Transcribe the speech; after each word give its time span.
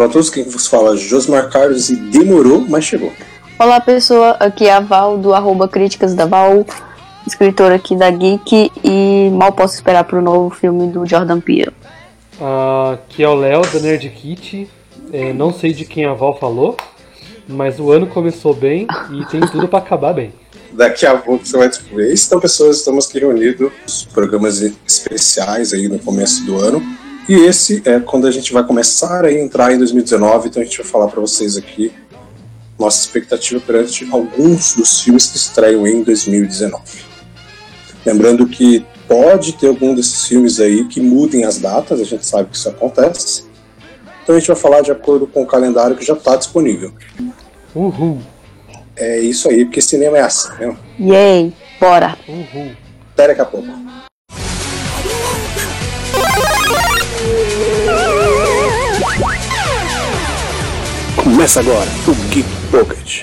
Para 0.00 0.08
todos 0.08 0.30
quem 0.30 0.44
vos 0.44 0.66
fala, 0.66 0.96
Josmar 0.96 1.50
Carlos 1.50 1.90
e 1.90 1.96
demorou, 1.96 2.64
mas 2.66 2.86
chegou. 2.86 3.12
Olá 3.58 3.78
pessoa, 3.82 4.30
aqui 4.40 4.64
é 4.64 4.72
a 4.72 4.80
Val 4.80 5.18
do 5.18 5.34
arroba 5.34 5.68
Críticas 5.68 6.14
da 6.14 6.24
Val, 6.24 6.64
escritora 7.26 7.74
aqui 7.74 7.94
da 7.94 8.10
Geek 8.10 8.72
e 8.82 9.28
mal 9.30 9.52
posso 9.52 9.74
esperar 9.74 10.04
para 10.04 10.18
o 10.18 10.22
novo 10.22 10.48
filme 10.48 10.90
do 10.90 11.04
Jordan 11.04 11.38
Peele. 11.38 11.74
Uh, 12.40 12.94
aqui 12.94 13.22
é 13.22 13.28
o 13.28 13.34
Léo 13.34 13.60
da 13.60 13.78
Nerd 13.78 14.08
Kit, 14.08 14.66
é, 15.12 15.34
não 15.34 15.52
sei 15.52 15.74
de 15.74 15.84
quem 15.84 16.06
a 16.06 16.14
Val 16.14 16.38
falou, 16.38 16.78
mas 17.46 17.78
o 17.78 17.92
ano 17.92 18.06
começou 18.06 18.54
bem 18.54 18.86
e 19.12 19.26
tem 19.26 19.42
tudo 19.42 19.68
para 19.68 19.80
acabar 19.80 20.14
bem. 20.14 20.32
Daqui 20.72 21.04
a 21.04 21.18
pouco 21.18 21.44
você 21.44 21.58
vai 21.58 21.68
descobrir. 21.68 22.10
Então, 22.10 22.40
pessoas, 22.40 22.78
estamos 22.78 23.06
aqui 23.06 23.18
reunidos, 23.18 23.70
programas 24.14 24.62
especiais 24.62 25.74
aí 25.74 25.88
no 25.88 25.98
começo 25.98 26.42
do 26.46 26.58
ano. 26.58 26.99
E 27.30 27.44
esse 27.44 27.80
é 27.84 28.00
quando 28.00 28.26
a 28.26 28.30
gente 28.32 28.52
vai 28.52 28.64
começar 28.64 29.24
a 29.24 29.32
entrar 29.32 29.72
em 29.72 29.78
2019, 29.78 30.48
então 30.48 30.60
a 30.60 30.64
gente 30.64 30.78
vai 30.78 30.86
falar 30.86 31.06
para 31.06 31.20
vocês 31.20 31.56
aqui 31.56 31.92
nossa 32.76 33.06
expectativa 33.06 33.60
perante 33.60 34.04
alguns 34.10 34.74
dos 34.74 35.00
filmes 35.00 35.28
que 35.28 35.36
estreiam 35.36 35.86
em 35.86 36.02
2019. 36.02 36.82
Lembrando 38.04 38.48
que 38.48 38.84
pode 39.06 39.52
ter 39.52 39.68
algum 39.68 39.94
desses 39.94 40.26
filmes 40.26 40.58
aí 40.58 40.88
que 40.88 41.00
mudem 41.00 41.44
as 41.44 41.58
datas, 41.58 42.00
a 42.00 42.04
gente 42.04 42.26
sabe 42.26 42.50
que 42.50 42.56
isso 42.56 42.68
acontece. 42.68 43.44
Então 44.24 44.34
a 44.34 44.38
gente 44.40 44.48
vai 44.48 44.56
falar 44.56 44.80
de 44.80 44.90
acordo 44.90 45.24
com 45.28 45.44
o 45.44 45.46
calendário 45.46 45.94
que 45.94 46.04
já 46.04 46.14
está 46.14 46.34
disponível. 46.34 46.92
Uhul. 47.72 48.18
É 48.96 49.20
isso 49.20 49.48
aí, 49.48 49.64
porque 49.64 49.80
cinema 49.80 50.18
é 50.18 50.22
assim, 50.22 50.48
né? 50.58 50.76
Yay, 50.98 51.54
bora. 51.80 52.18
Uhul. 52.26 52.72
Até 53.12 53.28
daqui 53.28 53.40
a 53.40 53.44
pouco. 53.44 53.68
Começa 61.32 61.60
agora 61.60 61.88
o 62.08 62.14
Geek 62.28 62.48
Pocket. 62.72 63.22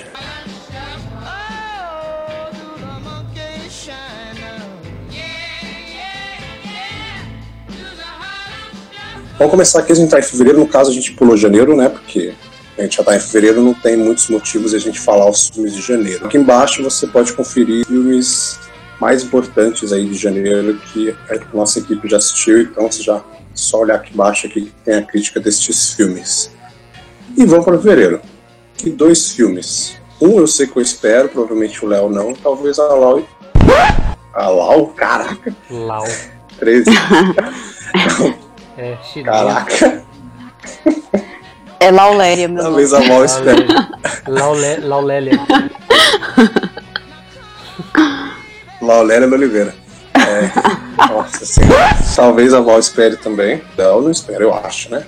Vamos 9.37 9.51
começar 9.51 9.79
aqui, 9.79 9.91
a 9.91 9.95
gente 9.95 10.09
tá 10.09 10.19
em 10.19 10.23
fevereiro, 10.23 10.57
no 10.57 10.67
caso 10.69 10.89
a 10.89 10.93
gente 10.93 11.11
pulou 11.11 11.35
janeiro, 11.35 11.75
né? 11.75 11.89
Porque 11.89 12.33
a 12.77 12.83
gente 12.83 12.95
já 12.95 13.03
tá 13.03 13.13
em 13.13 13.19
fevereiro, 13.19 13.61
não 13.61 13.73
tem 13.73 13.97
muitos 13.97 14.29
motivos 14.29 14.73
a 14.73 14.79
gente 14.79 15.01
falar 15.01 15.29
os 15.29 15.49
filmes 15.49 15.75
de 15.75 15.81
janeiro. 15.81 16.25
Aqui 16.25 16.37
embaixo 16.37 16.81
você 16.81 17.05
pode 17.07 17.33
conferir 17.33 17.85
filmes 17.85 18.57
mais 19.01 19.21
importantes 19.21 19.91
aí 19.91 20.05
de 20.05 20.15
janeiro 20.15 20.79
que 20.93 21.13
a 21.29 21.53
nossa 21.53 21.79
equipe 21.79 22.07
já 22.07 22.15
assistiu, 22.15 22.61
então 22.61 22.89
você 22.89 23.03
já 23.03 23.21
só 23.53 23.81
olhar 23.81 23.95
aqui 23.95 24.13
embaixo 24.13 24.47
que 24.47 24.71
tem 24.85 24.95
a 24.95 25.01
crítica 25.01 25.41
destes 25.41 25.93
filmes. 25.93 26.55
E 27.37 27.45
vamos 27.45 27.65
para 27.65 27.77
fevereiro. 27.77 28.19
Aqui 28.73 28.89
dois 28.89 29.31
filmes. 29.31 29.95
Um 30.19 30.39
eu 30.39 30.47
sei 30.47 30.65
que 30.67 30.75
eu 30.77 30.81
espero, 30.81 31.29
provavelmente 31.29 31.83
o 31.85 31.87
Léo 31.87 32.09
não, 32.09 32.33
talvez 32.33 32.79
a 32.79 32.87
Lau. 32.87 33.21
A 34.33 34.47
Lau? 34.49 34.87
Caraca! 34.87 35.55
Lau. 35.69 36.05
13. 36.59 36.89
É, 38.79 38.95
chinês. 39.11 39.25
Caraca! 39.25 40.03
É 41.79 41.89
Lauléria, 41.89 42.47
meu 42.47 42.57
nome. 42.63 42.67
Talvez 42.87 42.93
a 42.93 42.99
Lau 42.99 43.25
espere. 43.25 43.65
Laulé- 44.27 44.77
Laulélia. 44.77 45.39
Laulélia 48.79 49.27
Oliveira. 49.27 49.73
É, 50.13 51.07
nossa 51.11 51.43
senhora. 51.43 51.89
Talvez 52.15 52.53
a 52.53 52.61
Val 52.61 52.77
espere 52.79 53.17
também. 53.17 53.63
Não, 53.75 54.01
não 54.01 54.11
espero, 54.11 54.43
eu 54.43 54.53
acho, 54.53 54.91
né? 54.91 55.03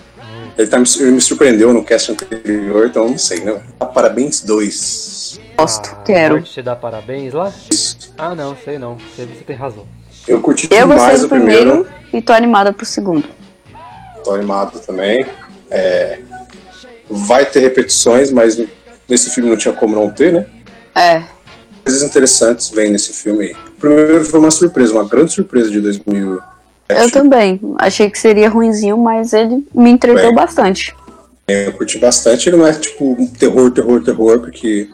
Ele, 0.58 0.68
tá 0.68 0.78
me, 0.80 0.86
ele 1.00 1.12
me 1.12 1.22
surpreendeu 1.22 1.74
no 1.74 1.84
cast 1.84 2.12
anterior, 2.12 2.88
então 2.88 3.08
não 3.10 3.18
sei, 3.18 3.40
né? 3.42 3.62
Parabéns 3.94 4.42
2. 4.42 5.40
Gosto, 5.58 5.90
Ah, 5.92 6.04
quero. 6.06 6.36
Pode 6.36 6.52
te 6.52 6.62
dar 6.62 6.76
parabéns 6.76 7.34
lá? 7.34 7.52
Ah, 8.18 8.36
não, 8.36 8.56
sei 8.64 8.78
não. 8.80 8.98
Você 9.16 9.26
tem 9.46 9.56
razão. 9.56 9.86
Eu 10.28 10.42
curti 10.42 10.68
Eu 10.72 10.88
gostei 10.88 10.98
demais 10.98 11.20
do 11.22 11.26
o 11.26 11.30
primeiro. 11.30 11.72
primeiro 11.84 11.90
e 12.14 12.22
tô 12.22 12.34
animada 12.34 12.72
pro 12.74 12.86
segundo. 12.86 13.28
Tô 14.24 14.34
animado 14.34 14.80
também. 14.80 15.26
É, 15.72 16.20
vai 17.10 17.46
ter 17.46 17.60
repetições, 17.62 18.32
mas 18.32 18.62
nesse 19.08 19.30
filme 19.30 19.50
não 19.50 19.58
tinha 19.58 19.74
como 19.74 19.96
não 19.96 20.10
ter, 20.10 20.34
né? 20.34 20.46
É, 20.96 21.24
Coisas 21.84 22.04
interessantes 22.04 22.70
vêm 22.70 22.92
nesse 22.92 23.14
filme 23.14 23.46
aí. 23.46 23.54
O 23.54 23.72
primeiro 23.80 24.24
foi 24.26 24.40
uma 24.40 24.52
surpresa, 24.52 24.94
uma 24.94 25.08
grande 25.08 25.32
surpresa 25.34 25.72
de 25.72 25.80
2000. 25.82 26.40
Eu 26.90 27.12
também. 27.12 27.60
Achei 27.78 28.10
que 28.10 28.18
seria 28.18 28.50
ruinzinho, 28.50 28.98
mas 28.98 29.34
ele 29.34 29.66
me 29.74 29.92
entreteu 29.92 30.34
bastante. 30.34 30.96
Eu 31.48 31.74
curti 31.74 31.98
bastante. 31.98 32.50
Ele 32.50 32.58
não 32.58 32.68
é 32.68 32.74
tipo 32.74 33.14
um 33.14 33.28
terror, 33.28 33.72
terror, 33.72 34.04
terror, 34.04 34.40
porque 34.40 34.90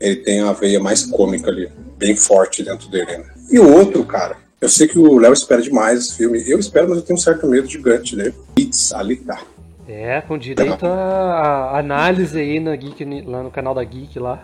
ele 0.00 0.16
tem 0.16 0.40
a 0.40 0.52
veia 0.52 0.80
mais 0.80 1.04
cômica 1.04 1.50
ali, 1.50 1.70
bem 1.96 2.16
forte 2.16 2.62
dentro 2.62 2.88
dele. 2.90 3.18
Né? 3.18 3.24
E 3.50 3.58
o 3.58 3.72
outro, 3.72 4.04
cara, 4.04 4.36
eu 4.60 4.68
sei 4.68 4.86
que 4.86 4.98
o 4.98 5.18
Léo 5.18 5.32
espera 5.32 5.62
demais 5.62 6.00
esse 6.00 6.16
filme. 6.16 6.42
Eu 6.46 6.58
espero, 6.58 6.88
mas 6.88 6.98
eu 6.98 7.04
tenho 7.04 7.18
um 7.18 7.22
certo 7.22 7.46
medo 7.46 7.68
gigante 7.68 8.14
dele. 8.14 8.34
It's 8.58 8.92
ali 8.92 9.16
tá. 9.16 9.40
É, 9.88 10.20
com 10.20 10.38
direito 10.38 10.86
a, 10.86 11.72
a 11.72 11.78
análise 11.78 12.38
aí 12.38 12.60
na 12.60 12.74
Geek, 12.74 13.04
lá 13.26 13.42
no 13.42 13.50
canal 13.50 13.74
da 13.74 13.84
Geek 13.84 14.18
lá. 14.18 14.42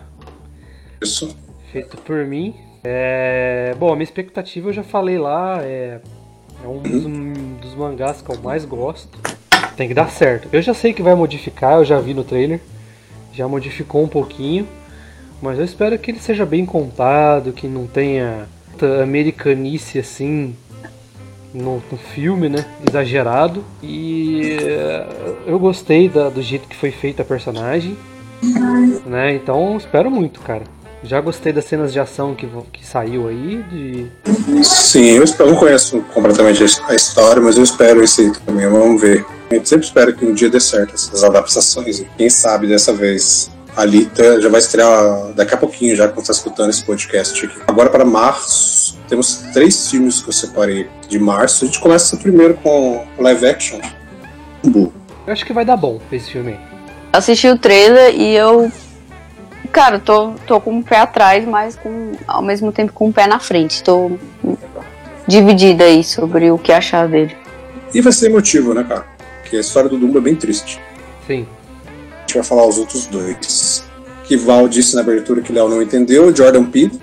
Isso. 1.00 1.36
Feito 1.72 1.96
por 1.98 2.24
mim. 2.26 2.54
É, 2.84 3.74
bom, 3.78 3.92
a 3.92 3.96
minha 3.96 4.04
expectativa 4.04 4.68
eu 4.68 4.72
já 4.72 4.82
falei 4.82 5.18
lá, 5.18 5.60
é, 5.62 6.00
é 6.64 6.66
um 6.68 6.78
dos, 6.80 7.04
um 7.06 7.32
dos 7.60 7.74
mangás 7.74 8.20
que 8.22 8.30
eu 8.30 8.38
mais 8.40 8.64
gosto. 8.64 9.18
Tem 9.76 9.88
que 9.88 9.94
dar 9.94 10.10
certo. 10.10 10.48
Eu 10.52 10.60
já 10.60 10.74
sei 10.74 10.92
que 10.92 11.02
vai 11.02 11.14
modificar, 11.14 11.74
eu 11.78 11.84
já 11.84 11.98
vi 12.00 12.12
no 12.14 12.24
trailer. 12.24 12.60
Já 13.32 13.46
modificou 13.46 14.02
um 14.02 14.08
pouquinho. 14.08 14.66
Mas 15.40 15.58
eu 15.58 15.64
espero 15.64 15.96
que 15.98 16.10
ele 16.10 16.18
seja 16.18 16.44
bem 16.44 16.66
contado, 16.66 17.52
que 17.52 17.68
não 17.68 17.86
tenha 17.86 18.46
americanice 19.02 19.98
assim 19.98 20.54
no, 21.54 21.82
no 21.90 21.96
filme, 21.96 22.48
né? 22.48 22.64
Exagerado. 22.88 23.64
E 23.82 24.56
é, 24.60 25.06
eu 25.46 25.58
gostei 25.58 26.08
da- 26.08 26.28
do 26.28 26.42
jeito 26.42 26.66
que 26.68 26.74
foi 26.76 26.90
feita 26.90 27.22
a 27.22 27.24
personagem. 27.24 27.96
Né? 29.06 29.34
Então 29.34 29.76
espero 29.76 30.10
muito, 30.10 30.40
cara. 30.40 30.62
Já 31.02 31.20
gostei 31.20 31.52
das 31.52 31.64
cenas 31.64 31.92
de 31.92 32.00
ação 32.00 32.34
que, 32.34 32.48
que 32.72 32.84
saiu 32.84 33.28
aí. 33.28 33.62
De... 33.70 34.06
Sim, 34.64 35.10
eu, 35.12 35.24
espero, 35.24 35.48
eu 35.48 35.52
não 35.52 35.60
conheço 35.60 36.00
completamente 36.14 36.62
a 36.62 36.94
história, 36.94 37.40
mas 37.40 37.56
eu 37.56 37.62
espero 37.62 38.02
esse 38.02 38.22
aí 38.22 38.32
também. 38.44 38.66
Vamos 38.68 39.00
ver. 39.00 39.24
A 39.50 39.54
gente 39.54 39.68
sempre 39.68 39.86
espera 39.86 40.12
que 40.12 40.24
um 40.24 40.34
dia 40.34 40.50
dê 40.50 40.60
certo 40.60 40.94
essas 40.94 41.22
adaptações. 41.22 42.00
E 42.00 42.08
quem 42.16 42.28
sabe 42.28 42.66
dessa 42.66 42.92
vez 42.92 43.50
a 43.76 43.82
Alita 43.82 44.40
já 44.40 44.48
vai 44.48 44.58
estrear 44.58 45.32
daqui 45.34 45.54
a 45.54 45.56
pouquinho, 45.56 45.94
já 45.94 46.08
que 46.08 46.14
você 46.14 46.32
está 46.32 46.32
escutando 46.32 46.70
esse 46.70 46.84
podcast 46.84 47.46
aqui. 47.46 47.60
Agora 47.66 47.88
para 47.88 48.04
março, 48.04 48.98
temos 49.08 49.36
três 49.52 49.88
filmes 49.88 50.20
que 50.20 50.28
eu 50.28 50.32
separei 50.32 50.88
de 51.08 51.18
março. 51.18 51.64
A 51.64 51.68
gente 51.68 51.78
começa 51.80 52.16
primeiro 52.16 52.54
com 52.54 53.06
live 53.18 53.46
action. 53.46 53.78
Eu 54.64 54.92
acho 55.28 55.46
que 55.46 55.52
vai 55.52 55.64
dar 55.64 55.76
bom 55.76 56.00
esse 56.10 56.32
filme 56.32 56.52
aí. 56.52 56.58
Assisti 57.12 57.48
o 57.48 57.56
trailer 57.56 58.14
e 58.14 58.34
eu. 58.34 58.70
Cara, 59.72 59.98
tô, 59.98 60.32
tô 60.46 60.60
com 60.60 60.72
um 60.72 60.82
pé 60.82 60.98
atrás, 60.98 61.46
mas 61.46 61.76
com, 61.76 62.12
ao 62.26 62.42
mesmo 62.42 62.72
tempo 62.72 62.92
com 62.92 63.08
um 63.08 63.12
pé 63.12 63.26
na 63.26 63.38
frente. 63.38 63.82
Tô 63.82 64.12
dividida 65.26 65.84
aí 65.84 66.02
sobre 66.02 66.50
o 66.50 66.58
que 66.58 66.72
achar 66.72 67.06
dele. 67.06 67.36
E 67.94 68.00
vai 68.00 68.12
ser 68.12 68.26
emotivo, 68.30 68.74
né, 68.74 68.84
cara? 68.84 69.06
Porque 69.42 69.56
a 69.56 69.60
história 69.60 69.88
do 69.88 69.98
Dumbo 69.98 70.18
é 70.18 70.20
bem 70.20 70.34
triste. 70.34 70.80
Sim. 71.26 71.46
A 72.16 72.20
gente 72.20 72.34
vai 72.34 72.42
falar 72.42 72.66
os 72.66 72.78
outros 72.78 73.06
dois. 73.06 73.84
Que 74.24 74.36
Val 74.36 74.68
disse 74.68 74.94
na 74.94 75.00
abertura 75.02 75.40
que 75.40 75.52
Léo 75.52 75.68
não 75.68 75.80
entendeu. 75.82 76.34
Jordan 76.34 76.64
Peele, 76.64 77.00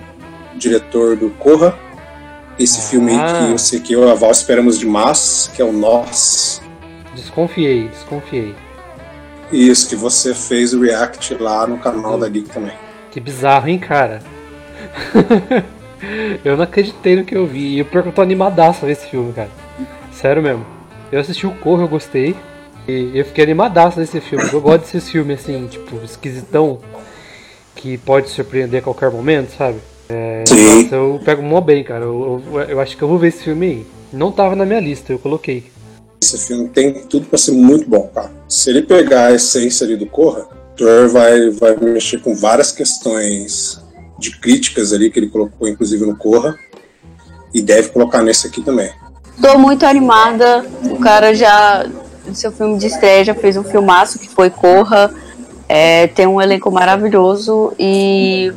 diretor 0.54 1.16
do 1.16 1.30
Corra. 1.30 1.76
Esse 2.58 2.78
Ah. 2.78 2.82
filme 2.82 3.12
aí 3.12 3.18
que 3.46 3.50
eu 3.52 3.58
sei 3.58 3.80
que 3.80 3.92
eu 3.92 4.06
e 4.06 4.10
a 4.10 4.14
Val 4.14 4.30
esperamos 4.30 4.78
demais, 4.78 5.50
que 5.54 5.60
é 5.60 5.64
o 5.64 5.72
Nós. 5.72 6.62
Desconfiei, 7.14 7.88
desconfiei. 7.88 8.54
Isso, 9.52 9.88
que 9.88 9.96
você 9.96 10.34
fez 10.34 10.74
o 10.74 10.80
react 10.80 11.34
lá 11.34 11.66
no 11.66 11.78
canal 11.78 12.18
da 12.18 12.28
Geek 12.28 12.48
também. 12.50 12.72
Que 13.10 13.20
bizarro, 13.20 13.68
hein, 13.68 13.78
cara? 13.78 14.22
eu 16.44 16.56
não 16.56 16.64
acreditei 16.64 17.16
no 17.16 17.24
que 17.24 17.36
eu 17.36 17.46
vi. 17.46 17.78
E 17.78 17.84
pior 17.84 18.02
que 18.02 18.08
eu 18.08 18.12
tô 18.12 18.22
animadaço 18.22 18.84
a 18.84 18.86
ver 18.86 18.92
esse 18.92 19.06
filme, 19.06 19.32
cara. 19.32 19.50
Sério 20.12 20.42
mesmo. 20.42 20.66
Eu 21.10 21.20
assisti 21.20 21.46
o 21.46 21.52
Corro, 21.52 21.82
eu 21.82 21.88
gostei. 21.88 22.34
E 22.88 23.12
eu 23.14 23.24
fiquei 23.24 23.44
animadaço 23.44 23.98
nesse 23.98 24.20
filme. 24.20 24.48
Eu 24.52 24.60
gosto 24.60 24.82
desses 24.82 25.08
filmes 25.08 25.40
assim, 25.40 25.66
tipo, 25.66 25.96
esquisitão. 26.04 26.80
Que 27.74 27.98
pode 27.98 28.28
surpreender 28.30 28.80
a 28.80 28.82
qualquer 28.82 29.10
momento, 29.10 29.50
sabe? 29.50 29.78
É, 30.08 30.44
Sim. 30.46 30.88
eu 30.90 31.20
pego 31.24 31.42
mó 31.42 31.60
bem, 31.60 31.82
cara. 31.84 32.04
Eu, 32.04 32.42
eu, 32.52 32.60
eu 32.62 32.80
acho 32.80 32.96
que 32.96 33.02
eu 33.02 33.08
vou 33.08 33.18
ver 33.18 33.28
esse 33.28 33.44
filme 33.44 33.66
aí. 33.66 33.86
Não 34.12 34.32
tava 34.32 34.56
na 34.56 34.64
minha 34.64 34.80
lista, 34.80 35.12
eu 35.12 35.18
coloquei. 35.18 35.64
Esse 36.26 36.38
filme 36.38 36.68
tem 36.68 36.92
tudo 36.92 37.26
pra 37.26 37.38
ser 37.38 37.52
muito 37.52 37.88
bom, 37.88 38.10
cara. 38.12 38.32
Se 38.48 38.68
ele 38.68 38.82
pegar 38.82 39.26
a 39.26 39.32
essência 39.32 39.86
ali 39.86 39.96
do 39.96 40.06
Corra, 40.06 40.48
Thor 40.76 41.08
vai, 41.08 41.50
vai 41.50 41.76
mexer 41.76 42.20
com 42.20 42.34
várias 42.34 42.72
questões 42.72 43.80
de 44.18 44.32
críticas 44.40 44.92
ali 44.92 45.08
que 45.08 45.20
ele 45.20 45.28
colocou, 45.28 45.68
inclusive 45.68 46.04
no 46.04 46.16
Corra. 46.16 46.56
E 47.54 47.62
deve 47.62 47.90
colocar 47.90 48.24
nesse 48.24 48.48
aqui 48.48 48.60
também. 48.60 48.90
Tô 49.40 49.56
muito 49.56 49.86
animada. 49.86 50.66
O 50.90 50.98
cara 50.98 51.32
já 51.32 51.86
seu 52.34 52.50
filme 52.50 52.76
de 52.76 52.88
estreia 52.88 53.24
já 53.24 53.34
fez 53.36 53.56
um 53.56 53.62
filmaço 53.62 54.18
que 54.18 54.28
foi 54.28 54.50
Corra. 54.50 55.14
É, 55.68 56.08
tem 56.08 56.26
um 56.26 56.42
elenco 56.42 56.72
maravilhoso 56.72 57.72
e 57.78 58.52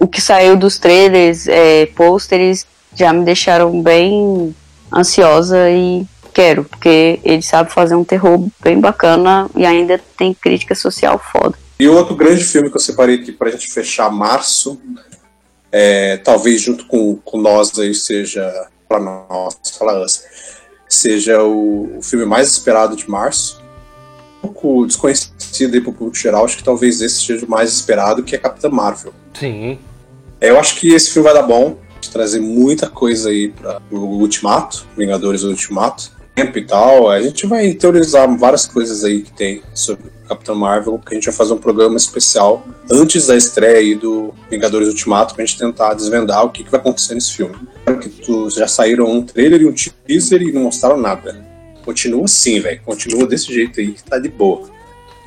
o 0.00 0.08
que 0.08 0.20
saiu 0.20 0.56
dos 0.56 0.78
trailers, 0.78 1.46
é, 1.46 1.84
pôsteres, 1.94 2.66
já 2.94 3.12
me 3.12 3.22
deixaram 3.22 3.82
bem 3.82 4.54
ansiosa 4.90 5.70
e 5.70 6.06
quero, 6.36 6.64
porque 6.64 7.18
ele 7.24 7.40
sabe 7.40 7.72
fazer 7.72 7.94
um 7.94 8.04
terror 8.04 8.46
bem 8.62 8.78
bacana 8.78 9.48
e 9.56 9.64
ainda 9.64 9.98
tem 10.18 10.34
crítica 10.34 10.74
social 10.74 11.18
foda. 11.18 11.56
E 11.80 11.88
o 11.88 11.94
outro 11.94 12.14
grande 12.14 12.44
filme 12.44 12.68
que 12.68 12.76
eu 12.76 12.80
separei 12.80 13.16
aqui 13.16 13.32
pra 13.32 13.50
gente 13.50 13.66
fechar 13.72 14.10
março, 14.12 14.78
é, 15.72 16.18
talvez 16.18 16.60
junto 16.60 16.86
com, 16.86 17.16
com 17.16 17.38
nós 17.38 17.78
aí 17.78 17.94
seja, 17.94 18.68
para 18.86 19.00
nós, 19.00 19.56
fala 19.78 20.04
seja 20.86 21.42
o, 21.42 21.96
o, 21.96 22.02
filme 22.02 22.26
mais 22.26 22.50
esperado 22.50 22.94
de 22.94 23.08
março. 23.08 23.62
Um 24.44 24.48
pouco 24.48 24.86
desconhecido 24.86 25.74
aí 25.74 25.80
pro 25.80 25.92
público 25.92 26.18
geral, 26.18 26.44
acho 26.44 26.58
que 26.58 26.64
talvez 26.64 27.00
esse 27.00 27.24
seja 27.24 27.46
o 27.46 27.50
mais 27.50 27.72
esperado, 27.72 28.22
que 28.22 28.34
é 28.34 28.38
Capitã 28.38 28.68
Marvel. 28.68 29.14
Sim. 29.32 29.78
É, 30.38 30.50
eu 30.50 30.60
acho 30.60 30.76
que 30.76 30.92
esse 30.92 31.10
filme 31.10 31.30
vai 31.30 31.34
dar 31.34 31.46
bom, 31.46 31.78
trazer 32.12 32.40
muita 32.40 32.88
coisa 32.88 33.30
aí 33.30 33.48
para 33.48 33.80
o 33.90 34.20
Ultimato, 34.20 34.86
Vingadores 34.96 35.42
Ultimato, 35.42 36.15
e 36.36 36.62
tal. 36.62 37.10
A 37.10 37.20
gente 37.20 37.46
vai 37.46 37.72
teorizar 37.72 38.28
várias 38.36 38.66
coisas 38.66 39.02
aí 39.04 39.22
que 39.22 39.32
tem 39.32 39.62
sobre 39.72 40.10
Capitão 40.28 40.54
Marvel, 40.54 40.98
que 40.98 41.14
a 41.14 41.14
gente 41.14 41.24
vai 41.24 41.34
fazer 41.34 41.54
um 41.54 41.58
programa 41.58 41.96
especial 41.96 42.66
antes 42.90 43.26
da 43.26 43.36
estreia 43.36 43.78
aí 43.78 43.94
do 43.94 44.34
Vingadores 44.50 44.88
Ultimato 44.88 45.34
pra 45.34 45.44
gente 45.44 45.58
tentar 45.58 45.94
desvendar 45.94 46.44
o 46.44 46.50
que, 46.50 46.62
que 46.62 46.70
vai 46.70 46.80
acontecer 46.80 47.14
nesse 47.14 47.32
filme. 47.32 47.56
Porque 47.84 48.08
tu, 48.08 48.50
já 48.50 48.68
saíram 48.68 49.06
um 49.06 49.22
trailer 49.22 49.62
e 49.62 49.66
um 49.66 49.72
teaser 49.72 50.42
e 50.42 50.52
não 50.52 50.64
mostraram 50.64 50.98
nada. 50.98 51.44
Continua 51.84 52.24
assim, 52.24 52.60
velho. 52.60 52.80
Continua 52.84 53.26
desse 53.26 53.52
jeito 53.52 53.80
aí 53.80 53.92
que 53.92 54.02
tá 54.02 54.18
de 54.18 54.28
boa. 54.28 54.68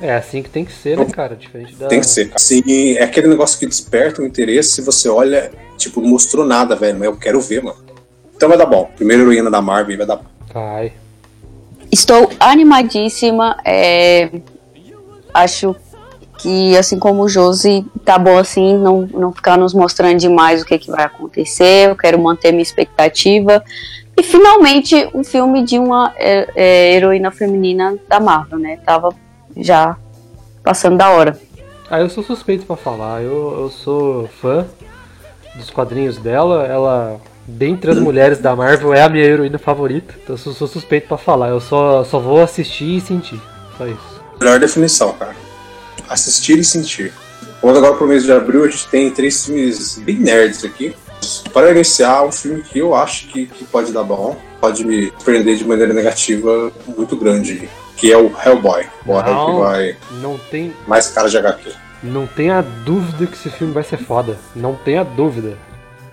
É 0.00 0.14
assim 0.14 0.42
que 0.42 0.48
tem 0.48 0.64
que 0.64 0.72
ser, 0.72 0.96
né, 0.96 1.04
cara? 1.06 1.34
Diferente 1.34 1.74
da. 1.74 1.88
Tem 1.88 2.00
que 2.00 2.06
ser. 2.06 2.32
Sim, 2.36 2.62
é 2.96 3.02
aquele 3.02 3.28
negócio 3.28 3.58
que 3.58 3.66
desperta 3.66 4.22
o 4.22 4.26
interesse 4.26 4.70
se 4.70 4.82
você 4.82 5.08
olha, 5.08 5.50
tipo, 5.76 6.00
não 6.00 6.08
mostrou 6.08 6.44
nada, 6.44 6.74
velho, 6.74 6.98
mas 6.98 7.06
eu 7.06 7.16
quero 7.16 7.40
ver, 7.40 7.62
mano. 7.62 7.78
Então 8.34 8.48
vai 8.48 8.56
dar 8.56 8.66
bom. 8.66 8.90
Primeira 8.96 9.22
heroína 9.22 9.50
da 9.50 9.60
Marvel 9.60 9.98
vai 9.98 10.06
dar 10.06 10.16
bom. 10.16 10.39
Estou 11.90 12.30
animadíssima. 12.38 13.56
É... 13.64 14.30
Acho 15.32 15.76
que, 16.38 16.76
assim 16.76 16.98
como 16.98 17.22
o 17.22 17.28
Josi, 17.28 17.84
tá 18.04 18.18
bom 18.18 18.38
assim, 18.38 18.76
não, 18.76 19.02
não 19.02 19.32
ficar 19.32 19.58
nos 19.58 19.74
mostrando 19.74 20.18
demais 20.18 20.62
o 20.62 20.64
que, 20.64 20.78
que 20.78 20.90
vai 20.90 21.04
acontecer. 21.04 21.88
Eu 21.88 21.96
quero 21.96 22.18
manter 22.18 22.50
minha 22.50 22.62
expectativa. 22.62 23.62
E 24.16 24.22
finalmente 24.22 25.08
um 25.14 25.22
filme 25.22 25.62
de 25.62 25.78
uma 25.78 26.12
é, 26.16 26.48
é, 26.54 26.94
heroína 26.94 27.30
feminina 27.30 27.96
da 28.08 28.20
Marvel, 28.20 28.58
né? 28.58 28.78
Tava 28.84 29.14
já 29.56 29.96
passando 30.62 30.96
da 30.96 31.10
hora. 31.10 31.38
Ah, 31.90 32.00
eu 32.00 32.08
sou 32.08 32.22
suspeito 32.22 32.66
para 32.66 32.76
falar. 32.76 33.22
Eu, 33.22 33.62
eu 33.62 33.70
sou 33.70 34.28
fã 34.40 34.66
dos 35.56 35.70
quadrinhos 35.70 36.18
dela. 36.18 36.66
Ela, 36.66 37.20
dentre 37.56 37.90
as 37.90 37.98
mulheres 37.98 38.38
da 38.38 38.54
Marvel, 38.54 38.94
é 38.94 39.02
a 39.02 39.08
minha 39.08 39.24
heroína 39.24 39.58
favorita. 39.58 40.14
Então 40.22 40.34
eu 40.34 40.54
sou, 40.54 40.68
suspeito 40.68 41.08
para 41.08 41.18
falar. 41.18 41.48
Eu 41.48 41.60
só, 41.60 42.04
só 42.04 42.18
vou 42.18 42.40
assistir 42.40 42.96
e 42.96 43.00
sentir. 43.00 43.40
Só 43.76 43.86
isso. 43.86 44.22
Melhor 44.40 44.58
definição, 44.58 45.12
cara. 45.14 45.34
Assistir 46.08 46.58
e 46.58 46.64
sentir. 46.64 47.12
Vamos 47.62 47.76
agora 47.78 47.94
pro 47.94 48.06
mês 48.06 48.24
de 48.24 48.32
abril, 48.32 48.64
a 48.64 48.68
gente 48.68 48.88
tem 48.88 49.10
três 49.10 49.44
filmes 49.44 49.98
bem 49.98 50.16
nerds 50.16 50.64
aqui. 50.64 50.94
Para 51.52 51.70
iniciar, 51.70 52.24
um 52.24 52.32
filme 52.32 52.62
que 52.62 52.78
eu 52.78 52.94
acho 52.94 53.28
que, 53.28 53.46
que 53.46 53.64
pode 53.64 53.92
dar 53.92 54.02
bom, 54.02 54.34
pode 54.58 54.84
me 54.84 55.12
prender 55.22 55.56
de 55.56 55.64
maneira 55.66 55.92
negativa 55.92 56.72
muito 56.96 57.14
grande 57.16 57.68
que 58.00 58.10
é 58.10 58.16
o 58.16 58.32
Hellboy. 58.44 58.86
Bora 59.04 59.30
não, 59.30 59.46
que 59.46 59.60
vai. 59.60 59.96
Não 60.22 60.38
tem. 60.50 60.72
Mais 60.88 61.08
cara 61.08 61.28
de 61.28 61.36
HQ. 61.36 61.70
Não 62.02 62.26
tenha 62.26 62.62
dúvida 62.62 63.26
que 63.26 63.34
esse 63.34 63.50
filme 63.50 63.74
vai 63.74 63.82
ser 63.82 63.98
foda. 63.98 64.38
Não 64.56 64.74
tenha 64.74 65.04
dúvida. 65.04 65.58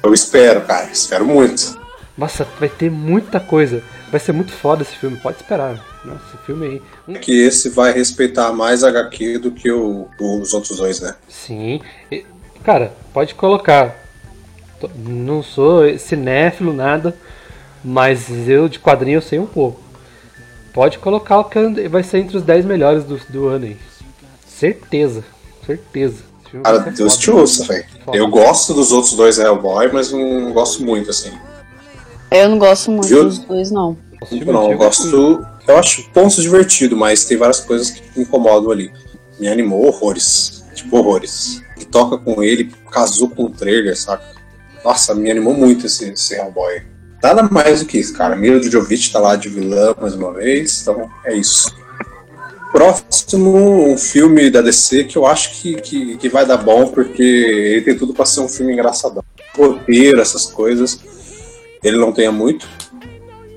Eu 0.08 0.14
espero, 0.14 0.62
cara. 0.62 0.90
Espero 0.90 1.26
muito. 1.26 1.78
Nossa, 2.18 2.48
vai 2.58 2.70
ter 2.70 2.90
muita 2.90 3.42
coisa. 3.42 3.84
Vai 4.10 4.22
ser 4.22 4.32
muito 4.32 4.54
foda 4.54 4.82
esse 4.82 4.96
filme. 4.96 5.18
Pode 5.18 5.36
esperar. 5.36 5.84
Nossa, 6.06 6.22
esse 6.30 6.46
filme 6.46 6.66
aí. 6.66 6.82
Um... 7.06 7.14
É 7.14 7.20
que 7.20 7.38
esse 7.38 7.70
vai 7.70 7.92
respeitar 7.92 8.54
mais 8.54 8.86
HQ 8.86 9.38
do 9.40 9.52
que 9.52 9.70
o, 9.70 10.08
os 10.18 10.54
outros 10.54 10.78
dois, 10.78 11.02
né? 11.02 11.14
Sim. 11.28 11.82
E, 12.10 12.26
cara, 12.64 12.94
pode 13.14 13.36
colocar. 13.36 13.98
Não 14.96 15.44
sou 15.44 16.00
cinéfilo, 16.00 16.72
nada. 16.72 17.14
Mas 17.84 18.48
eu 18.48 18.70
de 18.70 18.80
quadrinho 18.80 19.18
eu 19.18 19.22
sei 19.22 19.40
um 19.40 19.46
pouco. 19.46 19.82
Pode 20.74 21.00
colocar 21.00 21.40
o 21.40 21.44
que 21.44 21.90
vai 21.90 22.04
ser 22.04 22.20
entre 22.20 22.38
os 22.38 22.44
10 22.44 22.64
melhores 22.64 23.04
do, 23.04 23.20
do 23.28 23.48
ano 23.48 23.66
aí. 23.66 23.78
Certeza. 24.48 25.26
Certeza. 25.66 26.27
Cara, 26.64 26.80
Deus 26.80 27.18
te 27.18 27.30
ouça, 27.32 27.66
velho. 27.66 27.86
Eu 28.14 28.28
gosto 28.30 28.74
dos 28.74 28.92
outros 28.92 29.14
dois 29.14 29.38
Hellboy, 29.38 29.92
mas 29.92 30.12
não 30.12 30.52
gosto 30.54 30.84
muito, 30.84 31.10
assim. 31.10 31.32
Eu 32.32 32.50
não 32.50 32.60
gosto 32.60 32.92
muito 32.92 33.08
Viu? 33.08 33.24
dos 33.26 33.40
dois, 33.40 33.72
não. 33.72 33.98
Não, 34.46 34.72
eu 34.72 34.78
gosto. 34.78 35.46
Eu 35.68 35.78
acho 35.78 36.10
pontos 36.12 36.42
divertido, 36.42 36.96
mas 36.96 37.26
tem 37.26 37.38
várias 37.38 37.60
coisas 37.60 37.90
que 37.92 38.02
me 38.16 38.24
incomodam 38.24 38.72
ali. 38.72 38.92
Me 39.40 39.48
animou 39.48 39.86
horrores. 39.88 40.64
Tipo, 40.74 40.98
horrores. 40.98 41.62
Que 41.78 41.86
toca 41.86 42.18
com 42.18 42.42
ele, 42.42 42.72
casou 42.92 43.30
com 43.30 43.46
o 43.46 43.50
trailer, 43.50 43.98
saca? 43.98 44.24
Nossa, 44.84 45.14
me 45.14 45.30
animou 45.30 45.54
muito 45.54 45.86
esse, 45.86 46.12
esse 46.12 46.36
Hellboy. 46.36 46.82
Nada 47.22 47.44
mais 47.44 47.82
do 47.82 47.86
que 47.86 47.98
isso, 47.98 48.14
cara. 48.14 48.36
Mila 48.36 48.60
Djokovic 48.60 49.12
tá 49.12 49.20
lá 49.20 49.36
de 49.36 49.50
vilã 49.50 49.94
mais 50.00 50.14
uma 50.14 50.34
vez, 50.34 50.82
então 50.82 51.10
é 51.26 51.36
isso. 51.36 51.76
Próximo, 52.72 53.92
um 53.92 53.98
filme 53.98 54.50
da 54.50 54.62
DC 54.62 55.06
que 55.06 55.18
eu 55.18 55.26
acho 55.26 55.62
que, 55.62 55.76
que, 55.76 56.18
que 56.18 56.30
vai 56.30 56.46
dar 56.46 56.58
bom, 56.58 56.88
porque 56.88 57.24
ele 57.24 57.82
tem 57.82 57.98
tudo 57.98 58.14
para 58.14 58.26
ser 58.26 58.42
um 58.42 58.48
filme 58.48 58.74
engraçadão. 58.74 59.24
Roteiro, 59.56 60.20
essas 60.20 60.46
coisas. 60.46 61.00
Ele 61.84 61.98
não 61.98 62.12
tenha 62.12 62.32
muito, 62.32 62.68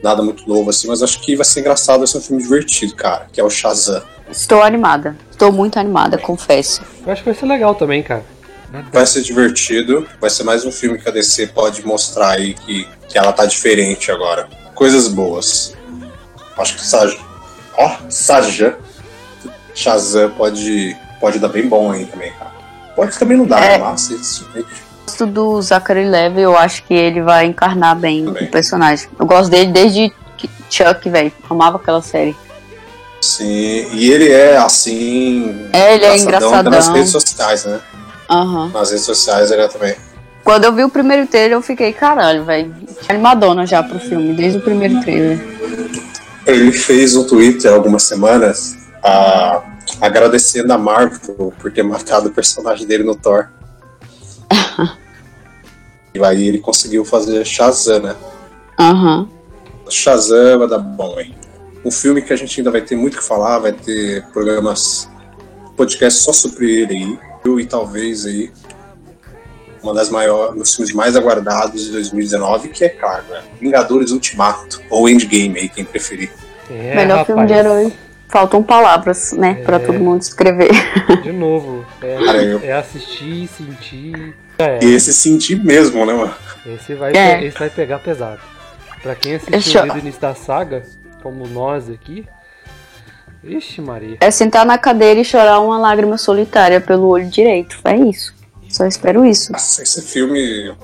nada 0.03 0.23
muito 0.23 0.49
novo 0.49 0.71
assim, 0.71 0.87
mas 0.87 1.03
acho 1.03 1.21
que 1.21 1.35
vai 1.35 1.45
ser 1.45 1.61
engraçado, 1.61 1.99
vai 1.99 2.07
ser 2.07 2.19
um 2.19 2.23
filme 2.23 2.43
divertido, 2.43 2.95
cara, 2.95 3.27
que 3.33 3.41
é 3.41 3.45
o 3.45 3.51
Shazam. 3.51 4.03
Estou 4.31 4.63
animada. 4.63 5.17
Estou 5.31 5.51
muito 5.51 5.79
animada, 5.79 6.17
confesso. 6.17 6.83
Eu 7.05 7.13
acho 7.13 7.23
que 7.23 7.31
vai 7.31 7.39
ser 7.39 7.47
legal 7.47 7.75
também, 7.75 8.03
cara. 8.03 8.25
Vai 8.93 9.05
ser 9.05 9.23
divertido, 9.23 10.07
vai 10.21 10.31
ser 10.31 10.45
mais 10.45 10.65
um 10.65 10.71
filme 10.71 10.99
que 10.99 11.09
a 11.09 11.13
DC 11.13 11.49
pode 11.49 11.85
mostrar 11.85 12.31
aí 12.31 12.55
que, 12.55 12.87
que 13.09 13.19
ela 13.19 13.33
tá 13.33 13.45
diferente 13.45 14.13
agora. 14.13 14.49
Coisas 14.75 15.09
boas. 15.09 15.75
Acho 16.57 16.77
que 16.77 16.85
Saj... 16.85 17.19
Ó, 17.77 17.97
Saja 18.09 18.79
Shazam 19.75 20.31
pode, 20.31 20.97
pode 21.21 21.39
dar 21.39 21.49
bem 21.49 21.69
bom 21.69 21.93
aí 21.93 22.07
também, 22.07 22.33
cara. 22.33 22.51
Pode 22.95 23.19
também 23.19 23.37
não 23.37 23.47
dar, 23.47 23.63
é. 23.63 23.79
mas 23.79 24.11
isso. 24.11 24.49
Gosto 25.07 25.27
do 25.27 25.61
Zachary 25.63 26.09
Levi, 26.09 26.43
eu 26.43 26.57
acho 26.57 26.85
que 26.85 26.95
ele 26.95 27.23
vai 27.23 27.47
encarnar 27.47 27.97
bem 27.97 28.25
também. 28.25 28.45
o 28.45 28.51
personagem. 28.51 29.09
Eu 29.19 29.27
gosto 29.27 29.51
dele 29.51 29.73
desde 29.73 30.13
Chuck, 30.69 31.09
velho. 31.09 31.33
Amava 31.49 31.77
aquela 31.77 32.01
série. 32.01 32.37
Sim, 33.21 33.87
e 33.93 34.11
ele 34.11 34.31
é 34.31 34.57
assim. 34.57 35.69
É, 35.73 35.95
ele 35.95 36.05
é 36.05 36.17
engraçadão. 36.17 36.71
nas 36.71 36.89
redes 36.89 37.11
sociais, 37.11 37.65
né? 37.65 37.81
Uhum. 38.31 38.69
Nas 38.69 38.91
redes 38.91 39.05
sociais 39.05 39.51
ele 39.51 39.63
é 39.63 39.69
também. 39.69 39.95
Quando 40.43 40.65
eu 40.65 40.73
vi 40.73 40.85
o 40.85 40.89
primeiro 40.89 41.27
trailer, 41.27 41.53
eu 41.53 41.63
fiquei, 41.63 41.93
caralho, 41.93 42.45
velho. 42.45 42.75
Animadona 43.09 43.67
já 43.67 43.83
pro 43.83 43.99
filme, 43.99 44.33
desde 44.33 44.59
o 44.59 44.63
primeiro 44.63 45.01
trailer. 45.03 45.39
Ele 46.47 46.73
fez 46.73 47.15
um 47.15 47.25
Twitter 47.25 47.73
algumas 47.73 48.05
semanas 48.05 48.80
a, 49.03 49.63
agradecendo 50.01 50.73
a 50.73 50.79
Marvel 50.79 51.53
por 51.59 51.73
ter 51.73 51.83
matado 51.83 52.29
o 52.29 52.33
personagem 52.33 52.87
dele 52.87 53.05
no 53.05 53.15
Thor. 53.15 53.49
e 56.15 56.25
aí 56.25 56.49
ele 56.49 56.59
conseguiu 56.59 57.05
fazer 57.05 57.45
Shazam, 57.45 58.01
né? 58.01 58.17
Aham. 58.79 59.21
Uhum. 59.21 59.29
Shazam 59.91 60.59
vai 60.59 60.69
dar 60.69 60.79
bom, 60.79 61.19
hein? 61.19 61.35
Um 61.85 61.91
filme 61.91 62.23
que 62.23 62.33
a 62.33 62.37
gente 62.37 62.61
ainda 62.61 62.71
vai 62.71 62.83
ter 62.83 62.95
muito 62.95 63.19
que 63.19 63.25
falar, 63.25 63.59
vai 63.59 63.73
ter 63.73 64.25
programas, 64.33 65.09
podcast 65.77 66.21
só 66.21 66.33
sobre 66.33 66.71
ele 66.71 66.95
aí. 66.95 67.31
E 67.59 67.67
talvez 67.67 68.27
aí 68.27 68.53
uma 69.83 69.95
das 69.95 70.11
maiores, 70.11 70.55
dos 70.55 70.75
filmes 70.75 70.95
mais 70.95 71.17
aguardados 71.17 71.85
de 71.85 71.93
2019, 71.93 72.69
que 72.69 72.85
é, 72.85 72.91
claro, 72.91 73.25
né? 73.31 73.43
Vingadores 73.59 74.11
Ultimato, 74.11 74.81
ou 74.91 75.09
Endgame 75.09 75.59
aí, 75.59 75.69
quem 75.71 75.85
preferir. 75.85 76.31
É, 76.71 76.95
Melhor 76.95 77.19
rapaz. 77.21 77.27
filme 77.27 77.47
de 77.47 77.53
herói 77.55 77.93
faltam 78.31 78.63
palavras, 78.63 79.33
né, 79.33 79.59
é... 79.61 79.65
para 79.65 79.79
todo 79.79 79.99
mundo 79.99 80.23
escrever. 80.23 80.71
De 81.23 81.33
novo, 81.33 81.85
é, 82.01 82.25
Cara, 82.25 82.43
eu... 82.43 82.61
é 82.63 82.73
assistir, 82.73 83.49
sentir. 83.49 84.35
É. 84.59 84.79
E 84.83 84.95
esse 84.95 85.13
sentir 85.13 85.63
mesmo, 85.63 86.05
né, 86.05 86.13
mano? 86.13 86.35
Esse 86.67 86.95
vai, 86.95 87.13
é. 87.17 87.45
esse 87.45 87.59
vai 87.59 87.71
pegar 87.71 87.99
pesado. 87.99 88.41
Pra 89.03 89.15
quem 89.15 89.35
assistiu 89.35 89.83
desde 89.83 89.99
o 89.99 90.01
início 90.01 90.21
da 90.21 90.35
saga, 90.35 90.83
como 91.23 91.47
nós 91.47 91.89
aqui. 91.89 92.27
Ixi, 93.43 93.81
Maria. 93.81 94.19
É 94.21 94.31
sentar 94.31 94.67
na 94.67 94.77
cadeira 94.77 95.19
e 95.19 95.25
chorar 95.25 95.61
uma 95.61 95.79
lágrima 95.79 96.19
solitária 96.19 96.81
pelo 96.81 97.09
olho 97.09 97.27
direito. 97.27 97.79
É 97.85 97.97
isso. 97.97 98.35
Só 98.69 98.87
espero 98.87 99.25
isso. 99.25 99.53
Nossa, 99.53 99.83
esse 99.83 100.03
filme. 100.03 100.75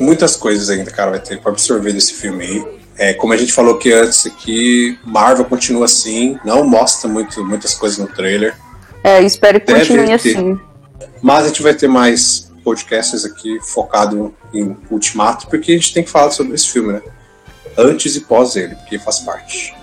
Muitas 0.00 0.36
coisas 0.36 0.68
ainda, 0.68 0.90
cara, 0.90 1.12
vai 1.12 1.20
ter 1.20 1.40
pra 1.40 1.52
absorver 1.52 1.92
desse 1.92 2.14
filme 2.14 2.44
aí. 2.44 2.85
É, 2.98 3.12
como 3.14 3.32
a 3.32 3.36
gente 3.36 3.52
falou 3.52 3.76
aqui 3.76 3.92
antes 3.92 4.26
aqui, 4.26 4.98
Marvel 5.04 5.44
continua 5.44 5.84
assim, 5.84 6.38
não 6.44 6.64
mostra 6.64 7.08
muito, 7.08 7.44
muitas 7.44 7.74
coisas 7.74 7.98
no 7.98 8.06
trailer. 8.06 8.56
É, 9.04 9.22
espero 9.22 9.60
que 9.60 9.66
Deve 9.66 9.80
continue 9.80 10.06
ter. 10.06 10.14
assim. 10.14 10.60
Mas 11.22 11.44
a 11.44 11.48
gente 11.48 11.62
vai 11.62 11.74
ter 11.74 11.88
mais 11.88 12.50
podcasts 12.64 13.24
aqui 13.24 13.60
focado 13.60 14.34
em 14.52 14.76
Ultimato, 14.90 15.46
porque 15.46 15.72
a 15.72 15.74
gente 15.74 15.94
tem 15.94 16.02
que 16.02 16.10
falar 16.10 16.30
sobre 16.30 16.54
esse 16.54 16.68
filme, 16.68 16.94
né? 16.94 17.02
Antes 17.78 18.16
e 18.16 18.20
pós 18.22 18.56
ele, 18.56 18.74
porque 18.74 18.98
faz 18.98 19.20
parte. 19.20 19.74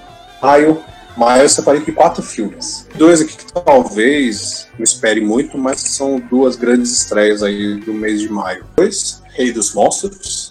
Maio, 0.41 0.84
maio 1.15 1.43
eu 1.43 1.50
separei 1.50 1.82
aqui 1.82 1.91
quatro 1.91 2.22
filmes. 2.22 2.88
Dois 2.96 3.22
aqui 3.22 3.38
que 3.38 3.53
talvez 3.53 4.67
não 4.77 4.84
espere 4.84 5.22
muito, 5.22 5.58
mas 5.58 5.79
são 5.79 6.20
duas 6.20 6.55
grandes 6.55 6.91
estreias 6.91 7.43
aí 7.43 7.75
do 7.79 7.93
mês 7.93 8.20
de 8.20 8.29
maio. 8.29 8.65
Dois, 8.75 9.22
Rei 9.36 9.53
dos 9.53 9.74
Monstros, 9.74 10.42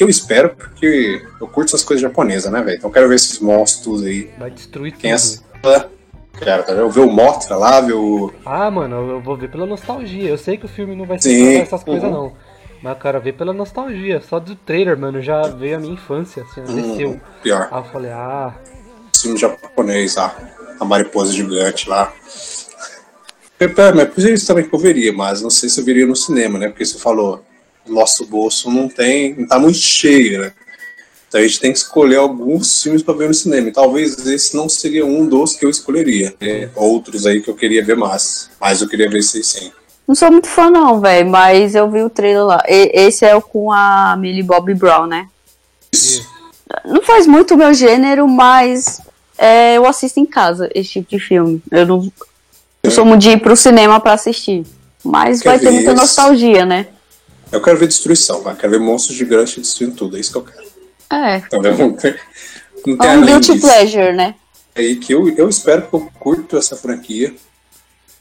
que 0.00 0.04
eu 0.04 0.08
espero, 0.08 0.48
porque 0.56 1.20
eu 1.38 1.46
curto 1.46 1.68
essas 1.68 1.84
coisas 1.84 2.00
japonesas, 2.00 2.50
né, 2.50 2.62
velho? 2.62 2.78
Então 2.78 2.88
eu 2.88 2.94
quero 2.94 3.06
ver 3.06 3.16
esses 3.16 3.38
monstros 3.38 4.02
aí. 4.02 4.30
Vai 4.38 4.50
destruir 4.50 4.92
Quem 4.96 5.12
é 5.12 5.14
tudo. 5.14 5.74
essa? 5.74 5.90
Quero, 6.38 6.62
tá 6.62 6.72
vendo? 6.72 6.88
ver 6.88 7.00
o 7.00 7.10
Mothra 7.10 7.54
lá, 7.56 7.82
ver 7.82 7.92
o 7.92 8.32
Ah, 8.46 8.70
mano, 8.70 9.10
eu 9.10 9.20
vou 9.20 9.36
ver 9.36 9.50
pela 9.50 9.66
nostalgia. 9.66 10.30
Eu 10.30 10.38
sei 10.38 10.56
que 10.56 10.64
o 10.64 10.68
filme 10.70 10.96
não 10.96 11.04
vai 11.04 11.20
ser 11.20 11.60
essas 11.60 11.84
coisas, 11.84 12.04
Uhum. 12.04 12.10
não. 12.10 12.32
Mas 12.82 12.96
quero 12.98 13.20
ver 13.20 13.34
pela 13.34 13.52
nostalgia. 13.52 14.22
Só 14.22 14.40
do 14.40 14.56
trailer, 14.56 14.98
mano, 14.98 15.20
já 15.20 15.42
veio 15.42 15.76
a 15.76 15.80
minha 15.80 15.92
infância, 15.92 16.44
assim, 16.44 16.62
desceu. 16.62 17.10
Hum, 17.10 17.20
pior. 17.42 17.68
Aí 17.70 17.78
eu 17.80 17.84
falei, 17.84 18.10
ah, 18.10 18.54
filme 19.20 19.36
japonês 19.38 20.16
lá, 20.16 20.34
a 20.80 20.84
mariposa 20.86 21.30
gigante 21.30 21.90
lá. 21.90 22.10
É, 23.58 23.68
pera, 23.68 23.94
mas 23.94 24.08
por 24.08 24.24
isso 24.24 24.46
também 24.46 24.66
que 24.66 24.74
eu 24.74 24.78
veria, 24.78 25.12
mas 25.12 25.42
não 25.42 25.50
sei 25.50 25.68
se 25.68 25.78
eu 25.78 25.84
veria 25.84 26.06
no 26.06 26.16
cinema, 26.16 26.58
né? 26.58 26.68
Porque 26.68 26.86
você 26.86 26.98
falou, 26.98 27.44
nosso 27.92 28.26
bolso 28.26 28.70
não 28.70 28.88
tem, 28.88 29.34
não 29.34 29.46
tá 29.46 29.58
muito 29.58 29.78
cheio, 29.78 30.40
né? 30.40 30.52
Então 31.28 31.40
a 31.40 31.44
gente 31.44 31.60
tem 31.60 31.72
que 31.72 31.78
escolher 31.78 32.16
alguns 32.16 32.82
filmes 32.82 33.02
para 33.02 33.14
ver 33.14 33.28
no 33.28 33.34
cinema. 33.34 33.68
E 33.68 33.72
talvez 33.72 34.26
esse 34.26 34.56
não 34.56 34.68
seria 34.68 35.06
um 35.06 35.26
dos 35.26 35.54
que 35.54 35.64
eu 35.64 35.70
escolheria. 35.70 36.34
né? 36.40 36.68
Outros 36.74 37.24
aí 37.24 37.40
que 37.40 37.48
eu 37.48 37.54
queria 37.54 37.84
ver 37.84 37.96
mais. 37.96 38.50
Mas 38.60 38.82
eu 38.82 38.88
queria 38.88 39.08
ver 39.08 39.18
esse 39.20 39.42
sim. 39.44 39.70
Não 40.08 40.14
sou 40.16 40.28
muito 40.32 40.48
fã, 40.48 40.68
não, 40.68 40.98
velho, 41.00 41.30
mas 41.30 41.76
eu 41.76 41.88
vi 41.88 42.02
o 42.02 42.10
trailer 42.10 42.44
lá. 42.44 42.60
E- 42.68 42.90
esse 42.94 43.24
é 43.24 43.36
o 43.36 43.40
com 43.40 43.70
a 43.70 44.16
Millie 44.18 44.42
Bobby 44.42 44.74
Brown, 44.74 45.06
né? 45.06 45.28
Isso. 45.92 46.26
Não 46.84 47.00
faz 47.02 47.28
muito 47.28 47.54
o 47.54 47.56
meu 47.56 47.72
gênero, 47.72 48.26
mas 48.26 49.00
é, 49.38 49.76
eu 49.76 49.86
assisto 49.86 50.18
em 50.18 50.26
casa 50.26 50.68
esse 50.74 50.90
tipo 50.90 51.10
de 51.10 51.20
filme. 51.20 51.62
Eu 51.70 51.86
não, 51.86 52.12
não 52.82 52.90
sou 52.90 53.04
muito 53.04 53.22
de 53.22 53.30
ir 53.30 53.40
pro 53.40 53.54
cinema 53.56 54.00
pra 54.00 54.14
assistir. 54.14 54.64
Mas 55.04 55.40
Quer 55.42 55.50
vai 55.50 55.58
ter 55.60 55.70
muita 55.70 55.92
esse? 55.92 56.00
nostalgia, 56.00 56.66
né? 56.66 56.88
Eu 57.52 57.60
quero 57.60 57.78
ver 57.78 57.88
destruição, 57.88 58.42
vai. 58.42 58.54
Quero 58.54 58.72
ver 58.72 58.80
monstros 58.80 59.16
gigantes 59.16 59.56
destruindo 59.56 59.96
tudo. 59.96 60.16
É 60.16 60.20
isso 60.20 60.32
que 60.32 60.38
eu 60.38 60.44
quero. 60.44 60.70
É. 61.12 61.36
Então, 61.38 61.60
não 61.62 61.92
tem, 61.94 62.14
não 62.86 62.96
tem 62.96 63.08
É 63.08 63.12
um 63.12 63.22
além 63.22 63.24
guilty 63.26 63.52
disso. 63.54 63.66
pleasure, 63.66 64.12
né? 64.12 64.34
aí 64.76 64.96
que 64.96 65.12
eu, 65.12 65.28
eu 65.36 65.48
espero 65.48 65.82
que 65.88 65.94
eu 65.94 66.10
curto 66.18 66.56
essa 66.56 66.76
franquia. 66.76 67.34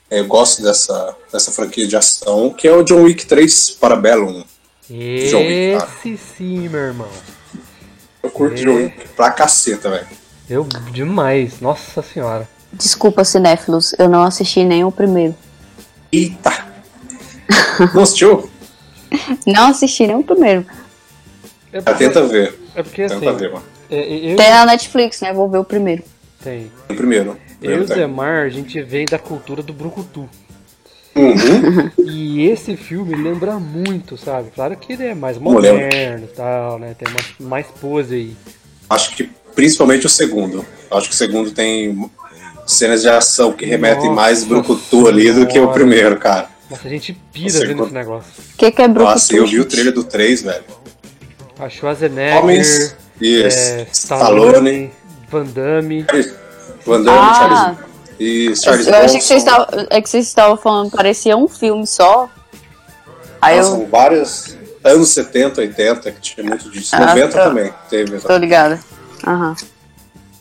É, 0.10 0.20
Eu 0.20 0.26
gosto 0.26 0.64
dessa, 0.64 1.16
dessa 1.32 1.52
franquia 1.52 1.88
de 1.88 1.96
ação, 1.96 2.52
que 2.52 2.68
é 2.68 2.74
o 2.74 2.82
John 2.84 3.04
Wick 3.04 3.26
3 3.28 3.72
Parabellum. 3.80 4.44
John 4.90 5.38
Wick, 5.46 5.78
cara. 5.78 5.92
esse 6.04 6.18
sim, 6.36 6.68
meu 6.68 6.80
irmão. 6.82 7.08
Eu 8.24 8.32
curto 8.32 8.56
É. 8.60 8.64
John 8.64 8.76
Wick 8.76 9.08
pra 9.10 9.30
caceta, 9.30 9.90
velho. 9.92 10.08
Eu 10.50 10.64
demais, 10.92 11.62
nossa 11.62 12.02
senhora. 12.02 12.50
Desculpa, 12.74 13.24
cinéfilos, 13.24 13.94
eu 14.00 14.10
não 14.10 14.24
assisti 14.24 14.64
nem 14.64 14.84
o 14.84 14.92
primeiro. 14.92 15.36
Eita! 16.12 16.68
Não 17.94 18.02
assistiu? 18.02 18.50
Não 19.46 19.68
assisti 19.70 20.06
nem 20.08 20.16
o 20.16 20.24
primeiro. 20.24 20.66
É 21.72 21.80
Ah, 21.80 21.82
porque, 21.84 22.06
Tenta 22.06 22.24
ver. 22.26 22.54
é 22.76 22.84
porque 22.84 23.02
assim, 23.04 23.20
Tenta 23.20 23.34
ver, 23.34 23.52
mano. 23.52 23.64
é, 23.90 23.98
é, 23.98 24.34
eu, 24.34 24.36
Tem 24.36 24.50
na 24.50 24.66
Netflix, 24.66 25.22
né? 25.22 25.34
Vou 25.34 25.50
ver 25.50 25.60
o 25.60 25.64
primeiro. 25.64 26.04
tem. 26.44 26.72
O 26.90 26.96
primeiro. 26.96 27.38
Eu 27.62 27.78
e 27.78 27.80
o 27.82 27.86
tem. 27.86 27.98
Zemar, 27.98 28.46
a 28.46 28.50
gente 28.50 28.82
vem 28.82 29.06
da 29.06 29.20
cultura 29.20 29.62
do 29.62 29.74
Brucutu. 29.74 30.28
Uhum. 31.16 31.92
E 32.06 32.48
esse 32.48 32.78
filme 32.78 33.14
lembra 33.16 33.54
muito, 33.60 34.16
sabe? 34.18 34.50
Claro 34.56 34.76
que 34.78 34.94
ele 34.94 35.06
é 35.08 35.14
mais 35.16 35.38
moderno 35.38 36.24
e 36.24 36.28
tal, 36.36 36.80
né? 36.80 36.96
Tem 36.98 37.08
uma, 37.12 37.50
mais 37.50 37.66
pose 37.82 38.16
aí. 38.16 38.36
Acho 38.90 39.16
que 39.16 39.30
principalmente 39.54 40.06
o 40.06 40.10
segundo. 40.10 40.66
Acho 40.90 41.10
que 41.10 41.14
o 41.14 41.18
segundo 41.18 41.52
tem 41.52 42.10
cenas 42.66 43.02
de 43.02 43.10
ação 43.10 43.52
que 43.52 43.66
remetem 43.66 44.06
Nossa 44.06 44.16
mais 44.16 44.44
brucutu 44.46 45.08
ali 45.08 45.32
do 45.34 45.46
que 45.46 45.60
o 45.60 45.68
primeiro, 45.74 46.18
cara. 46.18 46.48
Nossa, 46.70 46.88
a 46.88 46.90
gente 46.90 47.14
pira 47.34 47.50
Você 47.50 47.66
vendo 47.66 47.84
esse 47.84 47.94
negócio. 47.94 48.32
O 48.54 48.58
que, 48.58 48.72
que 48.72 48.82
é 48.82 48.88
Brucutu? 48.88 49.12
Nossa, 49.14 49.36
eu 49.36 49.48
vi 49.48 49.60
o 49.60 49.66
trailer 49.66 49.94
do 49.94 50.04
3, 50.04 50.42
velho. 50.44 50.64
A 51.58 51.68
Schwarzenegger, 51.70 52.38
Homens. 52.44 52.96
Isso. 53.20 53.58
é, 53.58 53.88
Stallone. 53.92 54.46
Stallone, 54.46 54.92
Van 55.30 55.46
Damme. 55.46 56.06
Van 56.86 57.02
Damme, 57.04 57.20
Ah. 57.20 57.34
Charles. 57.36 57.90
E 58.20 58.56
Charles 58.56 58.88
eu 58.88 58.96
achei 58.96 59.18
que 59.20 59.26
vocês 59.26 59.42
estavam 59.44 59.68
é 59.90 60.02
que 60.02 60.10
vocês 60.10 60.28
estavam 60.28 60.58
falando, 60.58 60.92
parecia 60.92 61.36
um 61.38 61.48
filme 61.48 61.88
só. 61.88 62.30
Aí 63.42 63.56
Não, 63.58 63.64
eu 63.64 63.70
São 63.72 63.86
vários 63.88 64.58
anos 64.84 65.10
70, 65.10 65.62
80, 65.62 66.12
que 66.12 66.22
tinha 66.22 66.46
muito 66.46 66.70
disso. 66.70 66.96
Ah, 66.96 67.08
90 67.08 67.28
tá. 67.30 67.44
também 67.46 67.74
teve. 67.90 68.20
tô 68.20 68.38
ligada. 68.38 68.80
Aham. 69.26 69.56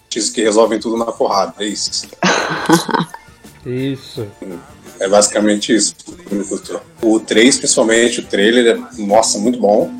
Diz 0.09 0.31
que 0.31 0.43
resolvem 0.43 0.81
tudo 0.81 0.97
na 0.97 1.07
porrada, 1.07 1.55
é 1.61 1.65
isso. 1.67 2.07
Isso. 3.67 4.27
É 5.01 5.09
basicamente 5.09 5.75
isso. 5.75 5.95
O 7.01 7.21
3, 7.21 7.59
principalmente, 7.59 8.21
o 8.21 8.27
trailer 8.27 8.77
é, 8.77 9.03
nossa, 9.03 9.39
muito 9.39 9.59
bom. 9.59 9.91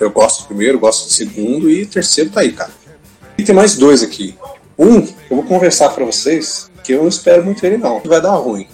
Eu 0.00 0.10
gosto 0.10 0.42
do 0.42 0.46
primeiro, 0.48 0.78
gosto 0.78 1.06
do 1.06 1.12
segundo 1.12 1.70
e 1.70 1.82
o 1.82 1.86
terceiro 1.86 2.30
tá 2.30 2.40
aí, 2.40 2.52
cara. 2.52 2.70
E 3.36 3.42
tem 3.42 3.54
mais 3.54 3.76
dois 3.76 4.02
aqui. 4.02 4.34
Um, 4.78 5.00
eu 5.30 5.36
vou 5.36 5.44
conversar 5.44 5.90
pra 5.90 6.04
vocês, 6.04 6.70
que 6.82 6.92
eu 6.92 7.02
não 7.02 7.08
espero 7.08 7.44
muito 7.44 7.64
ele 7.64 7.76
não. 7.76 8.00
Vai 8.00 8.20
dar 8.20 8.34
ruim. 8.34 8.66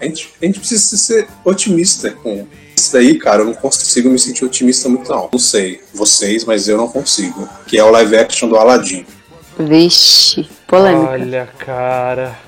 A 0.00 0.04
gente, 0.04 0.32
a 0.42 0.44
gente 0.44 0.58
precisa 0.58 0.96
ser 0.96 1.28
otimista 1.44 2.10
com 2.10 2.46
isso 2.76 2.92
daí, 2.92 3.16
cara. 3.18 3.42
Eu 3.42 3.46
não 3.46 3.54
consigo 3.54 4.10
me 4.10 4.18
sentir 4.18 4.44
otimista 4.44 4.88
muito 4.88 5.10
não. 5.10 5.30
Não 5.32 5.38
sei 5.38 5.80
vocês, 5.94 6.44
mas 6.44 6.68
eu 6.68 6.76
não 6.76 6.88
consigo. 6.88 7.48
Que 7.66 7.78
é 7.78 7.84
o 7.84 7.90
live 7.90 8.16
action 8.16 8.48
do 8.48 8.56
Aladdin. 8.56 9.06
Vixe, 9.58 10.48
polêmica. 10.66 11.10
Olha, 11.10 11.48
cara. 11.58 12.38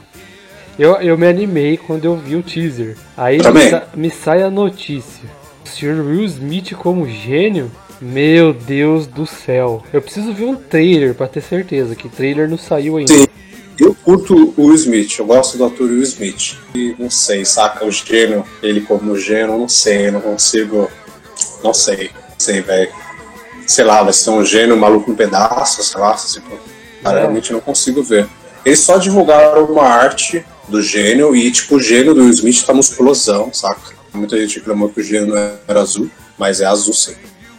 Eu, 0.78 0.95
eu 0.97 1.16
me 1.16 1.26
animei 1.26 1.76
quando 1.76 2.04
eu 2.04 2.16
vi 2.16 2.37
o 2.37 2.42
teaser. 2.42 2.97
Aí 3.16 3.38
me, 3.38 3.71
sa- 3.71 3.87
me 3.95 4.11
sai 4.11 4.42
a 4.42 4.50
notícia. 4.50 5.25
O 5.64 5.68
Sr. 5.68 6.00
Will 6.04 6.25
Smith 6.25 6.75
como 6.75 7.09
gênio? 7.09 7.71
Meu 8.00 8.52
Deus 8.52 9.06
do 9.06 9.26
céu. 9.26 9.83
Eu 9.92 10.02
preciso 10.02 10.33
ver 10.35 10.45
um 10.45 10.54
trailer 10.54 11.14
pra 11.14 11.26
ter 11.26 11.40
certeza 11.42 11.95
que 11.97 12.09
trailer 12.11 12.49
não 12.49 12.59
saiu 12.59 12.99
ainda. 12.99 13.12
Sim. 13.14 13.25
Eu 13.78 13.95
curto 13.95 14.54
o 14.56 14.66
Will 14.66 14.75
Smith, 14.75 15.18
eu 15.18 15.26
gosto 15.26 15.56
do 15.59 15.64
ator 15.64 15.87
Will 15.88 16.02
Smith. 16.02 16.56
E 16.75 16.95
não 16.99 17.11
sei, 17.11 17.45
saca 17.45 17.85
o 17.85 17.90
gênio, 17.90 18.45
ele 18.62 18.80
como 18.83 19.16
gênio, 19.18 19.59
não 19.59 19.68
sei, 19.68 20.09
eu 20.09 20.12
não 20.12 20.21
consigo. 20.21 20.90
Não 21.62 21.73
sei, 21.75 22.11
não 22.14 22.38
sei, 22.38 22.61
velho. 22.62 22.90
Sei 23.66 23.85
lá, 23.85 24.02
vai 24.02 24.12
ser 24.12 24.30
um 24.30 24.45
gênio 24.45 24.76
maluco 24.76 25.11
no 25.11 25.16
pedaço, 25.16 25.83
sei 25.83 26.00
lá, 26.00 26.14
tipo, 26.14 26.59
É. 27.04 27.09
realmente 27.11 27.52
não 27.52 27.61
consigo 27.61 28.02
ver. 28.02 28.26
Eles 28.66 28.80
só 28.80 28.99
divulgaram 28.99 29.64
uma 29.64 29.85
arte 29.85 30.44
do 30.68 30.82
gênio 30.82 31.35
e, 31.35 31.50
tipo, 31.52 31.76
o 31.76 31.80
gênio 31.80 32.12
do 32.12 32.20
Will 32.23 32.30
Smith 32.30 32.64
tá 32.66 32.75
musculosão, 32.75 33.50
saca? 33.54 33.94
Muita 34.12 34.37
gente 34.40 34.58
reclamou 34.58 34.88
que 34.88 35.00
o 35.00 35.04
gênio 35.04 35.35
era 35.68 35.80
azul, 35.80 36.11
mas 36.37 36.61
é 36.61 36.66
azul 36.66 36.92
sim. 36.92 37.14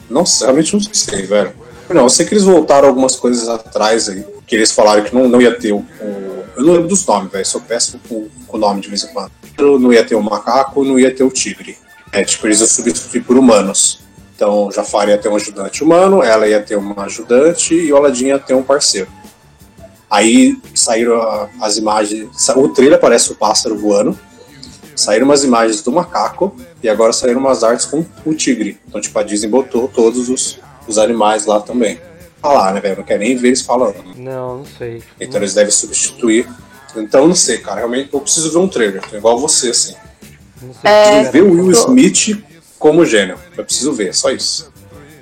Não 0.10 0.24
realmente 0.42 0.74
não 0.74 0.82
sei, 0.82 1.22
velho. 1.26 1.54
Não, 1.90 2.04
eu 2.04 2.10
sei 2.10 2.26
que 2.26 2.34
eles 2.34 2.44
voltaram 2.44 2.90
algumas 2.90 3.16
coisas 3.16 3.48
atrás 3.48 4.10
aí, 4.10 4.26
que 4.46 4.56
eles 4.56 4.72
falaram 4.74 5.04
que 5.04 5.16
não, 5.16 5.28
não 5.30 5.42
ia 5.42 5.56
ter 5.56 5.72
o, 5.72 5.78
o- 5.78 6.44
Eu 6.58 6.64
não 6.64 6.74
lembro 6.74 6.90
dos 6.90 7.06
nomes, 7.06 7.32
velho, 7.32 7.46
sou 7.46 7.62
péssimo 7.62 8.02
com 8.10 8.28
o 8.50 8.58
nome 8.58 8.82
de 8.82 8.90
vez 8.90 9.04
em 9.04 9.08
quando. 9.14 9.32
Não 9.80 9.94
ia 9.94 10.04
ter 10.04 10.16
o 10.16 10.22
macaco, 10.22 10.84
não 10.84 11.00
ia 11.00 11.14
ter 11.16 11.24
o 11.24 11.32
tigre. 11.32 11.78
É, 12.12 12.24
tipo, 12.24 12.46
eles 12.48 12.60
iam 12.60 12.68
substituir 12.68 13.22
por 13.22 13.38
humanos. 13.38 14.02
Então, 14.36 14.70
Jafar 14.72 15.08
ia 15.10 15.18
ter 15.18 15.30
um 15.30 15.36
ajudante 15.36 15.84
humano, 15.84 16.22
ela 16.22 16.48
ia 16.48 16.62
ter 16.62 16.76
uma 16.76 17.06
ajudante 17.06 17.74
e 17.74 17.92
o 17.94 17.98
Aladdin 17.98 18.28
ia 18.28 18.40
ter 18.40 18.54
um 18.54 18.62
parceiro. 18.64 19.08
Aí 20.10 20.58
saíram 20.74 21.50
as 21.62 21.78
imagens. 21.78 22.30
O 22.56 22.70
trailer 22.70 22.98
aparece 22.98 23.32
o 23.32 23.36
pássaro 23.36 23.78
voando. 23.78 24.18
Saíram 24.96 25.26
umas 25.26 25.44
imagens 25.44 25.82
do 25.82 25.92
macaco 25.92 26.56
e 26.82 26.90
agora 26.90 27.14
saíram 27.14 27.40
umas 27.40 27.64
artes 27.64 27.86
com 27.86 28.04
o 28.26 28.34
tigre. 28.34 28.80
Então, 28.88 29.00
tipo, 29.00 29.18
a 29.20 29.24
Disney 29.24 29.48
botou 29.48 29.88
todos 29.88 30.28
os, 30.30 30.60
os 30.88 30.98
animais 30.98 31.46
lá 31.46 31.60
também. 31.60 32.00
Falar, 32.42 32.74
né, 32.74 32.80
velho? 32.82 32.98
Não 32.98 33.04
quero 33.04 33.20
nem 33.20 33.36
ver 33.36 33.50
eles 33.50 33.62
falando. 33.62 33.96
Não, 34.16 34.60
não 34.60 34.66
sei. 34.66 35.04
Então 35.20 35.40
eles 35.40 35.54
devem 35.54 35.72
substituir. 35.72 36.48
Então, 36.96 37.28
não 37.28 37.36
sei, 37.36 37.60
cara. 37.60 37.78
Realmente 37.78 38.10
eu 38.12 38.20
preciso 38.22 38.52
ver 38.52 38.58
um 38.58 38.68
trailer. 38.68 39.02
Tô 39.08 39.16
igual 39.18 39.38
você, 39.38 39.70
assim. 39.70 39.94
Não 40.62 40.74
sei 40.74 40.90
É, 40.90 41.24
ver 41.32 41.44
o 41.44 41.52
Will 41.52 41.72
Smith 41.72 42.44
como 42.80 43.06
gênio. 43.06 43.38
Eu 43.56 43.64
preciso 43.66 43.94
ver, 43.94 44.16
só 44.16 44.32
isso. 44.32 44.72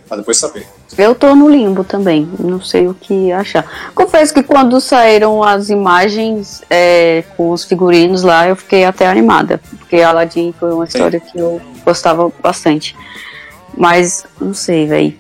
Pra 0.07 0.15
depois 0.17 0.37
saber. 0.37 0.67
Eu 0.97 1.13
tô 1.13 1.35
no 1.35 1.49
limbo 1.49 1.83
também, 1.83 2.29
não 2.39 2.61
sei 2.61 2.87
o 2.87 2.93
que 2.93 3.31
achar. 3.31 3.91
Confesso 3.93 4.33
que 4.33 4.43
quando 4.43 4.79
saíram 4.79 5.43
as 5.43 5.69
imagens 5.69 6.61
é, 6.69 7.23
com 7.35 7.51
os 7.51 7.65
figurinos 7.65 8.23
lá, 8.23 8.47
eu 8.47 8.55
fiquei 8.55 8.85
até 8.85 9.07
animada, 9.07 9.59
porque 9.77 9.97
Aladdin 9.97 10.53
foi 10.57 10.71
uma 10.71 10.85
história 10.85 11.19
que 11.19 11.37
eu 11.37 11.61
gostava 11.83 12.31
bastante. 12.41 12.95
Mas 13.77 14.25
não 14.39 14.53
sei, 14.53 14.87
velho. 14.87 15.13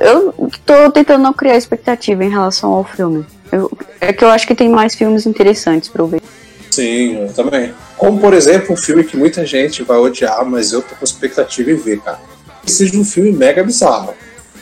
eu 0.00 0.34
tô 0.66 0.90
tentando 0.90 1.22
não 1.22 1.32
criar 1.32 1.56
expectativa 1.56 2.24
em 2.24 2.30
relação 2.30 2.72
ao 2.72 2.84
filme. 2.84 3.24
Eu, 3.50 3.70
é 4.00 4.12
que 4.12 4.24
eu 4.24 4.28
acho 4.28 4.46
que 4.46 4.54
tem 4.54 4.68
mais 4.68 4.94
filmes 4.94 5.24
interessantes 5.24 5.88
pra 5.88 6.02
eu 6.02 6.08
ver. 6.08 6.22
Sim, 6.70 7.22
eu 7.22 7.32
também. 7.32 7.72
Como, 7.96 8.20
por 8.20 8.34
exemplo, 8.34 8.74
um 8.74 8.76
filme 8.76 9.02
que 9.02 9.16
muita 9.16 9.46
gente 9.46 9.82
vai 9.82 9.96
odiar, 9.96 10.44
mas 10.44 10.72
eu 10.72 10.82
tô 10.82 10.94
com 10.94 11.04
expectativa 11.04 11.70
em 11.70 11.76
ver, 11.76 12.00
cara. 12.00 12.20
Que 12.62 12.70
seja 12.70 12.98
um 12.98 13.04
filme 13.04 13.32
mega 13.32 13.64
bizarro, 13.64 14.12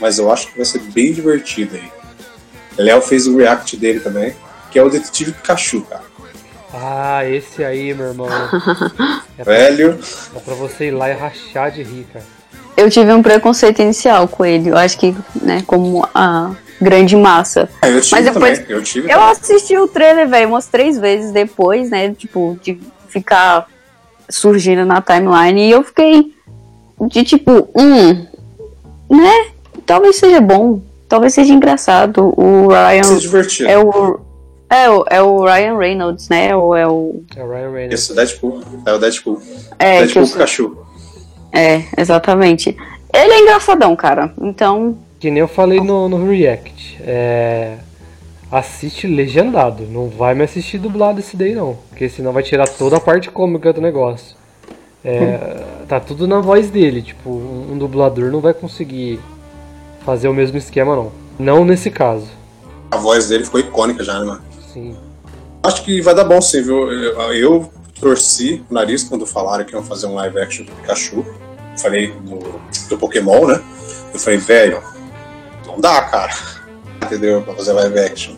mas 0.01 0.19
eu 0.19 0.31
acho 0.33 0.49
que 0.49 0.57
vai 0.57 0.65
ser 0.65 0.81
bem 0.81 1.13
divertido 1.13 1.77
aí. 1.77 1.91
Léo 2.77 3.01
fez 3.01 3.27
o 3.27 3.37
react 3.37 3.77
dele 3.77 4.01
também, 4.01 4.35
que 4.71 4.79
é 4.79 4.83
o 4.83 4.91
Detetive 4.91 5.33
Pikachu, 5.33 5.83
cara. 5.83 6.03
Ah, 6.73 7.25
esse 7.25 7.63
aí, 7.65 7.95
meu 7.95 8.09
irmão. 8.09 8.29
É 9.37 9.43
Velho. 9.43 9.99
Pra, 9.99 10.41
é 10.41 10.45
pra 10.45 10.55
você 10.55 10.87
ir 10.87 10.91
lá 10.93 11.11
e 11.11 11.13
rachar 11.13 11.71
de 11.73 11.83
rir, 11.83 12.07
cara. 12.13 12.25
Eu 12.77 12.89
tive 12.89 13.13
um 13.13 13.21
preconceito 13.23 13.83
inicial 13.83 14.29
com 14.29 14.45
ele. 14.45 14.71
Eu 14.71 14.77
acho 14.77 14.97
que, 14.99 15.15
né, 15.43 15.63
como 15.67 16.09
a 16.15 16.53
grande 16.81 17.17
massa. 17.17 17.69
É, 17.83 17.89
eu 17.89 18.01
tive 18.01 18.15
Mas 18.15 18.25
depois 18.33 18.59
também. 18.61 18.73
Eu, 18.77 18.83
tive 18.83 19.09
eu 19.11 19.19
também. 19.19 19.31
assisti 19.33 19.77
o 19.77 19.89
trailer, 19.89 20.29
velho, 20.29 20.49
umas 20.49 20.67
três 20.67 20.99
vezes 20.99 21.33
depois, 21.33 21.91
né? 21.91 22.13
Tipo, 22.15 22.57
de 22.63 22.81
ficar 23.09 23.67
surgindo 24.29 24.85
na 24.85 25.01
timeline. 25.03 25.69
E 25.69 25.71
eu 25.73 25.83
fiquei 25.83 26.33
de 27.09 27.25
tipo, 27.25 27.69
hum, 27.75 28.27
né? 29.11 29.47
Talvez 29.87 30.17
seja 30.17 30.41
bom. 30.41 30.81
Talvez 31.09 31.35
seja 31.35 31.53
engraçado. 31.53 32.33
O 32.37 32.69
Ryan. 32.69 33.69
É 33.69 33.79
o. 33.79 34.21
É 34.71 34.91
o, 34.91 35.05
é 35.09 35.23
o 35.23 35.45
Ryan 35.45 35.79
Reynolds, 35.79 36.29
né? 36.29 36.57
Ou 36.57 36.75
é 36.75 36.87
o. 36.89 37.23
É 37.37 37.43
o 37.45 37.49
Ryan 37.49 37.71
Reynolds. 37.71 38.01
Isso, 38.01 38.15
Deadpool. 38.15 38.63
É 38.87 38.93
o 38.93 38.99
Deadpool. 38.99 39.43
É, 39.79 39.99
Deadpool 40.01 40.27
Pikachu. 40.27 40.77
é, 41.53 41.85
exatamente. 41.97 42.77
Ele 43.13 43.33
é 43.33 43.41
engraçadão, 43.43 43.95
cara. 43.95 44.33
Então, 44.41 44.97
Que 45.21 45.31
nem 45.31 45.41
eu 45.41 45.49
falei 45.49 45.81
no, 45.81 46.09
no 46.09 46.29
React. 46.29 46.99
É. 47.03 47.77
Assiste 48.51 49.07
legendado. 49.07 49.85
Não 49.85 50.09
vai 50.09 50.35
me 50.35 50.45
assistir 50.45 50.79
dublado 50.79 51.21
esse 51.21 51.37
daí, 51.37 51.55
não. 51.55 51.77
Porque 51.91 52.09
senão 52.09 52.33
vai 52.33 52.43
tirar 52.43 52.69
toda 52.69 52.97
a 52.97 53.01
parte 53.01 53.31
cômica 53.31 53.73
do 53.73 53.81
negócio. 53.81 54.37
É, 55.05 55.63
tá 55.87 56.01
tudo 56.01 56.27
na 56.27 56.41
voz 56.41 56.71
dele. 56.71 57.03
Tipo, 57.03 57.31
um 57.31 57.77
dublador 57.77 58.31
não 58.31 58.41
vai 58.41 58.55
conseguir 58.55 59.21
fazer 60.05 60.29
o 60.29 60.35
mesmo 60.35 60.59
esquema, 60.59 60.95
não. 60.95 61.13
Não 61.39 61.65
nesse 61.65 61.91
caso. 61.91 62.29
A 62.91 62.97
voz 62.97 63.29
dele 63.29 63.45
ficou 63.45 63.59
icônica 63.59 64.05
já, 64.05 64.19
né, 64.21 64.27
mano? 64.27 64.43
Sim. 64.73 64.97
Acho 65.63 65.83
que 65.83 66.01
vai 66.01 66.15
dar 66.15 66.25
bom 66.25 66.41
sim, 66.41 66.63
viu? 66.63 66.93
Eu, 66.93 67.33
eu 67.33 67.73
torci 68.01 68.63
o 68.71 68.75
nariz 68.75 69.03
quando 69.03 69.27
falaram 69.27 69.65
que 69.65 69.73
iam 69.73 69.83
fazer 69.83 70.07
um 70.07 70.15
live 70.15 70.39
action 70.39 70.65
do 70.65 70.73
Pikachu. 70.73 71.25
Falei 71.79 72.13
do, 72.13 72.61
do 72.89 72.99
Pokémon, 72.99 73.47
né? 73.47 73.61
Eu 74.13 74.21
falei, 74.21 74.39
velho, 74.39 74.83
não 75.67 75.81
dá, 75.81 76.03
cara. 76.03 76.33
Entendeu? 77.03 77.43
Pra 77.43 77.55
fazer 77.55 77.73
live 77.73 77.99
action. 77.99 78.35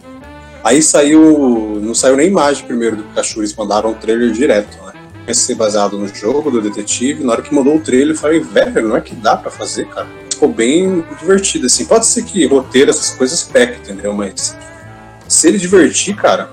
Aí 0.65 0.81
saiu. 0.83 1.81
Não 1.83 1.95
saiu 1.95 2.17
nem 2.17 2.29
imagem 2.29 2.67
primeiro 2.67 2.97
do 2.97 3.03
Pikachu, 3.03 3.41
eles 3.41 3.55
mandaram 3.55 3.91
um 3.91 3.95
trailer 3.95 4.31
direto, 4.31 4.83
né? 4.85 4.93
Ia 5.27 5.35
ser 5.35 5.57
baseado 5.57 5.99
no 5.99 6.07
jogo 6.09 6.51
do 6.51 6.63
detetive. 6.63 7.25
Na 7.25 7.33
hora 7.33 7.43
que 7.43 7.55
mandou 7.55 7.77
o 7.77 7.81
trailer, 7.81 8.15
eu 8.15 8.19
falei, 8.19 8.41
velho, 8.41 8.89
não 8.89 8.97
é 8.97 9.01
que 9.01 9.15
dá 9.15 9.37
pra 9.37 9.51
fazer, 9.51 9.87
cara. 9.89 10.07
Ficou 10.37 10.51
bem 10.51 11.03
divertido, 11.19 11.65
assim. 11.65 11.87
Pode 11.87 12.05
ser 12.05 12.23
que 12.23 12.45
roteiro, 12.47 12.91
essas 12.91 13.09
coisas 13.17 13.43
pequem, 13.43 13.79
entendeu? 13.79 14.13
Mas 14.13 14.55
se 15.27 15.49
ele 15.49 15.57
divertir, 15.57 16.15
cara, 16.15 16.51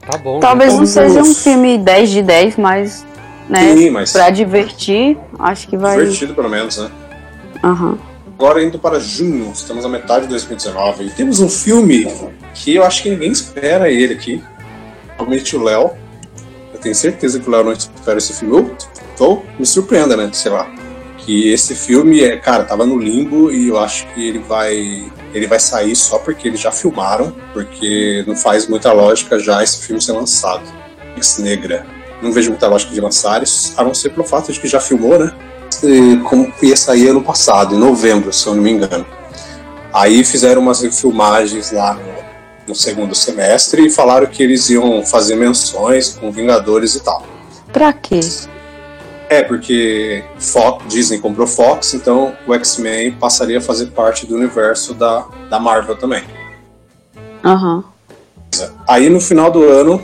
Tá 0.00 0.18
bom. 0.18 0.40
talvez 0.40 0.70
não 0.70 0.78
Vamos- 0.78 0.90
seja 0.90 1.22
um 1.22 1.32
filme 1.32 1.78
10 1.78 2.10
de 2.10 2.22
10, 2.22 2.56
mas, 2.56 3.06
né? 3.48 3.72
sim, 3.76 3.90
mas 3.90 4.10
Pra 4.10 4.30
divertir, 4.30 5.16
acho 5.38 5.68
que 5.68 5.76
vai. 5.76 5.96
divertido 5.96 6.34
pelo 6.34 6.48
menos, 6.48 6.76
né? 6.78 6.90
Aham. 7.62 7.96
Agora 8.36 8.64
indo 8.64 8.80
para 8.80 8.98
junho, 8.98 9.52
estamos 9.54 9.84
na 9.84 9.88
metade 9.90 10.22
de 10.24 10.30
2019 10.30 11.04
e 11.04 11.10
temos 11.10 11.38
um 11.38 11.48
filme 11.48 12.04
que 12.54 12.74
eu 12.74 12.84
acho 12.84 13.04
que 13.04 13.10
ninguém 13.10 13.30
espera 13.30 13.88
ele 13.88 14.14
aqui. 14.14 14.42
Realmente 15.16 15.56
o 15.56 15.62
Léo. 15.62 15.92
Eu 16.74 16.80
tenho 16.80 16.94
certeza 16.96 17.38
que 17.38 17.48
o 17.48 17.52
Léo 17.52 17.62
não 17.64 17.72
espera 17.72 18.18
esse 18.18 18.32
filme. 18.32 18.56
Eu 18.56 18.76
tô 19.16 19.42
me 19.56 19.64
surpreenda, 19.66 20.16
né? 20.16 20.28
Sei 20.32 20.50
lá. 20.50 20.68
Que 21.28 21.52
esse 21.52 21.74
filme 21.74 22.22
é, 22.22 22.38
cara, 22.38 22.64
tava 22.64 22.86
no 22.86 22.96
limbo 22.96 23.52
e 23.52 23.68
eu 23.68 23.78
acho 23.78 24.06
que 24.14 24.26
ele 24.26 24.38
vai 24.38 25.12
ele 25.34 25.46
vai 25.46 25.60
sair 25.60 25.94
só 25.94 26.18
porque 26.18 26.48
eles 26.48 26.58
já 26.58 26.72
filmaram, 26.72 27.36
porque 27.52 28.24
não 28.26 28.34
faz 28.34 28.66
muita 28.66 28.90
lógica 28.94 29.38
já 29.38 29.62
esse 29.62 29.82
filme 29.82 30.00
ser 30.00 30.12
lançado. 30.12 30.62
Ex 31.16 31.36
Negra. 31.36 31.84
Não 32.22 32.32
vejo 32.32 32.48
muita 32.48 32.66
lógica 32.66 32.94
de 32.94 33.00
lançar, 33.02 33.42
isso, 33.42 33.74
a 33.76 33.84
não 33.84 33.92
ser 33.92 34.08
pelo 34.08 34.26
fato 34.26 34.50
de 34.50 34.58
que 34.58 34.66
já 34.66 34.80
filmou, 34.80 35.18
né? 35.18 35.30
E 35.84 36.16
como 36.24 36.50
ia 36.62 36.74
sair 36.74 37.08
ano 37.08 37.22
passado, 37.22 37.74
em 37.74 37.78
novembro, 37.78 38.32
se 38.32 38.46
eu 38.46 38.54
não 38.54 38.62
me 38.62 38.70
engano. 38.70 39.04
Aí 39.92 40.24
fizeram 40.24 40.62
umas 40.62 40.80
filmagens 40.98 41.72
lá 41.72 41.92
no, 41.92 42.68
no 42.68 42.74
segundo 42.74 43.14
semestre 43.14 43.86
e 43.86 43.90
falaram 43.90 44.26
que 44.28 44.42
eles 44.42 44.70
iam 44.70 45.04
fazer 45.04 45.36
menções 45.36 46.08
com 46.18 46.32
Vingadores 46.32 46.94
e 46.94 47.00
tal. 47.00 47.22
Pra 47.70 47.92
quê? 47.92 48.20
É, 49.28 49.42
porque 49.42 50.24
Fox, 50.38 50.84
Disney 50.88 51.18
comprou 51.18 51.46
Fox, 51.46 51.92
então 51.92 52.34
o 52.46 52.54
X-Men 52.54 53.12
passaria 53.12 53.58
a 53.58 53.60
fazer 53.60 53.86
parte 53.86 54.26
do 54.26 54.34
universo 54.34 54.94
da, 54.94 55.26
da 55.50 55.60
Marvel 55.60 55.96
também. 55.96 56.24
Aham. 57.44 57.84
Aí 58.86 59.10
no 59.10 59.20
final 59.20 59.50
do 59.50 59.62
ano 59.64 60.02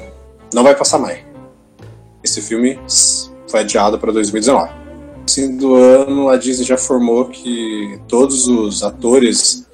não 0.53 0.63
vai 0.63 0.75
passar 0.75 0.99
mais. 0.99 1.21
Esse 2.23 2.43
filme 2.43 2.79
foi 3.49 3.61
adiado 3.61 3.99
para 3.99 4.13
2019. 4.13 4.71
No 5.23 5.31
fim 5.31 5.57
do 5.57 5.75
ano 5.75 6.29
a 6.29 6.37
Disney 6.37 6.67
já 6.67 6.77
formou 6.77 7.27
que 7.27 7.99
todos 8.07 8.47
os 8.47 8.83
atores 8.83 9.67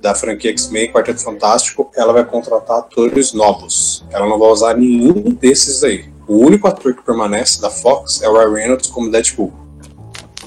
da 0.00 0.14
franquia 0.14 0.50
X-Men 0.50 0.92
Quarteto 0.92 1.22
Fantástico, 1.22 1.90
ela 1.96 2.12
vai 2.12 2.24
contratar 2.24 2.78
atores 2.78 3.32
novos. 3.32 4.04
Ela 4.10 4.28
não 4.28 4.38
vai 4.38 4.48
usar 4.48 4.76
nenhum 4.76 5.12
desses 5.32 5.82
aí. 5.84 6.08
O 6.28 6.36
único 6.36 6.68
ator 6.68 6.94
que 6.94 7.02
permanece 7.02 7.60
da 7.60 7.70
Fox 7.70 8.22
é 8.22 8.28
o 8.28 8.34
Ryan 8.34 8.54
Reynolds 8.54 8.90
como 8.90 9.10
Deadpool. 9.10 9.52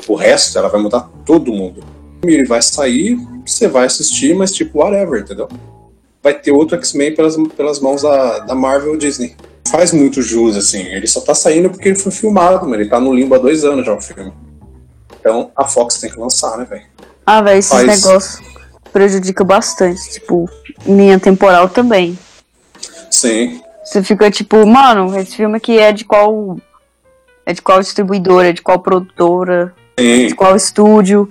O 0.08 0.16
resto 0.16 0.58
ela 0.58 0.70
vai 0.70 0.82
mudar 0.82 1.10
todo 1.26 1.52
mundo. 1.52 1.84
Ele 2.24 2.46
vai 2.46 2.62
sair, 2.62 3.18
você 3.46 3.68
vai 3.68 3.86
assistir, 3.86 4.36
mas 4.36 4.52
tipo, 4.52 4.80
whatever, 4.80 5.22
entendeu? 5.22 5.50
vai 6.24 6.34
ter 6.34 6.52
outro 6.52 6.76
X-Men 6.78 7.16
pelas, 7.16 7.36
pelas 7.56 7.80
mãos 7.80 8.04
da, 8.04 8.40
da 8.40 8.56
Marvel 8.56 8.96
Disney. 8.98 9.36
Faz 9.70 9.92
muito 9.92 10.22
jus, 10.22 10.56
assim. 10.56 10.82
Ele 10.82 11.08
só 11.08 11.22
tá 11.22 11.34
saindo 11.34 11.70
porque 11.70 11.90
ele 11.90 11.98
foi 11.98 12.12
filmado, 12.12 12.68
mano. 12.68 12.82
Ele 12.82 12.90
tá 12.90 13.00
no 13.00 13.14
limbo 13.14 13.36
há 13.36 13.38
dois 13.38 13.64
anos 13.64 13.86
já 13.86 13.94
o 13.94 14.02
filme. 14.02 14.34
Então 15.20 15.52
a 15.56 15.68
Fox 15.68 16.00
tem 16.00 16.12
que 16.12 16.20
lançar, 16.20 16.58
né, 16.58 16.66
velho? 16.66 16.86
Ah, 17.26 17.42
velho, 17.42 17.60
esses 17.60 17.72
Faz. 17.72 18.04
negócios 18.04 18.42
prejudicam 18.92 19.46
bastante. 19.46 20.12
Tipo, 20.12 20.50
linha 20.86 21.20
temporal 21.20 21.70
também. 21.70 22.18
Sim. 23.10 23.62
Você 23.92 24.02
fica 24.02 24.32
tipo, 24.32 24.66
mano, 24.66 25.20
esse 25.20 25.36
filme 25.36 25.58
aqui 25.58 25.78
é 25.78 25.92
de 25.92 26.06
qual. 26.06 26.58
É 27.46 27.52
de 27.52 27.62
qual 27.62 27.82
distribuidora, 27.82 28.48
é 28.48 28.54
de 28.54 28.62
qual 28.62 28.80
produtora, 28.80 29.76
Sim. 30.00 30.28
de 30.28 30.34
qual 30.34 30.56
estúdio. 30.56 31.30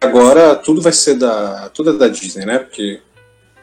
Agora 0.00 0.54
tudo 0.54 0.80
vai 0.80 0.92
ser 0.92 1.14
da. 1.14 1.68
Tudo 1.70 1.90
é 1.90 1.92
da 1.94 2.06
Disney, 2.06 2.46
né? 2.46 2.60
Porque 2.60 3.00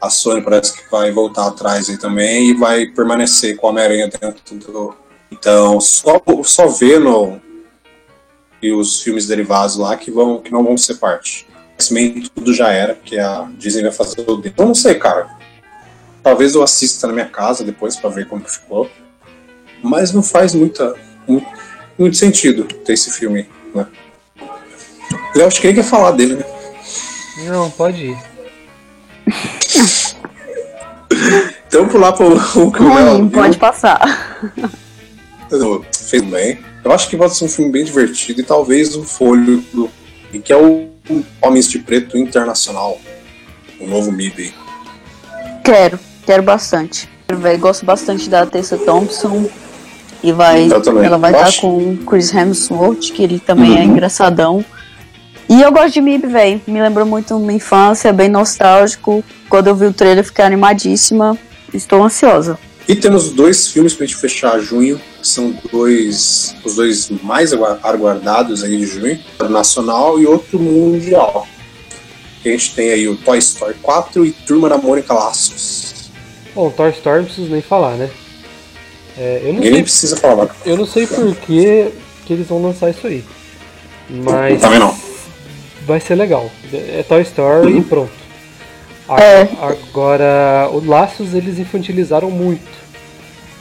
a 0.01 0.09
Sony 0.09 0.41
parece 0.41 0.73
que 0.73 0.91
vai 0.91 1.13
voltar 1.13 1.47
atrás 1.47 1.89
aí 1.89 1.97
também 1.97 2.49
e 2.49 2.53
vai 2.53 2.87
permanecer 2.87 3.55
com 3.55 3.67
a 3.67 3.69
Homem-Aranha 3.69 4.09
dentro 4.09 4.57
do. 4.57 4.93
Então, 5.31 5.79
só, 5.79 6.21
só 6.43 6.67
vendo 6.67 7.39
e 8.61 8.73
os 8.73 9.01
filmes 9.01 9.27
derivados 9.27 9.77
lá 9.77 9.95
que, 9.95 10.11
vão, 10.11 10.39
que 10.41 10.51
não 10.51 10.61
vão 10.61 10.75
ser 10.75 10.95
parte. 10.95 11.47
X-Men 11.77 12.29
tudo 12.35 12.53
já 12.53 12.69
era, 12.69 12.95
porque 12.95 13.17
a 13.17 13.47
Disney 13.57 13.83
vai 13.83 13.93
fazer 13.93 14.29
o 14.29 14.35
dele. 14.35 14.55
Eu 14.57 14.65
não 14.65 14.75
sei, 14.75 14.95
cara. 14.95 15.34
Talvez 16.25 16.55
eu 16.55 16.63
assista 16.63 17.05
na 17.05 17.13
minha 17.13 17.27
casa 17.27 17.63
depois 17.63 17.95
pra 17.95 18.09
ver 18.09 18.27
como 18.27 18.41
que 18.41 18.49
ficou. 18.49 18.89
Mas 19.83 20.11
não 20.11 20.23
faz 20.23 20.55
muita, 20.55 20.95
muito, 21.27 21.45
muito 21.99 22.17
sentido 22.17 22.63
ter 22.63 22.93
esse 22.93 23.11
filme, 23.11 23.47
né? 23.75 23.85
Eu 25.35 25.45
acho 25.45 25.61
que 25.61 25.67
ele 25.67 25.75
quer 25.75 25.83
falar 25.83 26.09
dele, 26.13 26.37
né? 26.37 26.45
Não, 27.45 27.69
pode 27.69 28.07
ir. 28.07 28.17
Então 31.67 31.89
pular 31.89 32.13
pro 32.13 32.35
o 32.35 32.71
que 32.71 32.81
o 32.81 32.93
Léo 32.93 33.29
pode 33.29 33.57
passar. 33.57 33.99
fez 35.91 36.23
bem. 36.23 36.59
Eu 36.83 36.91
acho 36.91 37.09
que 37.09 37.17
vai 37.17 37.27
ser 37.27 37.43
um 37.43 37.49
filme 37.49 37.69
bem 37.69 37.83
divertido 37.83 38.39
e 38.39 38.43
talvez 38.43 38.95
o 38.95 39.03
fôlego, 39.03 39.91
e 40.31 40.39
que 40.39 40.53
é 40.53 40.57
o 40.57 40.89
Homens 41.41 41.69
de 41.69 41.79
Preto 41.79 42.17
Internacional, 42.17 42.97
o 43.77 43.87
novo 43.87 44.09
MIB. 44.09 44.43
aí. 44.43 44.53
Quero, 45.63 45.99
quero 46.25 46.43
bastante. 46.43 47.09
Véi, 47.33 47.57
gosto 47.57 47.85
bastante 47.85 48.29
da 48.29 48.45
Tessa 48.45 48.77
Thompson. 48.77 49.49
E 50.23 50.31
vai, 50.31 50.67
ela 51.03 51.17
vai 51.17 51.31
estar 51.31 51.43
acho- 51.47 51.61
com 51.61 51.77
o 51.93 51.97
Chris 51.97 52.33
Hemsworth, 52.33 53.11
que 53.13 53.21
ele 53.21 53.39
também 53.39 53.77
é 53.77 53.81
Uhum. 53.81 53.91
engraçadão. 53.91 54.65
E 55.47 55.61
eu 55.61 55.71
gosto 55.71 55.93
de 55.93 56.01
MIB, 56.01 56.27
velho. 56.27 56.61
Me 56.65 56.81
lembrou 56.81 57.05
muito 57.05 57.37
minha 57.37 57.53
infância, 57.57 58.09
é 58.09 58.13
bem 58.13 58.29
nostálgico. 58.29 59.23
Quando 59.47 59.67
eu 59.67 59.75
vi 59.75 59.85
o 59.85 59.93
trailer, 59.93 60.23
fiquei 60.23 60.43
animadíssima. 60.43 61.37
Estou 61.71 62.01
ansiosa. 62.03 62.57
E 62.87 62.95
temos 62.95 63.29
dois 63.31 63.67
filmes 63.67 63.93
pra 63.93 64.05
gente 64.05 64.15
fechar 64.17 64.59
junho, 64.59 64.99
que 65.21 65.27
são 65.27 65.53
dois, 65.71 66.55
os 66.63 66.75
dois 66.75 67.09
mais 67.23 67.51
agua- 67.53 67.79
aguardados 67.83 68.63
aí 68.63 68.77
de 68.77 68.85
junho, 68.87 69.19
nacional 69.49 70.19
e 70.19 70.25
outro 70.25 70.59
mundial. 70.59 71.47
a 72.43 72.47
gente 72.47 72.75
tem 72.75 72.91
aí 72.91 73.07
o 73.07 73.15
Toy 73.15 73.39
Story 73.39 73.73
4 73.81 74.23
e 74.23 74.31
Turma 74.31 74.69
da 74.69 74.77
Mônica 74.77 75.11
Laços. 75.11 75.94
Bom, 76.55 76.69
Toy 76.69 76.89
Story 76.91 77.17
não 77.19 77.25
preciso 77.25 77.51
nem 77.51 77.61
falar, 77.61 77.95
né? 77.97 78.09
É, 79.17 79.41
eu 79.43 79.47
não 79.47 79.55
Ninguém 79.55 79.73
sei, 79.73 79.83
precisa 79.83 80.17
falar. 80.17 80.55
Eu 80.65 80.77
não 80.77 80.85
sei 80.85 81.05
por 81.05 81.35
que, 81.35 81.91
que 82.25 82.33
eles 82.33 82.47
vão 82.47 82.63
lançar 82.63 82.89
isso 82.89 83.05
aí. 83.05 83.23
Mas. 84.09 84.61
Também 84.61 84.79
não. 84.79 84.97
Vai 85.85 85.99
ser 85.99 86.15
legal. 86.15 86.49
É 86.73 87.03
Toy 87.07 87.21
Story 87.21 87.73
uhum. 87.73 87.79
e 87.79 87.83
pronto. 87.83 88.11
É. 89.09 89.47
Agora, 89.61 90.69
o 90.71 90.83
Laços 90.83 91.33
eles 91.33 91.59
infantilizaram 91.59 92.31
muito. 92.31 92.75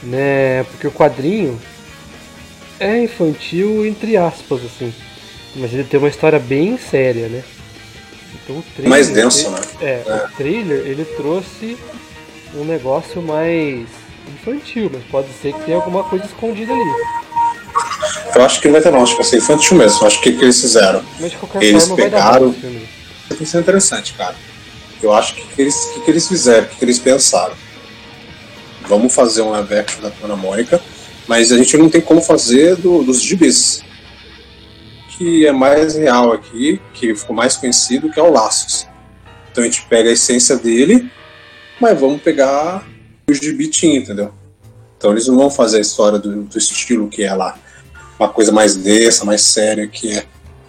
Né? 0.01 0.63
Porque 0.63 0.87
o 0.87 0.91
quadrinho 0.91 1.59
é 2.79 3.03
infantil 3.03 3.85
entre 3.85 4.17
aspas, 4.17 4.61
assim. 4.63 4.93
Mas 5.55 5.73
ele 5.73 5.83
tem 5.83 5.99
uma 5.99 6.09
história 6.09 6.39
bem 6.39 6.77
séria, 6.77 7.27
né? 7.27 7.43
Então 8.33 8.57
o 8.57 8.63
trailer. 8.75 8.89
Mais 8.89 9.09
denso, 9.09 9.47
ele, 9.47 9.55
né? 9.55 9.61
É, 9.81 10.03
é, 10.05 10.25
o 10.25 10.29
trailer 10.35 10.79
ele 10.85 11.05
trouxe 11.05 11.77
um 12.53 12.63
negócio 12.63 13.21
mais 13.21 13.87
infantil, 14.27 14.89
mas 14.93 15.03
pode 15.05 15.27
ser 15.41 15.53
que 15.53 15.65
tenha 15.65 15.77
alguma 15.77 16.03
coisa 16.03 16.25
escondida 16.25 16.71
ali. 16.73 17.25
Eu 18.35 18.43
acho 18.43 18.59
que 18.59 18.67
não 18.67 18.73
vai 18.73 18.81
ter 18.81 18.91
não, 18.91 19.01
acho 19.01 19.13
que 19.13 19.21
vai 19.21 19.29
ser 19.29 19.37
infantil 19.37 19.77
mesmo. 19.77 20.01
Eu 20.01 20.07
acho 20.07 20.21
que 20.21 20.29
o 20.29 20.37
que 20.37 20.43
eles 20.43 20.59
fizeram? 20.59 21.03
Mas 21.19 21.31
de 21.31 21.37
qualquer 21.37 21.63
eles 21.63 21.87
forma, 21.87 22.03
pegaram. 22.03 22.51
Vai 22.51 22.87
dar 23.29 23.41
Isso 23.41 23.57
é 23.57 23.59
interessante, 23.59 24.13
cara. 24.13 24.35
Eu 25.01 25.13
acho 25.13 25.35
que 25.35 25.45
que 25.55 25.61
eles, 25.61 25.75
que, 25.93 26.01
que 26.01 26.11
eles 26.11 26.27
fizeram, 26.27 26.67
que, 26.67 26.75
que 26.75 26.85
eles 26.85 26.99
pensaram. 26.99 27.53
Vamos 28.87 29.13
fazer 29.13 29.41
um 29.41 29.51
live 29.51 29.75
action 29.75 30.01
da 30.01 30.11
Turma 30.11 30.35
Mônica, 30.35 30.81
mas 31.27 31.51
a 31.51 31.57
gente 31.57 31.75
não 31.77 31.89
tem 31.89 32.01
como 32.01 32.21
fazer 32.21 32.75
do, 32.75 33.03
dos 33.03 33.21
gibis. 33.21 33.83
Que 35.17 35.47
é 35.47 35.51
mais 35.51 35.95
real 35.95 36.33
aqui, 36.33 36.81
que 36.93 37.15
ficou 37.15 37.35
mais 37.35 37.55
conhecido, 37.55 38.11
que 38.11 38.19
é 38.19 38.23
o 38.23 38.31
Laços. 38.31 38.85
Então 39.51 39.63
a 39.63 39.67
gente 39.67 39.83
pega 39.83 40.09
a 40.09 40.13
essência 40.13 40.57
dele, 40.57 41.09
mas 41.79 41.99
vamos 41.99 42.21
pegar 42.21 42.85
o 43.29 43.33
gibi 43.33 43.67
tinha, 43.67 43.97
entendeu? 43.97 44.31
Então 44.97 45.11
eles 45.11 45.27
não 45.27 45.35
vão 45.35 45.49
fazer 45.49 45.77
a 45.77 45.81
história 45.81 46.19
do, 46.19 46.43
do 46.43 46.57
estilo 46.57 47.07
que 47.07 47.23
é 47.23 47.33
lá. 47.33 47.57
Uma 48.19 48.29
coisa 48.29 48.51
mais 48.51 48.75
densa, 48.75 49.25
mais 49.25 49.41
séria 49.41 49.87
que 49.87 50.17
é. 50.17 50.25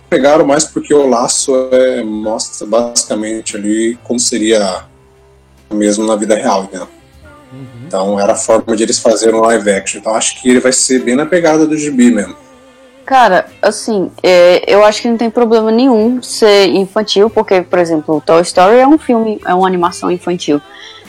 Pegaram 0.08 0.46
mais 0.46 0.64
porque 0.64 0.94
o 0.94 1.06
laço 1.08 1.52
é, 1.72 2.02
mostra 2.02 2.66
basicamente 2.66 3.56
ali 3.56 3.98
como 4.04 4.20
seria 4.20 4.84
mesmo 5.70 6.06
na 6.06 6.16
vida 6.16 6.34
real, 6.34 6.64
entendeu? 6.64 6.88
Uhum. 7.52 7.86
Então 7.86 8.20
era 8.20 8.32
a 8.32 8.36
forma 8.36 8.76
de 8.76 8.82
eles 8.82 8.98
fazerem 8.98 9.34
um 9.34 9.42
live 9.42 9.70
action. 9.70 10.00
Então 10.00 10.14
acho 10.14 10.40
que 10.40 10.48
ele 10.48 10.60
vai 10.60 10.72
ser 10.72 11.02
bem 11.02 11.16
na 11.16 11.26
pegada 11.26 11.66
do 11.66 11.76
gibi 11.76 12.10
mesmo. 12.10 12.36
Cara, 13.04 13.46
assim, 13.62 14.10
é, 14.20 14.64
eu 14.66 14.84
acho 14.84 15.00
que 15.00 15.08
não 15.08 15.16
tem 15.16 15.30
problema 15.30 15.70
nenhum 15.70 16.20
ser 16.20 16.66
infantil, 16.66 17.30
porque, 17.30 17.62
por 17.62 17.78
exemplo, 17.78 18.20
Toy 18.26 18.42
Story 18.42 18.78
é 18.78 18.86
um 18.86 18.98
filme, 18.98 19.40
é 19.46 19.54
uma 19.54 19.66
animação 19.66 20.10
infantil. 20.10 20.60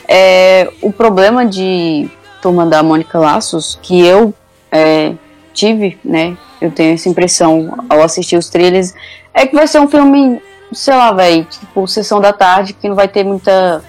É, 0.08 0.70
o 0.80 0.90
problema 0.90 1.44
de 1.44 2.08
Turma 2.40 2.64
da 2.64 2.82
Mônica 2.82 3.18
Laços, 3.18 3.78
que 3.82 4.00
eu 4.04 4.32
é, 4.72 5.12
tive, 5.52 5.98
né? 6.02 6.36
Eu 6.60 6.70
tenho 6.70 6.94
essa 6.94 7.08
impressão 7.08 7.84
ao 7.88 8.02
assistir 8.02 8.36
os 8.36 8.48
trailers, 8.48 8.94
é 9.34 9.46
que 9.46 9.54
vai 9.54 9.66
ser 9.66 9.80
um 9.80 9.88
filme, 9.88 10.42
sei 10.72 10.94
lá, 10.94 11.12
velho, 11.12 11.44
tipo, 11.44 11.86
sessão 11.86 12.20
da 12.20 12.32
tarde, 12.32 12.72
que 12.72 12.88
não 12.88 12.96
vai 12.96 13.06
ter 13.06 13.22
muita 13.22 13.84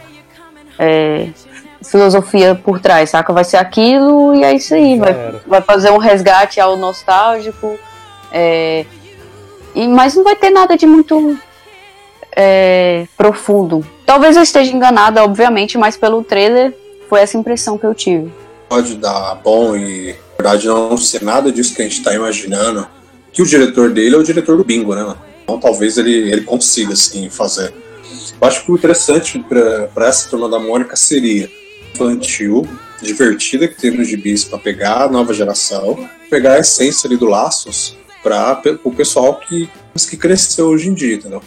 é, 0.78 1.30
filosofia 1.84 2.54
por 2.54 2.80
trás, 2.80 3.12
saca? 3.12 3.32
Vai 3.32 3.44
ser 3.44 3.58
aquilo 3.58 4.36
e 4.36 4.44
é 4.44 4.54
isso 4.54 4.76
aí. 4.76 5.00
Vai, 5.00 5.14
vai 5.48 5.62
fazer 5.62 5.92
um 5.92 5.98
resgate 5.98 6.60
ao 6.60 6.76
nostálgico. 6.76 7.80
É, 8.32 8.86
e, 9.74 9.88
mas 9.88 10.16
não 10.16 10.24
vai 10.24 10.36
ter 10.36 10.50
nada 10.50 10.78
de 10.78 10.86
muito 10.86 11.38
é, 12.42 13.06
profundo. 13.18 13.86
Talvez 14.06 14.38
eu 14.38 14.44
esteja 14.44 14.72
enganada, 14.72 15.22
obviamente, 15.22 15.78
mas 15.78 15.98
pelo 15.98 16.24
trailer 16.24 16.74
foi 17.10 17.20
essa 17.20 17.38
impressão 17.38 17.78
que 17.78 17.86
eu 17.86 17.94
tive. 17.94 18.32
Pode 18.70 18.96
dar 18.96 19.36
bom 19.44 19.76
e, 19.76 20.14
na 20.14 20.44
verdade, 20.44 20.68
não 20.68 20.96
ser 20.96 21.22
nada 21.22 21.52
disso 21.52 21.76
que 21.76 21.82
a 21.82 21.86
gente 21.86 21.98
está 21.98 22.14
imaginando. 22.14 22.88
Que 23.34 23.42
o 23.42 23.46
diretor 23.46 23.90
dele 23.90 24.16
é 24.16 24.18
o 24.18 24.24
diretor 24.24 24.56
do 24.56 24.64
Bingo, 24.64 24.96
né? 24.96 25.16
Então 25.44 25.60
talvez 25.60 25.98
ele, 25.98 26.14
ele 26.32 26.42
consiga, 26.42 26.94
assim, 26.94 27.30
fazer. 27.30 27.74
Eu 28.42 28.48
acho 28.48 28.64
que 28.64 28.72
o 28.72 28.76
interessante 28.76 29.44
para 29.94 30.08
essa 30.08 30.30
turma 30.30 30.48
da 30.48 30.60
Mônica 30.60 30.96
seria 30.96 31.50
infantil, 31.94 32.66
divertida, 33.02 33.68
que 33.68 33.76
tem 33.76 33.92
nos 33.92 34.08
gibis 34.08 34.46
para 34.46 34.58
pegar 34.58 35.04
a 35.04 35.10
nova 35.10 35.34
geração, 35.34 36.10
pegar 36.30 36.54
a 36.54 36.60
essência 36.60 37.06
ali 37.08 37.18
do 37.18 37.26
Laços 37.26 37.98
para 38.24 38.62
o 38.84 38.92
pessoal 38.92 39.36
que, 39.40 39.70
que 40.10 40.16
cresceu 40.16 40.68
hoje 40.68 40.88
em 40.88 40.94
dia, 40.94 41.16
entendeu? 41.16 41.42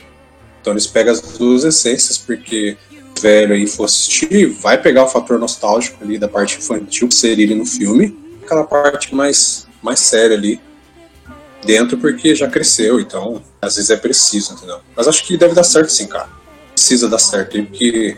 Então 0.62 0.72
eles 0.72 0.86
pegam 0.86 1.12
as 1.12 1.20
duas 1.20 1.64
essências, 1.64 2.16
porque 2.16 2.78
velho 3.20 3.52
aí 3.52 3.66
for 3.66 3.84
assistir, 3.84 4.46
vai 4.46 4.80
pegar 4.80 5.04
o 5.04 5.08
fator 5.08 5.38
nostálgico 5.38 6.02
ali 6.02 6.18
da 6.18 6.28
parte 6.28 6.58
infantil, 6.58 7.08
que 7.08 7.14
seria 7.14 7.44
ele 7.44 7.54
no 7.54 7.66
filme, 7.66 8.16
aquela 8.42 8.64
parte 8.64 9.14
mais, 9.14 9.66
mais 9.82 10.00
séria 10.00 10.36
ali 10.36 10.60
dentro, 11.64 11.98
porque 11.98 12.34
já 12.34 12.48
cresceu, 12.48 12.98
então 12.98 13.42
às 13.60 13.76
vezes 13.76 13.90
é 13.90 13.96
preciso, 13.96 14.54
entendeu? 14.54 14.78
Mas 14.96 15.06
acho 15.06 15.24
que 15.24 15.36
deve 15.36 15.54
dar 15.54 15.64
certo 15.64 15.90
sim, 15.90 16.06
cara. 16.06 16.28
Precisa 16.74 17.08
dar 17.08 17.18
certo 17.18 17.56
aí, 17.56 17.66
porque 17.66 18.16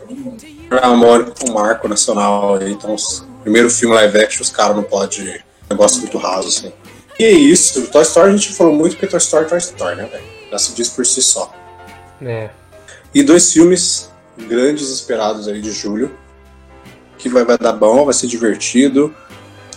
é 0.71 0.89
um 0.89 1.53
marco 1.53 1.89
nacional 1.89 2.61
então 2.63 2.95
o 2.95 3.43
primeiro 3.43 3.71
filme 3.71 3.95
live 3.95 4.19
action 4.19 4.43
os 4.43 4.51
caras 4.51 4.77
não 4.77 4.83
podem. 4.83 5.41
Negócio 5.69 6.01
muito 6.01 6.19
raso, 6.19 6.49
assim. 6.49 6.73
E 7.19 7.25
é 7.25 7.31
isso, 7.31 7.87
Toy 7.87 8.03
Story 8.03 8.29
a 8.29 8.37
gente 8.37 8.53
falou 8.53 8.75
muito 8.75 8.93
porque 8.93 9.07
Toy 9.07 9.19
Story 9.19 9.47
é 9.47 9.49
Toy 9.49 9.59
Story, 9.59 9.97
né, 9.97 10.07
velho? 10.07 10.25
Já 10.51 10.59
se 10.59 10.73
diz 10.75 10.89
por 10.89 11.07
si 11.07 11.23
só. 11.23 11.53
É. 12.21 12.51
E 13.15 13.23
dois 13.23 13.53
filmes 13.53 14.11
grandes 14.37 14.89
esperados 14.89 15.49
aí 15.49 15.61
de 15.61 15.71
julho, 15.71 16.11
que 17.19 17.29
vai, 17.29 17.45
vai 17.45 17.57
dar 17.57 17.73
bom, 17.73 18.05
vai 18.05 18.15
ser 18.15 18.27
divertido. 18.27 19.15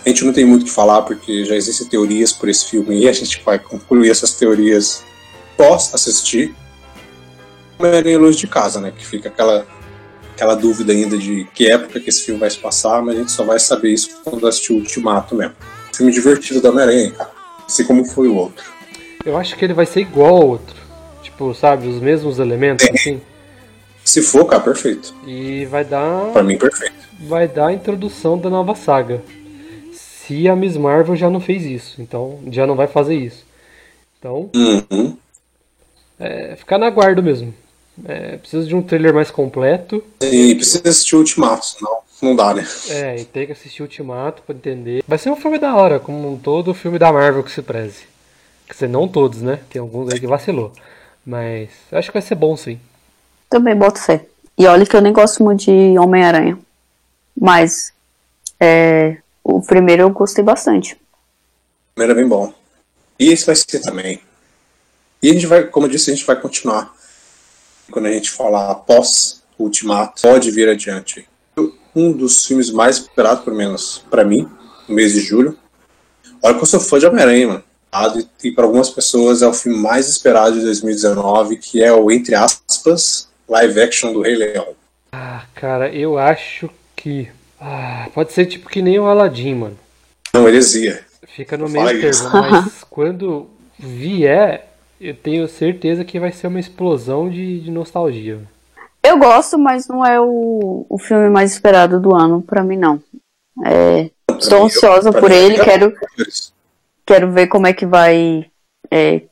A 0.04 0.08
gente 0.08 0.24
não 0.24 0.32
tem 0.32 0.44
muito 0.44 0.62
o 0.62 0.64
que 0.66 0.70
falar 0.70 1.02
porque 1.02 1.44
já 1.44 1.54
existem 1.54 1.86
teorias 1.86 2.32
por 2.32 2.48
esse 2.48 2.66
filme 2.66 3.00
e 3.00 3.08
a 3.08 3.12
gente 3.12 3.42
vai 3.44 3.58
concluir 3.58 4.10
essas 4.10 4.32
teorias 4.32 5.02
pós 5.56 5.94
assistir. 5.94 6.54
Homem-Aranha 7.78 8.18
Luz 8.18 8.36
de 8.36 8.46
Casa, 8.46 8.80
né? 8.80 8.92
Que 8.96 9.06
fica 9.06 9.28
aquela, 9.28 9.66
aquela 10.32 10.54
dúvida 10.54 10.92
ainda 10.92 11.16
de 11.16 11.46
que 11.54 11.70
época 11.70 12.00
que 12.00 12.08
esse 12.08 12.22
filme 12.22 12.40
vai 12.40 12.50
se 12.50 12.58
passar, 12.58 13.02
mas 13.02 13.16
a 13.16 13.18
gente 13.18 13.32
só 13.32 13.44
vai 13.44 13.58
saber 13.58 13.92
isso 13.92 14.20
quando 14.24 14.46
assistir 14.46 14.72
o 14.72 14.76
Ultimato 14.76 15.34
mesmo. 15.34 15.54
Filme 15.94 16.12
divertido 16.12 16.60
da 16.60 16.70
Homem-Aranha, 16.70 17.12
cara. 17.12 17.30
Assim 17.66 17.84
como 17.84 18.04
foi 18.04 18.28
o 18.28 18.34
outro. 18.34 18.64
Eu 19.24 19.36
acho 19.36 19.56
que 19.56 19.64
ele 19.64 19.74
vai 19.74 19.84
ser 19.84 20.00
igual 20.00 20.36
ao 20.36 20.48
outro. 20.48 20.87
Tipo, 21.38 21.54
sabe, 21.54 21.86
os 21.86 22.00
mesmos 22.00 22.40
elementos, 22.40 22.84
é. 22.88 22.90
assim. 22.90 23.20
Se 24.04 24.20
for, 24.22 24.44
cara, 24.44 24.60
perfeito. 24.60 25.14
E 25.24 25.64
vai 25.66 25.84
dar. 25.84 26.32
Pra 26.32 26.42
mim, 26.42 26.58
perfeito. 26.58 26.96
Vai 27.20 27.46
dar 27.46 27.68
a 27.68 27.72
introdução 27.72 28.36
da 28.36 28.50
nova 28.50 28.74
saga. 28.74 29.22
Se 29.92 30.48
a 30.48 30.56
Miss 30.56 30.76
Marvel 30.76 31.14
já 31.14 31.30
não 31.30 31.38
fez 31.38 31.64
isso, 31.64 32.02
então 32.02 32.40
já 32.50 32.66
não 32.66 32.74
vai 32.74 32.88
fazer 32.88 33.14
isso. 33.14 33.46
Então. 34.18 34.50
Uhum. 34.52 35.16
É, 36.18 36.56
ficar 36.56 36.76
na 36.76 36.90
guarda 36.90 37.22
mesmo. 37.22 37.54
É, 38.04 38.36
precisa 38.38 38.66
de 38.66 38.74
um 38.74 38.82
trailer 38.82 39.14
mais 39.14 39.30
completo. 39.30 40.02
Sim, 40.20 40.56
precisa 40.56 40.88
assistir 40.88 41.14
o 41.14 41.20
Ultimato, 41.20 41.66
senão 41.66 41.98
não 42.20 42.34
dá, 42.34 42.52
né? 42.52 42.66
É, 42.88 43.20
e 43.20 43.24
tem 43.24 43.46
que 43.46 43.52
assistir 43.52 43.82
o 43.82 43.84
Ultimato 43.84 44.42
pra 44.42 44.56
entender. 44.56 45.04
Vai 45.06 45.18
ser 45.18 45.30
um 45.30 45.36
filme 45.36 45.58
da 45.58 45.76
hora, 45.76 46.00
como 46.00 46.32
um 46.32 46.36
todo 46.36 46.74
filme 46.74 46.98
da 46.98 47.12
Marvel 47.12 47.44
que 47.44 47.52
se 47.52 47.62
preze. 47.62 48.06
Quer 48.66 48.72
dizer, 48.72 48.88
não 48.88 49.06
todos, 49.06 49.40
né? 49.40 49.60
Tem 49.70 49.80
alguns 49.80 50.12
aí 50.12 50.18
que 50.18 50.26
vacilou. 50.26 50.72
Mas 51.28 51.68
acho 51.92 52.08
que 52.08 52.14
vai 52.14 52.22
ser 52.22 52.36
bom 52.36 52.56
sim. 52.56 52.80
Também 53.50 53.76
boto 53.76 54.00
fé. 54.00 54.24
E 54.56 54.66
olha 54.66 54.86
que 54.86 54.96
eu 54.96 55.02
nem 55.02 55.12
gosto 55.12 55.44
muito 55.44 55.66
de 55.66 55.98
Homem-Aranha. 55.98 56.58
Mas 57.38 57.92
é, 58.58 59.18
o 59.44 59.60
primeiro 59.60 60.04
eu 60.04 60.10
gostei 60.10 60.42
bastante. 60.42 60.94
O 60.94 61.94
primeiro 61.96 62.18
é 62.18 62.22
bem 62.22 62.26
bom. 62.26 62.50
E 63.18 63.30
esse 63.30 63.44
vai 63.44 63.54
ser 63.54 63.80
também. 63.80 64.22
E 65.22 65.28
a 65.28 65.34
gente 65.34 65.46
vai, 65.46 65.64
como 65.64 65.84
eu 65.84 65.90
disse, 65.90 66.10
a 66.10 66.14
gente 66.14 66.24
vai 66.24 66.40
continuar. 66.40 66.94
Quando 67.90 68.06
a 68.06 68.12
gente 68.12 68.30
falar 68.30 68.70
após 68.70 69.42
o 69.58 69.64
Ultimato, 69.64 70.22
pode 70.22 70.50
vir 70.50 70.66
adiante. 70.70 71.28
Um 71.94 72.10
dos 72.10 72.46
filmes 72.46 72.70
mais 72.70 72.96
esperados, 72.96 73.44
pelo 73.44 73.56
menos 73.56 74.02
para 74.08 74.24
mim, 74.24 74.50
no 74.88 74.94
mês 74.94 75.12
de 75.12 75.20
julho. 75.20 75.58
Olha 76.42 76.54
que 76.54 76.62
eu 76.62 76.66
sou 76.66 76.80
fã 76.80 76.98
de 76.98 77.04
Homem-Aranha, 77.04 77.48
mano 77.48 77.67
e 78.44 78.52
para 78.52 78.64
algumas 78.64 78.90
pessoas 78.90 79.42
é 79.42 79.46
o 79.46 79.52
filme 79.52 79.78
mais 79.78 80.08
esperado 80.08 80.58
de 80.58 80.64
2019, 80.64 81.56
que 81.56 81.82
é 81.82 81.92
o, 81.92 82.10
entre 82.10 82.34
aspas, 82.34 83.28
live 83.48 83.80
action 83.80 84.12
do 84.12 84.22
Rei 84.22 84.36
Leão. 84.36 84.68
Ah, 85.12 85.42
cara, 85.54 85.88
eu 85.92 86.18
acho 86.18 86.68
que. 86.94 87.28
Ah, 87.60 88.08
pode 88.14 88.32
ser 88.32 88.46
tipo 88.46 88.68
que 88.68 88.82
nem 88.82 88.98
o 88.98 89.06
Aladdin, 89.06 89.54
mano. 89.54 89.78
Não, 90.32 90.46
heresia. 90.46 91.04
Fica 91.26 91.56
no 91.56 91.68
meio 91.68 92.00
termo, 92.00 92.30
mas 92.32 92.84
quando 92.90 93.48
vier, 93.78 94.68
eu 95.00 95.14
tenho 95.14 95.48
certeza 95.48 96.04
que 96.04 96.20
vai 96.20 96.32
ser 96.32 96.48
uma 96.48 96.60
explosão 96.60 97.28
de, 97.28 97.60
de 97.60 97.70
nostalgia. 97.70 98.40
Eu 99.02 99.18
gosto, 99.18 99.58
mas 99.58 99.88
não 99.88 100.04
é 100.04 100.20
o, 100.20 100.84
o 100.88 100.98
filme 100.98 101.28
mais 101.30 101.52
esperado 101.52 102.00
do 102.00 102.14
ano, 102.14 102.42
para 102.42 102.62
mim 102.62 102.76
não. 102.76 103.00
É, 103.64 104.10
estou 104.38 104.64
ansiosa 104.64 105.12
por 105.12 105.30
ele, 105.30 105.58
quero. 105.58 105.94
Quero 107.08 107.32
ver 107.32 107.46
como 107.46 107.66
é 107.66 107.72
que 107.72 107.86
vai 107.86 108.50
é, 108.90 109.22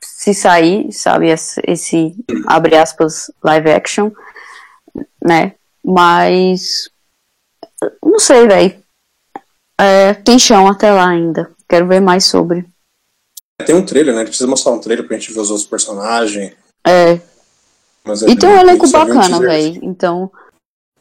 se 0.00 0.32
sair, 0.32 0.90
sabe, 0.90 1.28
esse, 1.28 2.16
abre 2.46 2.78
aspas 2.78 3.30
live 3.42 3.70
action, 3.72 4.10
né? 5.22 5.54
Mas 5.84 6.88
não 8.02 8.18
sei, 8.18 8.48
velho. 8.48 8.82
É, 9.78 10.14
tem 10.14 10.38
chão 10.38 10.66
até 10.66 10.90
lá 10.90 11.10
ainda. 11.10 11.50
Quero 11.68 11.86
ver 11.86 12.00
mais 12.00 12.24
sobre. 12.24 12.64
Tem 13.66 13.74
um 13.74 13.84
trailer, 13.84 14.14
né? 14.14 14.20
Ele 14.22 14.28
precisa 14.30 14.48
mostrar 14.48 14.72
um 14.72 14.80
trailer 14.80 15.06
pra 15.06 15.18
gente 15.18 15.30
ver 15.30 15.40
os 15.40 15.50
outros 15.50 15.68
personagens. 15.68 16.54
É. 16.86 17.20
Mas 18.02 18.22
E 18.22 18.34
tem 18.34 18.48
um 18.48 18.52
ele 18.52 18.70
elenco 18.70 18.86
viu 18.86 18.98
um 18.98 19.04
bacana, 19.04 19.38
teaser. 19.38 19.46
velho. 19.46 19.80
Então, 19.84 20.32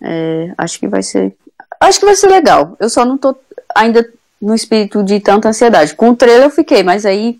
é, 0.02 0.54
acho 0.58 0.78
que 0.80 0.88
vai 0.89 1.02
ser. 1.02 1.34
Acho 1.80 2.00
que 2.00 2.06
vai 2.06 2.16
ser 2.16 2.28
legal. 2.28 2.76
Eu 2.78 2.89
só 2.89 3.06
não 3.06 3.18
tô 3.18 3.34
ainda 3.74 4.12
no 4.44 4.54
espírito 4.54 5.02
de 5.02 5.22
tanta 5.22 5.48
ansiedade. 5.48 5.96
Com 5.96 6.10
o 6.10 6.16
trailer 6.16 6.44
eu 6.44 6.50
fiquei, 6.50 6.84
mas 6.84 7.06
aí 7.06 7.40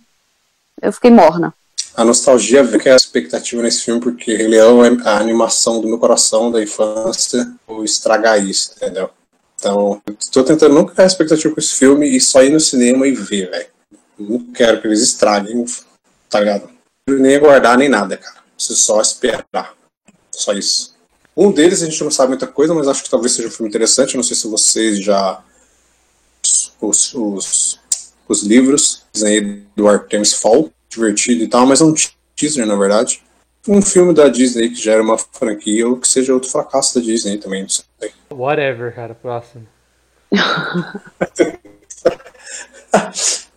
eu 0.82 0.94
fiquei 0.94 1.12
morna. 1.12 1.54
A 1.96 2.06
nostalgia 2.06 2.64
vê 2.64 2.80
que 2.80 2.88
é 2.88 2.94
a 2.94 2.96
expectativa 2.96 3.62
nesse 3.62 3.82
filme, 3.84 4.00
porque 4.00 4.34
Rei 4.34 4.48
Leão 4.48 4.84
é 4.84 4.90
a 5.04 5.18
animação 5.18 5.82
do 5.82 5.88
meu 5.88 6.00
coração, 6.00 6.50
da 6.50 6.64
infância, 6.64 7.52
vou 7.68 7.84
estragar 7.84 8.44
isso, 8.44 8.72
entendeu? 8.78 9.10
Então, 9.60 10.02
tô 10.32 10.44
tentando 10.44 10.74
não 10.74 10.86
criar 10.86 11.06
expectativa 11.06 11.54
com 11.54 11.60
esse 11.60 11.76
filme 11.76 12.08
e 12.08 12.20
só 12.22 12.42
ir 12.42 12.50
no 12.50 12.60
cinema 12.60 13.06
e 13.06 13.12
ver, 13.12 13.52
velho. 13.52 13.68
Não 14.18 14.40
quero 14.52 14.82
que 14.82 14.88
eles 14.88 15.02
estraguem, 15.02 15.66
tá 16.30 16.40
ligado? 16.40 16.70
Nem 17.08 17.36
aguardar 17.36 17.78
nem 17.78 17.90
nada, 17.90 18.18
cara. 18.18 18.38
Preciso 18.56 18.80
só 18.80 19.02
esperar. 19.02 19.74
Só 20.32 20.54
isso. 20.54 20.96
Um 21.36 21.52
deles 21.52 21.82
a 21.82 21.86
gente 21.86 22.02
não 22.04 22.12
sabe 22.12 22.30
muita 22.30 22.48
coisa, 22.48 22.74
mas 22.74 22.88
acho 22.88 23.04
que 23.04 23.10
talvez 23.10 23.34
seja 23.34 23.50
um 23.50 23.52
filme 23.52 23.70
interessante. 23.70 24.16
Não 24.16 24.24
sei 24.24 24.38
se 24.38 24.48
vocês 24.48 25.00
já. 25.00 25.44
Os, 26.82 27.14
os, 27.14 27.80
os 28.28 28.44
livros 28.44 29.04
aí 29.24 29.64
do 29.76 29.88
Artemis 29.88 30.34
Fall, 30.34 30.70
divertido 30.90 31.44
e 31.44 31.48
tal, 31.48 31.66
mas 31.66 31.82
é 31.82 31.86
um 31.86 31.94
teaser, 32.36 32.66
na 32.66 32.76
verdade. 32.76 33.22
Um 33.68 33.82
filme 33.82 34.14
da 34.14 34.28
Disney 34.28 34.70
que 34.70 34.84
já 34.84 34.94
era 34.94 35.04
uma 35.04 35.18
franquia 35.18 35.88
ou 35.88 35.98
que 35.98 36.08
seja 36.08 36.34
outro 36.34 36.50
fracasso 36.50 37.00
da 37.00 37.06
Disney 37.06 37.38
também, 37.38 37.62
não 37.62 37.70
sei. 37.70 37.86
Whatever, 38.30 38.94
cara, 38.94 39.16
próximo. 39.16 39.68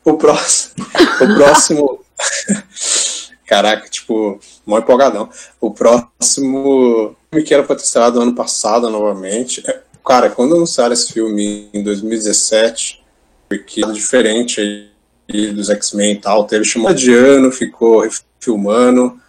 O 0.07 0.17
próximo. 0.17 0.87
O 1.21 1.35
próximo. 1.35 2.05
Caraca, 3.45 3.89
tipo, 3.89 4.39
mó 4.65 4.79
empolgadão. 4.79 5.29
O 5.61 5.73
próximo 5.73 7.17
filme 7.29 7.45
que 7.45 7.53
era 7.53 7.65
pra 7.65 7.75
ter 7.75 7.83
estreado 7.83 8.21
ano 8.21 8.33
passado 8.33 8.89
novamente. 8.89 9.69
É, 9.69 9.83
Cara, 10.07 10.31
quando 10.31 10.55
anunciaram 10.55 10.93
esse 10.93 11.13
filme 11.13 11.69
em 11.75 11.83
2017, 11.83 13.05
porque 13.49 13.83
era 13.83 13.93
diferente 13.93 14.61
aí 15.29 15.53
dos 15.53 15.69
X-Men 15.69 16.13
e 16.13 16.21
tal, 16.21 16.45
teve 16.45 16.65
chamado 16.65 16.95
de 16.95 17.13
ano, 17.13 17.51
ficou 17.51 18.09
filmando. 18.39 19.21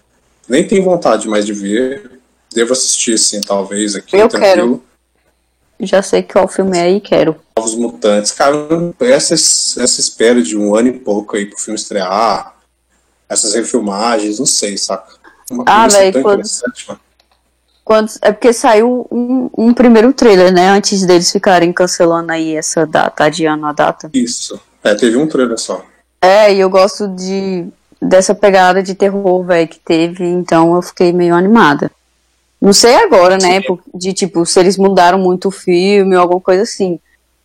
Nem 0.48 0.68
tenho 0.68 0.84
vontade 0.84 1.28
mais 1.28 1.48
de 1.48 1.54
ver. 1.54 2.20
Devo 2.54 2.74
assistir, 2.74 3.18
sim, 3.18 3.42
talvez 3.42 3.96
aqui. 3.96 4.16
Eu 4.16 4.30
tranquilo. 4.30 4.84
Já 5.80 6.04
sei 6.04 6.22
qual 6.22 6.48
filme 6.48 6.78
é 6.78 6.92
e 6.92 7.02
quero. 7.02 7.36
Novos 7.58 7.74
Mutantes. 7.76 8.32
Cara, 8.32 8.56
essa, 9.00 9.34
essa 9.34 10.00
espera 10.00 10.42
de 10.42 10.56
um 10.56 10.76
ano 10.76 10.90
e 10.90 11.00
pouco 11.00 11.36
aí 11.36 11.48
pro 11.48 11.60
filme 11.60 11.80
estrear, 11.80 12.56
essas 13.28 13.56
refilmagens, 13.56 14.38
não 14.38 14.46
sei, 14.46 14.78
saca? 14.78 15.12
Uma 15.50 15.64
Ah, 15.68 15.88
véi, 15.88 16.12
tão 16.12 16.22
quando-. 16.22 16.44
Quando, 17.88 18.12
é 18.22 18.34
porque 18.34 18.52
saiu 18.52 19.08
um, 19.10 19.50
um 19.58 19.74
primeiro 19.74 20.12
trailer, 20.12 20.52
né? 20.52 20.68
Antes 20.72 21.06
deles 21.06 21.32
ficarem 21.32 21.72
cancelando 21.72 22.34
aí 22.34 22.54
essa 22.54 22.86
data, 22.86 23.24
adiando 23.24 23.66
a 23.66 23.72
data. 23.72 24.10
Isso. 24.14 24.60
É, 24.84 24.94
teve 24.94 25.16
um 25.16 25.26
trailer 25.26 25.58
só. 25.58 25.86
É, 26.22 26.54
e 26.54 26.60
eu 26.60 26.70
gosto 26.70 27.08
de 27.08 27.66
dessa 28.02 28.36
pegada 28.36 28.84
de 28.84 28.94
terror, 28.94 29.42
velho, 29.46 29.70
que 29.70 29.80
teve, 29.80 30.26
então 30.26 30.76
eu 30.76 30.82
fiquei 30.82 31.14
meio 31.14 31.34
animada. 31.34 31.90
Não 32.62 32.74
sei 32.74 32.94
agora, 32.96 33.38
né? 33.38 33.62
De 33.96 34.12
tipo, 34.12 34.46
se 34.46 34.60
eles 34.60 34.78
mudaram 34.78 35.18
muito 35.18 35.48
o 35.48 35.52
filme 35.52 36.14
ou 36.14 36.22
alguma 36.22 36.42
coisa 36.42 36.64
assim. 36.64 37.00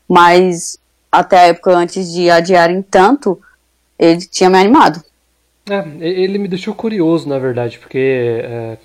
Mas 0.08 0.76
até 1.12 1.38
a 1.38 1.46
época 1.50 1.70
antes 1.70 2.12
de 2.12 2.28
adiarem 2.28 2.82
tanto, 2.82 3.40
ele 3.96 4.26
tinha 4.26 4.50
me 4.50 4.58
animado. 4.58 5.00
É, 5.70 5.84
ele 6.00 6.36
me 6.36 6.48
deixou 6.48 6.74
curioso, 6.74 7.28
na 7.28 7.38
verdade, 7.38 7.78
porque 7.78 8.42
é, 8.42 8.78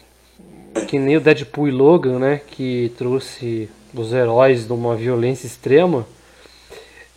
que 0.85 0.99
nem 0.99 1.17
o 1.17 1.21
Deadpool 1.21 1.67
e 1.67 1.71
Logan, 1.71 2.19
né, 2.19 2.41
que 2.47 2.91
trouxe 2.97 3.69
os 3.93 4.13
heróis 4.13 4.65
de 4.67 4.73
uma 4.73 4.95
violência 4.95 5.47
extrema, 5.47 6.05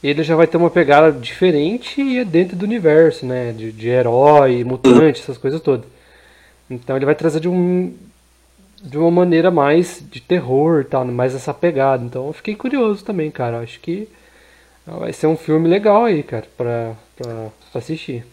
ele 0.03 0.23
já 0.23 0.35
vai 0.35 0.47
ter 0.47 0.57
uma 0.57 0.71
pegada 0.71 1.13
diferente 1.13 2.01
e 2.01 2.19
é 2.19 2.25
dentro 2.25 2.57
do 2.57 2.65
universo, 2.65 3.27
né, 3.27 3.53
de, 3.53 3.71
de 3.73 3.89
herói, 3.89 4.65
mutante, 4.65 5.21
essas 5.21 5.37
coisas 5.37 5.61
todas. 5.61 5.87
Então 6.71 6.97
ele 6.97 7.05
vai 7.05 7.15
trazer 7.15 7.41
de 7.41 7.49
um 7.49 7.93
de 8.83 8.97
uma 8.97 9.11
maneira 9.11 9.51
mais 9.51 10.03
de 10.11 10.21
terror 10.21 10.81
e 10.81 10.85
tal, 10.85 11.05
mais 11.05 11.35
essa 11.35 11.53
pegada. 11.53 12.03
Então 12.05 12.29
eu 12.29 12.33
fiquei 12.33 12.55
curioso 12.55 13.05
também, 13.05 13.31
cara. 13.31 13.61
Acho 13.61 13.79
que 13.81 14.09
vai 14.87 15.13
ser 15.13 15.27
um 15.27 15.37
filme 15.37 15.69
legal 15.69 16.05
aí, 16.05 16.23
cara, 16.23 16.47
pra, 16.57 16.95
pra 17.17 17.49
assistir. 17.75 18.25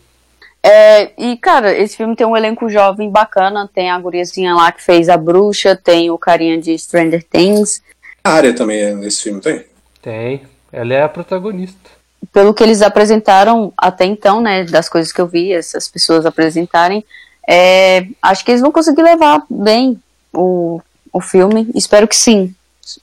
É, 0.70 1.14
e, 1.18 1.38
cara, 1.38 1.74
esse 1.74 1.96
filme 1.96 2.14
tem 2.14 2.28
um 2.28 2.36
elenco 2.36 2.70
jovem 2.70 3.10
bacana. 3.10 3.70
Tem 3.74 3.90
a 3.90 3.98
guriazinha 3.98 4.54
lá 4.54 4.70
que 4.70 4.84
fez 4.84 5.08
a 5.08 5.16
bruxa, 5.16 5.78
tem 5.82 6.12
o 6.12 6.18
carinha 6.18 6.60
de 6.60 6.78
Stranger 6.78 7.24
Things. 7.24 7.82
A 8.22 8.32
área 8.32 8.54
também 8.54 8.82
é 8.82 8.94
nesse 8.94 9.24
filme, 9.24 9.40
tem? 9.40 9.66
Tem. 10.02 10.42
Ela 10.70 10.94
é 10.94 11.04
a 11.04 11.08
protagonista. 11.08 11.90
Pelo 12.34 12.54
que 12.54 12.62
eles 12.62 12.82
apresentaram 12.82 13.72
até 13.78 14.04
então, 14.04 14.42
né, 14.42 14.66
das 14.66 14.90
coisas 14.90 15.14
que 15.14 15.22
eu 15.22 15.28
vi, 15.28 15.54
essas 15.54 15.88
pessoas 15.88 16.26
apresentarem, 16.26 17.06
é, 17.48 18.06
acho 18.22 18.44
que 18.44 18.52
eles 18.52 18.62
vão 18.62 18.72
conseguir 18.72 19.04
levar 19.04 19.46
bem 19.50 19.98
o, 20.34 20.82
o 21.14 21.22
filme. 21.22 21.70
Espero 21.76 22.10
que 22.10 22.16
sim. 22.16 22.54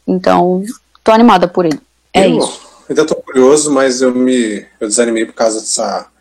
Então, 0.07 0.63
tô 1.03 1.13
animada 1.13 1.49
por 1.49 1.65
ele. 1.65 1.81
É 2.13 2.27
eu 2.27 2.39
isso. 2.39 2.61
ainda 2.91 3.07
tô 3.07 3.15
curioso, 3.15 3.73
mas 3.73 4.03
eu 4.03 4.15
me 4.15 4.67
eu 4.79 4.87
desanimei 4.87 5.25
por 5.25 5.33
causa 5.33 5.61
dessa 5.61 6.13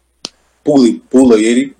pula 0.63 0.87
e 0.87 0.99
pula. 0.99 1.39
E 1.39 1.45
ele, 1.45 1.75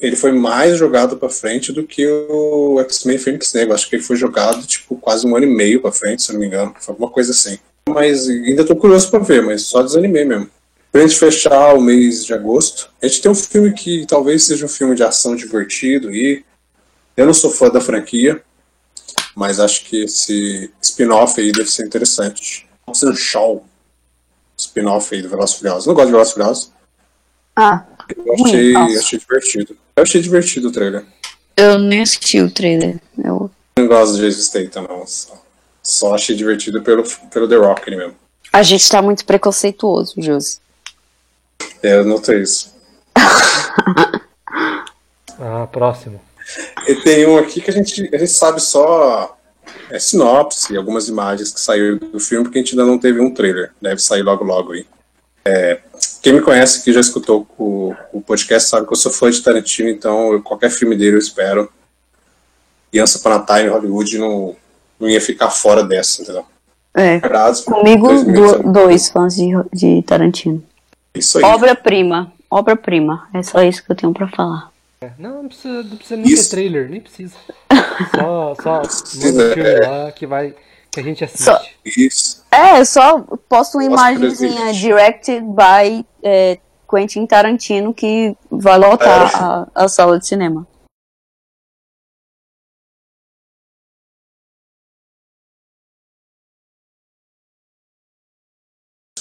ele 0.00 0.16
foi 0.16 0.32
mais 0.32 0.78
jogado 0.78 1.16
pra 1.16 1.28
frente 1.28 1.72
do 1.72 1.86
que 1.86 2.06
o 2.06 2.80
X-Men 2.80 3.18
Phoenix 3.18 3.52
Negro. 3.52 3.74
Acho 3.74 3.88
que 3.88 3.96
ele 3.96 4.02
foi 4.02 4.16
jogado, 4.16 4.66
tipo, 4.66 4.96
quase 4.96 5.26
um 5.26 5.36
ano 5.36 5.46
e 5.46 5.50
meio 5.50 5.80
pra 5.80 5.92
frente, 5.92 6.22
se 6.22 6.32
não 6.32 6.40
me 6.40 6.46
engano. 6.46 6.74
Foi 6.78 6.92
alguma 6.92 7.10
coisa 7.10 7.32
assim. 7.32 7.58
Mas 7.88 8.28
ainda 8.28 8.64
tô 8.64 8.74
curioso 8.74 9.10
pra 9.10 9.20
ver, 9.20 9.42
mas 9.42 9.62
só 9.62 9.82
desanimei 9.82 10.24
mesmo. 10.24 10.50
Pra 10.90 11.02
gente 11.02 11.18
fechar 11.18 11.74
o 11.74 11.80
mês 11.80 12.24
de 12.24 12.32
agosto, 12.32 12.90
a 13.02 13.06
gente 13.06 13.20
tem 13.20 13.30
um 13.30 13.34
filme 13.34 13.72
que 13.72 14.06
talvez 14.06 14.44
seja 14.44 14.64
um 14.64 14.68
filme 14.68 14.94
de 14.94 15.02
ação 15.02 15.36
divertido 15.36 16.10
e 16.10 16.44
eu 17.16 17.26
não 17.26 17.34
sou 17.34 17.50
fã 17.50 17.68
da 17.68 17.80
franquia, 17.80 18.42
mas 19.34 19.60
acho 19.60 19.84
que 19.84 20.04
esse 20.04 20.70
spin-off 20.80 21.40
aí 21.40 21.52
deve 21.52 21.70
ser 21.70 21.86
interessante. 21.86 22.66
Shaw, 23.14 23.64
spin-off 24.56 25.14
aí 25.14 25.20
do 25.22 25.28
Velozes 25.28 25.56
Furiosos. 25.56 25.86
Não 25.86 25.94
gosto 25.94 26.06
de 26.06 26.12
Velozes 26.12 26.32
Furiosos. 26.32 26.72
Ah, 27.54 27.84
Eu 28.14 28.34
achei, 28.46 28.72
Nossa. 28.72 28.98
achei 28.98 29.18
divertido. 29.18 29.76
Eu 29.96 30.02
achei 30.02 30.20
divertido 30.20 30.68
o 30.68 30.72
trailer. 30.72 31.04
eu 31.56 31.78
nem 31.78 32.02
assisti 32.02 32.40
o 32.40 32.50
trailer. 32.50 33.00
Eu... 33.22 33.50
Não 33.78 33.86
gosto 33.86 34.16
de 34.16 34.22
Jason 34.22 34.42
Statham, 34.42 34.86
não. 34.88 35.06
Só, 35.06 35.42
só 35.82 36.14
achei 36.14 36.36
divertido 36.36 36.82
pelo, 36.82 37.02
pelo 37.30 37.48
The 37.48 37.56
Rock 37.56 37.88
ele 37.88 37.96
mesmo. 37.96 38.14
A 38.52 38.62
gente 38.62 38.88
tá 38.88 39.02
muito 39.02 39.24
preconceituoso, 39.24 40.14
Josi. 40.18 40.58
É, 41.82 41.94
eu 41.94 42.04
notei 42.04 42.42
isso. 42.42 42.74
Ah, 45.38 45.66
próximo. 45.66 46.20
E 46.88 46.94
tem 46.96 47.26
um 47.26 47.36
aqui 47.36 47.60
que 47.60 47.70
a 47.70 47.72
gente, 47.72 48.08
a 48.14 48.18
gente 48.18 48.30
sabe 48.30 48.60
só 48.60 49.36
é, 49.90 49.98
sinopse, 49.98 50.76
algumas 50.76 51.08
imagens 51.08 51.52
que 51.52 51.60
saíram 51.60 51.98
do 51.98 52.18
filme, 52.18 52.44
porque 52.44 52.58
a 52.58 52.62
gente 52.62 52.72
ainda 52.72 52.84
não 52.84 52.98
teve 52.98 53.20
um 53.20 53.32
trailer. 53.32 53.72
Deve 53.80 54.00
sair 54.00 54.22
logo 54.22 54.44
logo 54.44 54.72
aí. 54.72 54.86
É, 55.44 55.80
quem 56.26 56.32
me 56.34 56.42
conhece 56.42 56.82
que 56.82 56.92
já 56.92 56.98
escutou 56.98 57.46
o, 57.56 57.94
o 58.12 58.20
podcast 58.20 58.68
sabe 58.68 58.84
que 58.84 58.92
eu 58.92 58.96
sou 58.96 59.12
fã 59.12 59.30
de 59.30 59.40
Tarantino, 59.40 59.88
então 59.88 60.32
eu- 60.32 60.42
qualquer 60.42 60.70
filme 60.70 60.96
dele 60.96 61.14
eu 61.14 61.20
espero. 61.20 61.70
E 62.92 63.00
Upon 63.00 63.28
a 63.30 63.38
Time 63.46 63.68
Hollywood 63.68 64.18
não, 64.18 64.56
não 64.98 65.08
ia 65.08 65.20
ficar 65.20 65.50
fora 65.50 65.84
dessa, 65.84 66.22
entendeu? 66.22 66.44
É. 66.94 67.20
Comigo, 67.64 68.08
2019. 68.08 68.62
do- 68.64 68.72
dois 68.72 69.08
fãs 69.08 69.36
de, 69.36 69.50
de 69.72 70.02
Tarantino. 70.02 70.64
Isso 71.14 71.38
aí. 71.38 71.44
Obra-prima. 71.44 72.32
Obra-prima. 72.50 73.28
É 73.32 73.40
só 73.44 73.62
isso 73.62 73.84
que 73.84 73.92
eu 73.92 73.96
tenho 73.96 74.12
pra 74.12 74.26
falar. 74.26 74.72
É, 75.00 75.10
Não, 75.20 75.42
não 75.44 75.48
precisa, 75.48 75.82
não 75.84 75.96
precisa 75.96 76.16
nem 76.16 76.26
Isso. 76.32 76.42
ter 76.44 76.56
trailer, 76.56 76.90
nem 76.90 77.00
precisa. 77.00 77.34
Só, 78.16 78.54
só 78.60 78.80
Precisa, 78.80 79.30
manda 79.32 79.48
o 79.50 79.52
filme 79.54 79.68
é. 79.70 79.86
lá 79.88 80.10
que, 80.12 80.26
vai, 80.26 80.54
que 80.90 80.98
a 80.98 81.02
gente 81.04 81.22
assiste. 81.22 81.44
Só- 81.44 81.62
Isso. 81.84 82.44
É, 82.56 82.84
só 82.84 83.20
posto 83.48 83.76
uma 83.76 83.84
imagenzinha 83.84 84.72
directed 84.72 85.42
by 85.42 86.06
é, 86.22 86.58
Quentin 86.88 87.26
Tarantino 87.26 87.92
que 87.92 88.34
vai 88.50 88.78
lotar 88.78 89.30
É. 89.30 89.36
a, 89.36 89.84
a 89.84 89.88
sala 89.88 90.18
de 90.18 90.26
cinema. 90.26 90.66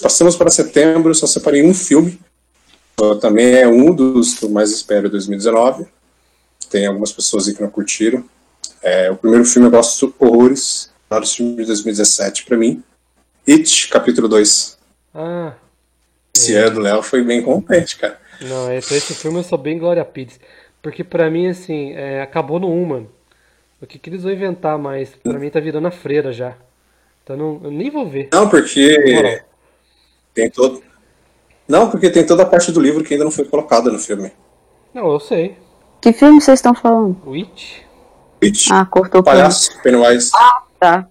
Passamos 0.02 0.36
para 0.36 0.52
setembro, 0.52 1.14
só 1.16 1.26
separei 1.26 1.66
um 1.68 1.74
filme. 1.74 2.20
Também 3.20 3.56
é 3.56 3.68
um 3.68 3.94
dos 3.94 4.36
que 4.36 4.46
eu 4.46 4.50
mais 4.50 4.72
espero 4.72 5.08
em 5.08 5.12
2019. 5.12 5.88
Tem 6.70 6.86
algumas 6.86 7.12
pessoas 7.12 7.48
aí 7.48 7.56
que 7.56 7.62
não 7.62 7.70
curtiram. 7.70 8.24
É, 8.82 9.10
o 9.12 9.18
primeiro 9.18 9.46
filme 9.46 9.68
eu 9.68 9.72
gosto 9.72 10.14
horrores, 10.20 10.92
vários 11.10 11.34
filmes 11.36 11.58
de 11.58 11.66
2017 11.66 12.46
para 12.46 12.58
mim. 12.58 12.84
It, 13.48 13.90
capítulo 13.90 14.28
2. 14.28 14.78
Ah. 15.14 15.54
Esse 16.36 16.56
é. 16.56 16.60
ano, 16.60 16.80
Léo 16.80 17.02
foi 17.04 17.24
bem 17.24 17.42
contente, 17.42 17.98
cara. 17.98 18.20
Não, 18.42 18.72
esse, 18.74 18.96
esse 18.96 19.14
filme 19.14 19.40
eu 19.40 19.44
sou 19.44 19.58
bem 19.58 19.78
Glória 19.78 20.04
Pires. 20.04 20.40
Porque 20.82 21.04
pra 21.04 21.30
mim, 21.30 21.48
assim, 21.48 21.94
é, 21.94 22.22
acabou 22.22 22.60
no 22.60 22.72
1, 22.72 22.86
mano. 22.86 23.10
O 23.82 23.86
que, 23.88 24.00
que 24.00 24.10
eles 24.10 24.24
vão 24.24 24.32
inventar 24.32 24.78
mais? 24.78 25.10
Pra 25.24 25.38
mim 25.38 25.50
tá 25.50 25.60
virando 25.60 25.88
a 25.88 25.92
freira 25.92 26.32
já. 26.34 26.56
Então 27.24 27.38
não, 27.38 27.62
eu 27.64 27.72
nem 27.72 27.90
vou 27.90 28.08
ver. 28.08 28.30
Não, 28.32 28.50
porque 28.50 29.44
tem 30.34 30.50
todo. 30.50 30.82
Não, 31.68 31.90
porque 31.90 32.10
tem 32.10 32.26
toda 32.26 32.44
a 32.44 32.46
parte 32.46 32.72
do 32.72 32.80
livro 32.80 33.04
que 33.04 33.14
ainda 33.14 33.24
não 33.24 33.32
foi 33.32 33.46
colocada 33.46 33.92
no 33.92 34.00
filme. 34.00 34.32
Não, 34.94 35.12
eu 35.12 35.20
sei. 35.20 35.58
Que 36.02 36.14
filme 36.14 36.42
vocês 36.42 36.60
estão 36.60 36.74
falando? 36.74 37.18
It. 37.34 37.86
It. 38.44 38.68
Ah, 38.72 38.86
cortou 38.86 39.22
o 39.22 39.24
Palhaço, 39.24 39.72
Pennywise. 39.82 40.32
Ah, 40.36 40.64
tá. 40.80 41.10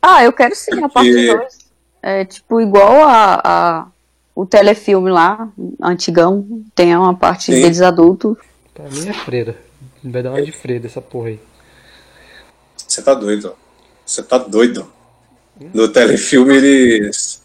Ah, 0.00 0.24
eu 0.24 0.32
quero 0.32 0.54
sim 0.54 0.82
a 0.82 0.88
parte 0.88 1.12
2. 1.12 1.68
É 2.02 2.24
tipo 2.24 2.60
igual 2.60 3.02
a, 3.02 3.40
a, 3.44 3.86
o 4.34 4.46
telefilme 4.46 5.10
lá, 5.10 5.50
antigão, 5.82 6.62
tem 6.74 6.96
uma 6.96 7.14
parte 7.14 7.46
sim. 7.46 7.60
deles 7.60 7.80
adultos. 7.82 8.36
Pra 8.72 8.88
mim 8.88 9.08
é 9.08 9.12
freira. 9.12 9.56
Vai 10.02 10.22
dar 10.22 10.30
uma 10.30 10.42
de 10.42 10.52
freira 10.52 10.86
essa 10.86 11.00
porra 11.00 11.28
aí. 11.28 11.40
Você 12.76 13.02
tá 13.02 13.14
doido. 13.14 13.54
Você 14.06 14.22
tá 14.22 14.38
doido. 14.38 14.90
No 15.74 15.88
telefilme 15.88 16.56
eles, 16.56 17.42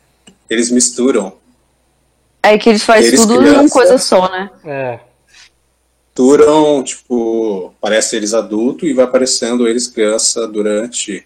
eles 0.50 0.70
misturam. 0.70 1.34
É 2.44 2.58
que 2.58 2.70
eles 2.70 2.84
fazem 2.84 3.08
eles 3.08 3.22
tudo 3.22 3.40
criança, 3.40 3.62
uma 3.62 3.70
coisa 3.70 3.98
só, 3.98 4.30
né? 4.30 4.52
É. 4.64 5.00
Misturam, 6.10 6.84
tipo, 6.84 7.74
parece 7.82 8.16
eles 8.16 8.34
adultos 8.34 8.88
e 8.88 8.94
vai 8.94 9.06
aparecendo 9.06 9.68
eles 9.68 9.88
criança 9.88 10.48
durante 10.48 11.26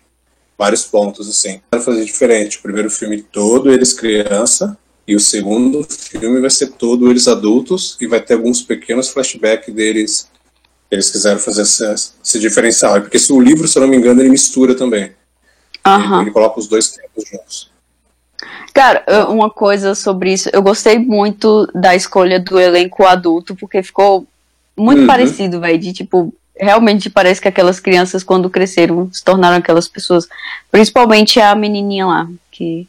vários 0.58 0.84
pontos, 0.86 1.30
assim. 1.30 1.62
Quero 1.72 1.84
fazer 1.84 2.04
diferente. 2.04 2.58
O 2.58 2.62
primeiro 2.62 2.90
filme 2.90 3.22
todo 3.22 3.72
eles 3.72 3.94
criança 3.94 4.78
e 5.08 5.16
o 5.16 5.20
segundo 5.20 5.84
filme 5.84 6.42
vai 6.42 6.50
ser 6.50 6.72
todo 6.72 7.10
eles 7.10 7.28
adultos 7.28 7.98
e 8.02 8.08
vai 8.08 8.20
ter 8.20 8.34
alguns 8.34 8.62
pequenos 8.62 9.10
flashbacks 9.10 9.74
deles. 9.74 10.30
Eles 10.90 11.12
quiseram 11.12 11.40
fazer 11.40 11.62
esse, 11.62 11.86
esse 12.24 12.40
diferencial. 12.40 13.00
Porque 13.02 13.20
se 13.20 13.32
o 13.32 13.40
livro, 13.40 13.68
se 13.68 13.78
eu 13.78 13.82
não 13.82 13.90
me 13.90 13.98
engano, 13.98 14.22
ele 14.22 14.30
mistura 14.30 14.74
também. 14.74 15.12
Uhum. 15.86 16.22
Ele, 16.22 16.32
coloca 16.32 16.60
os 16.60 16.68
dois 16.68 16.90
tempos 16.90 17.30
juntos. 17.30 17.72
Cara, 18.74 19.04
uma 19.30 19.50
coisa 19.50 19.96
sobre 19.96 20.34
isso, 20.34 20.50
eu 20.54 20.62
gostei 20.62 21.00
muito 21.00 21.66
da 21.74 21.96
escolha 21.96 22.40
do 22.40 22.60
elenco 22.60 23.06
adulto, 23.06 23.56
porque 23.56 23.82
ficou 23.82 24.28
muito 24.78 25.02
uhum. 25.02 25.08
parecido, 25.08 25.60
velho, 25.60 25.80
de 25.80 25.94
tipo, 25.94 26.34
realmente 26.60 27.10
parece 27.10 27.42
que 27.42 27.48
aquelas 27.48 27.80
crianças, 27.80 28.24
quando 28.24 28.50
cresceram, 28.50 29.10
se 29.12 29.24
tornaram 29.24 29.58
aquelas 29.58 29.88
pessoas. 29.88 30.28
Principalmente 30.72 31.40
a 31.40 31.56
menininha 31.56 32.06
lá, 32.06 32.30
que 32.52 32.88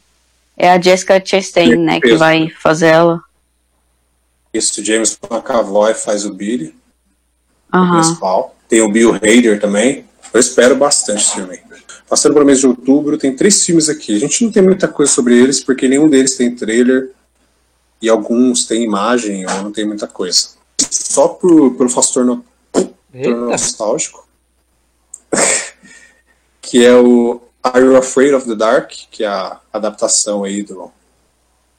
é 0.57 0.71
a 0.71 0.79
Jessica 0.79 1.21
Chastain, 1.23 1.75
né, 1.75 1.99
que 1.99 2.15
vai 2.15 2.49
fazer 2.49 2.87
ela. 2.87 3.21
Isso, 4.53 4.83
James 4.83 5.17
McAvoy 5.29 5.93
faz 5.93 6.25
o 6.25 6.33
Billy, 6.33 6.75
uhum. 7.73 7.91
principal. 7.91 8.55
Tem 8.67 8.81
o 8.81 8.91
Bill 8.91 9.13
Hader 9.13 9.59
também. 9.59 10.05
Eu 10.33 10.39
espero 10.39 10.75
bastante 10.75 11.21
esse 11.21 11.35
filme. 11.35 11.59
Passando 12.07 12.33
para 12.33 12.43
o 12.43 12.45
mês 12.45 12.59
de 12.59 12.67
outubro, 12.67 13.17
tem 13.17 13.35
três 13.35 13.63
filmes 13.63 13.87
aqui. 13.87 14.15
A 14.15 14.19
gente 14.19 14.43
não 14.43 14.51
tem 14.51 14.63
muita 14.63 14.87
coisa 14.87 15.11
sobre 15.11 15.37
eles, 15.37 15.63
porque 15.63 15.87
nenhum 15.87 16.09
deles 16.09 16.35
tem 16.35 16.55
trailer 16.55 17.11
e 18.01 18.09
alguns 18.09 18.65
têm 18.65 18.83
imagem 18.83 19.45
ou 19.45 19.63
não 19.63 19.71
tem 19.71 19.85
muita 19.85 20.07
coisa. 20.07 20.49
Só 20.89 21.27
por, 21.27 21.75
pelo 21.75 21.89
fator, 21.89 22.25
no, 23.13 23.49
nostálgico, 23.49 24.27
que 26.61 26.85
é 26.85 26.95
o 26.95 27.41
Are 27.63 27.83
You 27.83 27.97
Afraid 27.97 28.33
of 28.33 28.47
the 28.47 28.55
Dark, 28.55 28.91
que 29.11 29.23
é 29.23 29.27
a 29.27 29.59
adaptação 29.71 30.43
aí 30.43 30.63
do. 30.63 30.91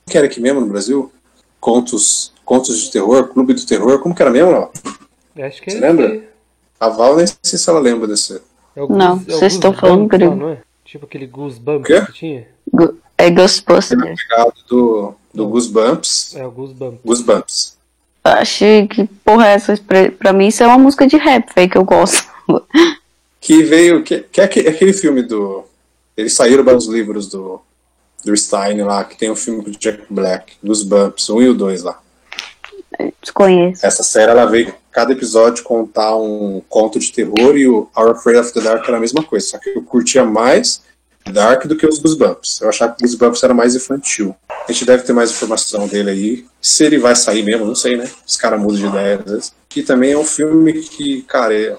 que 0.06 0.16
era 0.16 0.26
aqui 0.26 0.40
mesmo 0.40 0.60
no 0.60 0.66
Brasil? 0.66 1.12
Contos, 1.60 2.32
contos 2.44 2.80
de 2.80 2.90
terror, 2.90 3.28
Clube 3.28 3.54
do 3.54 3.66
Terror, 3.66 3.98
como 4.00 4.14
que 4.14 4.22
era 4.22 4.30
mesmo? 4.30 4.50
Não? 4.50 5.44
Acho 5.44 5.62
que 5.62 5.70
Você 5.70 5.80
lembra? 5.80 6.28
A 6.78 6.88
Val 6.88 7.16
nem 7.16 7.26
sei 7.26 7.58
se 7.58 7.68
ela 7.68 7.78
lembra 7.78 8.08
desse. 8.08 8.40
É 8.74 8.86
não, 8.86 9.16
é 9.16 9.32
vocês 9.32 9.54
estão 9.54 9.72
falando 9.72 10.06
grego. 10.06 10.34
Não, 10.34 10.50
é? 10.50 10.62
Tipo 10.84 11.04
aquele 11.04 11.26
Goosebumps 11.26 11.86
que, 11.86 12.06
que 12.06 12.12
tinha? 12.12 12.48
É 13.16 13.30
Ghostbusters. 13.30 14.20
É 14.32 14.44
do, 14.68 15.14
do 15.32 15.46
Goosebumps. 15.46 16.34
É 16.34 16.46
o 16.46 16.50
Goosebumps. 16.50 17.00
Goosebumps. 17.04 17.78
Achei 18.38 18.86
que 18.86 19.04
porra 19.24 19.48
é 19.48 19.54
essa? 19.54 19.74
Pra 20.18 20.32
mim 20.32 20.48
isso 20.48 20.62
é 20.62 20.66
uma 20.66 20.78
música 20.78 21.06
de 21.06 21.16
rap, 21.16 21.50
véio, 21.54 21.70
que 21.70 21.78
eu 21.78 21.84
gosto. 21.84 22.28
Que 23.40 23.62
veio. 23.62 24.02
Que, 24.02 24.20
que 24.20 24.40
é 24.40 24.44
aquele 24.44 24.92
filme 24.92 25.22
do. 25.22 25.64
Eles 26.16 26.34
saíram 26.34 26.64
para 26.64 26.76
os 26.76 26.86
livros 26.86 27.28
do, 27.28 27.60
do 28.24 28.36
Stein 28.36 28.82
lá, 28.82 29.04
que 29.04 29.16
tem 29.16 29.30
o 29.30 29.32
um 29.32 29.36
filme 29.36 29.62
do 29.62 29.70
Jack 29.70 30.02
Black, 30.10 30.54
Goosebumps, 30.62 31.30
1 31.30 31.36
um 31.36 31.42
e 31.42 31.48
o 31.48 31.54
2 31.54 31.82
lá. 31.82 31.98
Desconheço. 33.22 33.84
Essa 33.84 34.02
série 34.02 34.30
ela 34.30 34.44
veio 34.44 34.74
cada 34.90 35.12
episódio 35.12 35.64
contar 35.64 36.16
um 36.16 36.60
conto 36.68 36.98
de 36.98 37.12
terror 37.12 37.56
e 37.56 37.66
o 37.66 37.88
Our 37.96 38.10
Afraid 38.10 38.38
of 38.38 38.52
the 38.52 38.60
Dark 38.60 38.86
era 38.86 38.96
a 38.96 39.00
mesma 39.00 39.22
coisa, 39.22 39.46
só 39.46 39.58
que 39.58 39.70
eu 39.70 39.82
curtia 39.82 40.24
mais 40.24 40.82
Dark 41.26 41.66
do 41.66 41.76
que 41.76 41.86
os 41.86 41.98
Goosebumps. 41.98 42.60
Eu 42.60 42.68
achava 42.68 42.94
que 42.94 43.02
Goosebumps 43.02 43.42
era 43.42 43.54
mais 43.54 43.74
infantil. 43.74 44.34
A 44.48 44.72
gente 44.72 44.84
deve 44.84 45.02
ter 45.02 45.12
mais 45.12 45.30
informação 45.30 45.86
dele 45.86 46.10
aí. 46.10 46.46
Se 46.60 46.84
ele 46.84 46.98
vai 46.98 47.14
sair 47.14 47.42
mesmo, 47.42 47.66
não 47.66 47.74
sei, 47.74 47.96
né? 47.96 48.08
Os 48.26 48.36
caras 48.36 48.60
mudam 48.60 48.76
de 48.76 48.86
ideia 48.86 49.16
às 49.16 49.30
vezes. 49.30 49.52
Que 49.68 49.82
também 49.82 50.12
é 50.12 50.18
um 50.18 50.24
filme 50.24 50.72
que, 50.72 51.22
cara, 51.22 51.54
é... 51.54 51.76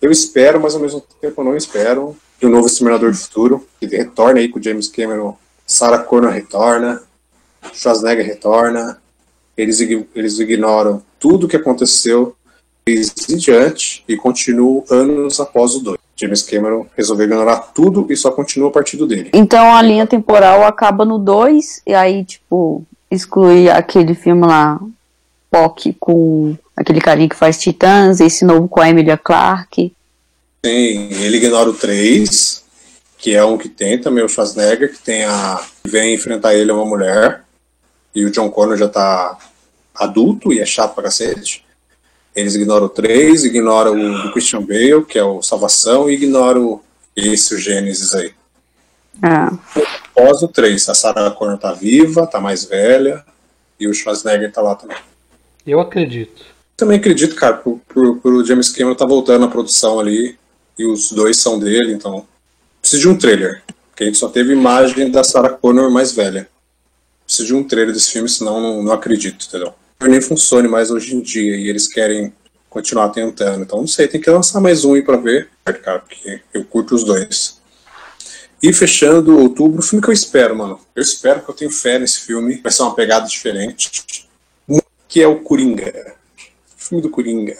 eu 0.00 0.10
espero, 0.10 0.60
mas 0.60 0.74
ao 0.74 0.80
mesmo 0.80 1.02
tempo 1.20 1.40
eu 1.40 1.44
não 1.44 1.56
espero. 1.56 2.16
De 2.38 2.46
um 2.46 2.50
novo 2.50 2.66
Exterminador 2.66 3.10
do 3.10 3.16
Futuro, 3.16 3.66
que 3.80 3.86
retorna 3.86 4.40
aí 4.40 4.48
com 4.48 4.58
o 4.58 4.62
James 4.62 4.88
Cameron. 4.88 5.36
Sarah 5.66 5.98
Connor 5.98 6.30
retorna. 6.30 7.02
Schwarzenegger 7.72 8.24
retorna 8.24 9.00
eles, 9.56 9.80
eles 10.14 10.38
ignoram 10.38 11.02
tudo 11.18 11.46
o 11.46 11.48
que 11.48 11.56
aconteceu 11.56 12.35
em 12.88 13.36
diante 13.36 14.04
e 14.06 14.16
continuam 14.16 14.84
anos 14.88 15.40
após 15.40 15.74
o 15.74 15.80
2. 15.80 15.98
James 16.14 16.42
Cameron 16.42 16.86
resolveu 16.96 17.26
ignorar 17.26 17.72
tudo 17.74 18.06
e 18.08 18.16
só 18.16 18.30
continua 18.30 18.68
a 18.68 18.72
partir 18.72 18.96
do 18.96 19.06
dele. 19.06 19.30
Então 19.34 19.74
a 19.74 19.82
linha 19.82 20.06
temporal 20.06 20.64
acaba 20.64 21.04
no 21.04 21.18
2 21.18 21.82
e 21.84 21.92
aí, 21.92 22.24
tipo, 22.24 22.84
exclui 23.10 23.68
aquele 23.68 24.14
filme 24.14 24.46
lá, 24.46 24.80
POC, 25.50 25.96
com 25.98 26.56
aquele 26.76 27.00
carinha 27.00 27.28
que 27.28 27.34
faz 27.34 27.58
Titãs, 27.58 28.20
esse 28.20 28.44
novo 28.44 28.68
com 28.68 28.80
a 28.80 28.88
Emilia 28.88 29.18
Clarke. 29.18 29.92
Sim, 30.64 31.08
ele 31.10 31.38
ignora 31.38 31.68
o 31.68 31.74
3, 31.74 32.64
que 33.18 33.34
é 33.34 33.44
um 33.44 33.58
que 33.58 33.68
tem 33.68 34.00
também 34.00 34.24
o 34.24 34.28
Schwarzenegger, 34.28 34.92
que 34.92 34.98
tem 34.98 35.24
a. 35.24 35.60
vem 35.84 36.14
enfrentar 36.14 36.54
ele 36.54 36.70
uma 36.70 36.86
mulher 36.86 37.42
e 38.14 38.24
o 38.24 38.30
John 38.30 38.48
Connor 38.48 38.76
já 38.76 38.88
tá 38.88 39.36
adulto 39.94 40.52
e 40.52 40.60
é 40.60 40.64
chato 40.64 40.94
pra 40.94 41.04
cacete. 41.04 41.65
Eles 42.36 42.54
ignoram 42.54 42.86
o 42.86 42.88
3, 42.88 43.44
ignoram 43.44 43.92
o 43.94 44.22
do 44.22 44.32
Christian 44.32 44.60
Bale, 44.60 45.04
que 45.04 45.18
é 45.18 45.24
o 45.24 45.42
Salvação, 45.42 46.08
e 46.08 46.14
ignoram 46.14 46.80
esse, 47.16 47.54
o 47.54 47.58
Gênesis 47.58 48.14
aí. 48.14 48.32
Ah. 49.22 49.58
Após 50.14 50.42
o 50.42 50.48
3, 50.48 50.88
a 50.88 50.94
Sarah 50.94 51.30
Connor 51.30 51.58
tá 51.58 51.72
viva, 51.72 52.26
tá 52.26 52.38
mais 52.38 52.64
velha, 52.64 53.24
e 53.80 53.88
o 53.88 53.94
Schwarzenegger 53.94 54.52
tá 54.52 54.60
lá 54.60 54.74
também. 54.74 54.96
Eu 55.66 55.80
acredito. 55.80 56.44
Também 56.76 56.98
acredito, 56.98 57.34
cara, 57.34 57.54
pro, 57.54 57.80
pro, 57.88 58.16
pro 58.16 58.44
James 58.44 58.68
Cameron 58.68 58.94
tá 58.94 59.06
voltando 59.06 59.46
a 59.46 59.48
produção 59.48 59.98
ali, 59.98 60.38
e 60.78 60.86
os 60.86 61.10
dois 61.10 61.38
são 61.38 61.58
dele, 61.58 61.94
então 61.94 62.26
precisa 62.80 63.00
de 63.00 63.08
um 63.08 63.16
trailer, 63.16 63.62
porque 63.88 64.04
a 64.04 64.06
gente 64.06 64.18
só 64.18 64.28
teve 64.28 64.52
imagem 64.52 65.10
da 65.10 65.24
Sarah 65.24 65.48
Connor 65.48 65.90
mais 65.90 66.12
velha 66.12 66.46
preciso 67.26 67.48
de 67.48 67.54
um 67.54 67.64
trailer 67.64 67.92
desse 67.92 68.12
filme, 68.12 68.28
senão 68.28 68.60
não, 68.60 68.82
não 68.84 68.92
acredito, 68.92 69.46
entendeu? 69.46 69.74
Nem 70.00 70.20
funcione 70.20 70.68
mais 70.68 70.90
hoje 70.90 71.14
em 71.14 71.20
dia 71.20 71.56
e 71.56 71.68
eles 71.68 71.88
querem 71.88 72.32
continuar 72.68 73.08
tentando. 73.08 73.62
Então 73.62 73.80
não 73.80 73.86
sei, 73.86 74.06
tem 74.06 74.20
que 74.20 74.30
lançar 74.30 74.60
mais 74.60 74.84
um 74.84 74.94
aí 74.94 75.02
pra 75.02 75.16
ver, 75.16 75.48
cara, 75.82 76.00
porque 76.00 76.40
eu 76.52 76.64
curto 76.64 76.94
os 76.94 77.04
dois. 77.04 77.60
E 78.62 78.72
fechando 78.72 79.38
outubro, 79.38 79.80
o 79.80 79.82
filme 79.82 80.02
que 80.02 80.10
eu 80.10 80.14
espero, 80.14 80.56
mano. 80.56 80.80
Eu 80.94 81.02
espero 81.02 81.42
que 81.42 81.50
eu 81.50 81.54
tenho 81.54 81.70
fé 81.70 81.98
nesse 81.98 82.20
filme. 82.20 82.60
Vai 82.62 82.72
ser 82.72 82.82
uma 82.82 82.94
pegada 82.94 83.26
diferente. 83.26 84.26
Que 85.08 85.22
é 85.22 85.26
o 85.28 85.40
Coringa. 85.40 86.14
O 86.76 86.82
filme 86.82 87.02
do 87.02 87.10
Coringa. 87.10 87.56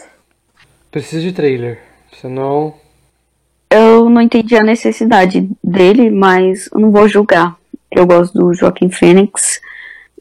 Preciso 0.91 1.23
de 1.23 1.33
trailer, 1.33 1.81
senão. 2.21 2.75
Eu 3.71 4.09
não 4.09 4.21
entendi 4.21 4.57
a 4.57 4.63
necessidade 4.63 5.49
dele, 5.63 6.11
mas 6.11 6.69
eu 6.73 6.81
não 6.81 6.91
vou 6.91 7.07
julgar. 7.07 7.57
Eu 7.91 8.07
gosto 8.07 8.33
do 8.39 8.55
Joaquim 8.55 8.91
Fênix 8.91 9.61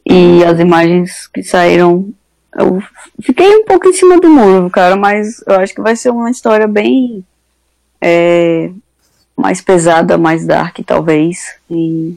e 0.06 0.44
as 0.44 0.58
imagens 0.60 1.26
que 1.26 1.42
saíram. 1.42 2.08
Eu 2.56 2.82
fiquei 3.20 3.48
um 3.56 3.64
pouco 3.64 3.88
em 3.88 3.92
cima 3.92 4.18
do 4.18 4.30
muro, 4.30 4.70
cara, 4.70 4.96
mas 4.96 5.42
eu 5.46 5.56
acho 5.56 5.74
que 5.74 5.80
vai 5.82 5.94
ser 5.96 6.10
uma 6.10 6.30
história 6.30 6.66
bem. 6.66 7.24
É, 8.00 8.70
mais 9.36 9.60
pesada, 9.60 10.16
mais 10.16 10.46
dark, 10.46 10.78
talvez. 10.86 11.56
E, 11.70 12.16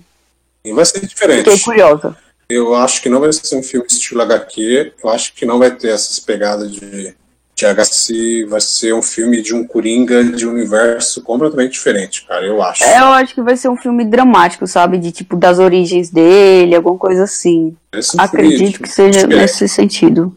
e 0.63 0.71
vai 0.71 0.85
ser 0.85 1.05
diferente. 1.05 1.49
Fiquei 1.49 1.59
curiosa. 1.59 2.15
Eu 2.47 2.73
acho 2.73 3.01
que 3.01 3.09
não 3.09 3.19
vai 3.19 3.31
ser 3.33 3.55
um 3.57 3.61
filme 3.61 3.85
estilo 3.87 4.21
HQ. 4.21 4.93
Eu 5.03 5.09
acho 5.09 5.33
que 5.33 5.45
não 5.45 5.59
vai 5.59 5.75
ter 5.75 5.89
essas 5.89 6.19
pegadas 6.19 6.71
de 6.71 7.13
THC 7.59 8.45
vai 8.45 8.61
ser 8.61 8.93
um 8.93 9.01
filme 9.01 9.41
de 9.41 9.53
um 9.53 9.65
Coringa 9.65 10.23
de 10.23 10.47
um 10.47 10.51
universo 10.51 11.21
completamente 11.21 11.73
diferente, 11.73 12.25
cara, 12.25 12.45
eu 12.45 12.61
acho. 12.61 12.83
É, 12.83 12.99
eu 12.99 13.07
acho 13.07 13.33
que 13.33 13.41
vai 13.41 13.57
ser 13.57 13.69
um 13.69 13.75
filme 13.77 14.05
dramático, 14.05 14.65
sabe? 14.65 14.97
De 14.97 15.11
tipo, 15.11 15.35
das 15.35 15.59
origens 15.59 16.09
dele, 16.09 16.75
alguma 16.75 16.97
coisa 16.97 17.23
assim. 17.23 17.75
É 17.91 17.97
um 17.97 18.01
Acredito 18.21 18.81
que 18.81 18.89
seja 18.89 19.21
tipo, 19.21 19.35
nesse 19.35 19.67
sentido. 19.67 20.35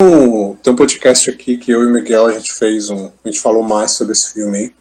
Um- 0.00 0.56
tem 0.62 0.72
um 0.72 0.76
podcast 0.76 1.28
aqui 1.28 1.56
que 1.56 1.70
eu 1.70 1.82
e 1.82 1.86
o 1.86 1.90
Miguel 1.90 2.26
a 2.26 2.32
gente 2.32 2.52
fez 2.52 2.90
um. 2.90 3.10
A 3.24 3.28
gente 3.28 3.40
falou 3.40 3.62
mais 3.62 3.92
sobre 3.92 4.12
esse 4.12 4.32
filme 4.32 4.56
aí. 4.58 4.72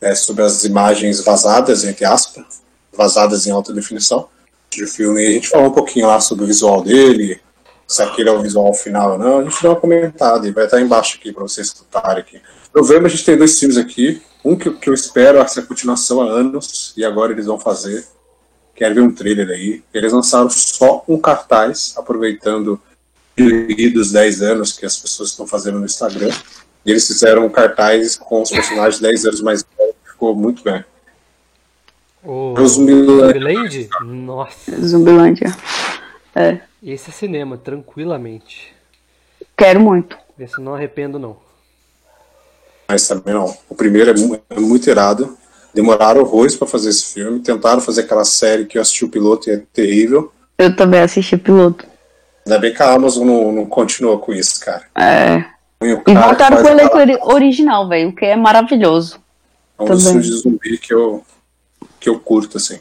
É, 0.00 0.14
sobre 0.14 0.42
as 0.42 0.64
imagens 0.64 1.22
vazadas, 1.22 1.84
entre 1.84 2.06
aspas, 2.06 2.44
vazadas 2.96 3.46
em 3.46 3.50
alta 3.50 3.72
definição 3.72 4.28
do 4.78 4.86
filme. 4.86 5.22
E 5.22 5.26
a 5.26 5.32
gente 5.32 5.48
falou 5.48 5.68
um 5.68 5.72
pouquinho 5.72 6.06
lá 6.06 6.18
sobre 6.20 6.44
o 6.44 6.46
visual 6.46 6.82
dele, 6.82 7.38
se 7.90 8.00
aquele 8.04 8.28
é 8.28 8.32
o 8.32 8.40
visual 8.40 8.72
final 8.72 9.12
ou 9.12 9.18
não. 9.18 9.40
A 9.40 9.42
gente 9.42 9.60
deu 9.60 9.72
uma 9.72 9.80
comentada 9.80 10.46
e 10.46 10.52
vai 10.52 10.64
estar 10.64 10.80
embaixo 10.80 11.18
aqui 11.18 11.32
para 11.32 11.42
vocês 11.42 11.66
escutarem 11.66 12.20
aqui. 12.20 12.36
Em 12.36 12.78
novembro 12.80 13.06
a 13.06 13.08
gente 13.08 13.24
tem 13.24 13.36
dois 13.36 13.58
filmes 13.58 13.76
aqui. 13.76 14.22
Um 14.44 14.54
que, 14.54 14.70
que 14.70 14.88
eu 14.88 14.94
espero 14.94 15.38
essa 15.38 15.60
continuação 15.60 16.22
há 16.22 16.30
anos, 16.30 16.94
e 16.96 17.04
agora 17.04 17.32
eles 17.32 17.46
vão 17.46 17.58
fazer. 17.58 18.06
Quero 18.76 18.94
ver 18.94 19.00
um 19.00 19.12
trailer 19.12 19.48
aí. 19.48 19.82
Eles 19.92 20.12
lançaram 20.12 20.48
só 20.48 21.04
um 21.08 21.18
cartaz, 21.18 21.92
aproveitando 21.96 22.80
dos 23.92 24.12
10 24.12 24.42
anos 24.42 24.72
que 24.72 24.86
as 24.86 24.96
pessoas 24.96 25.30
estão 25.30 25.44
fazendo 25.44 25.80
no 25.80 25.84
Instagram. 25.84 26.30
E 26.86 26.92
eles 26.92 27.08
fizeram 27.08 27.44
um 27.44 27.50
cartaz 27.50 28.14
com 28.16 28.40
os 28.40 28.50
personagens 28.50 29.00
10 29.00 29.26
anos 29.26 29.40
mais 29.40 29.64
velhos, 29.76 29.96
ficou 30.12 30.36
muito 30.36 30.62
bem. 30.62 30.84
O 32.22 32.54
Zumbiland. 32.66 33.32
Zumbiland? 33.32 33.88
Nossa, 34.04 34.86
Zumbilândia. 34.86 35.56
É, 36.36 36.60
esse 36.82 37.10
é 37.10 37.12
cinema, 37.12 37.58
tranquilamente. 37.58 38.74
quero 39.56 39.80
muito. 39.80 40.16
Esse 40.38 40.58
eu 40.58 40.64
não 40.64 40.74
arrependo, 40.74 41.18
não. 41.18 41.36
Mas 42.88 43.06
também 43.06 43.34
não. 43.34 43.54
O 43.68 43.74
primeiro 43.74 44.10
é, 44.10 44.14
é 44.56 44.60
muito 44.60 44.88
irado. 44.88 45.36
Demoraram 45.74 46.22
horrores 46.22 46.56
para 46.56 46.66
fazer 46.66 46.88
esse 46.90 47.12
filme. 47.12 47.40
Tentaram 47.40 47.80
fazer 47.80 48.00
aquela 48.00 48.24
série 48.24 48.64
que 48.64 48.78
eu 48.78 48.82
assisti 48.82 49.04
o 49.04 49.10
piloto 49.10 49.48
e 49.48 49.52
é 49.52 49.62
terrível. 49.72 50.32
Eu 50.58 50.74
também 50.74 51.00
assisti 51.00 51.34
o 51.34 51.38
piloto. 51.38 51.86
Ainda 52.46 52.58
bem 52.58 52.72
que 52.72 52.82
a 52.82 52.92
Amazon 52.94 53.26
não, 53.26 53.52
não 53.52 53.66
continuou 53.66 54.18
com 54.18 54.32
isso, 54.32 54.58
cara. 54.60 54.84
É. 54.96 55.44
E, 55.82 55.92
o 55.92 56.02
E 56.06 56.14
voltaram 56.14 56.56
pro 56.56 56.66
faz 56.66 56.78
elenco 56.78 57.32
original, 57.32 57.88
velho, 57.88 58.08
o 58.08 58.14
que 58.14 58.24
é 58.24 58.36
maravilhoso. 58.36 59.20
É 59.78 59.82
um 59.82 59.86
dos 59.86 60.04
filmes 60.04 60.26
de 60.26 60.32
zumbi 60.32 60.78
que 60.78 60.92
eu, 60.92 61.24
que 62.00 62.08
eu 62.08 62.18
curto, 62.18 62.56
assim. 62.56 62.80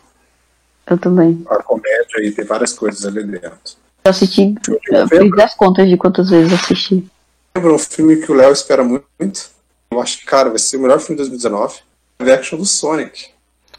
Eu 0.88 0.98
também. 0.98 1.46
A 1.50 1.62
comédia 1.62 2.22
e 2.22 2.32
tem 2.32 2.44
várias 2.44 2.74
coisas 2.74 3.06
ali 3.06 3.24
dentro. 3.24 3.78
Eu 4.04 4.12
assisti, 4.12 4.56
eu 4.92 5.08
fiz 5.08 5.54
contas 5.56 5.90
de 5.90 5.98
quantas 5.98 6.30
vezes 6.30 6.54
assisti. 6.54 7.08
Lembra 7.56 7.74
um 7.74 7.80
filme 7.80 8.18
que 8.18 8.32
o 8.32 8.36
Léo 8.36 8.52
espera 8.52 8.84
muito? 8.84 9.50
Eu 9.92 10.00
acho 10.00 10.20
que, 10.20 10.26
cara, 10.26 10.50
vai 10.50 10.60
ser 10.60 10.78
o 10.78 10.82
melhor 10.82 11.00
filme 11.00 11.22
de 11.22 11.30
2019. 11.30 11.80
Live 12.20 12.34
action 12.34 12.58
do 12.58 12.66
Sonic. 12.66 13.30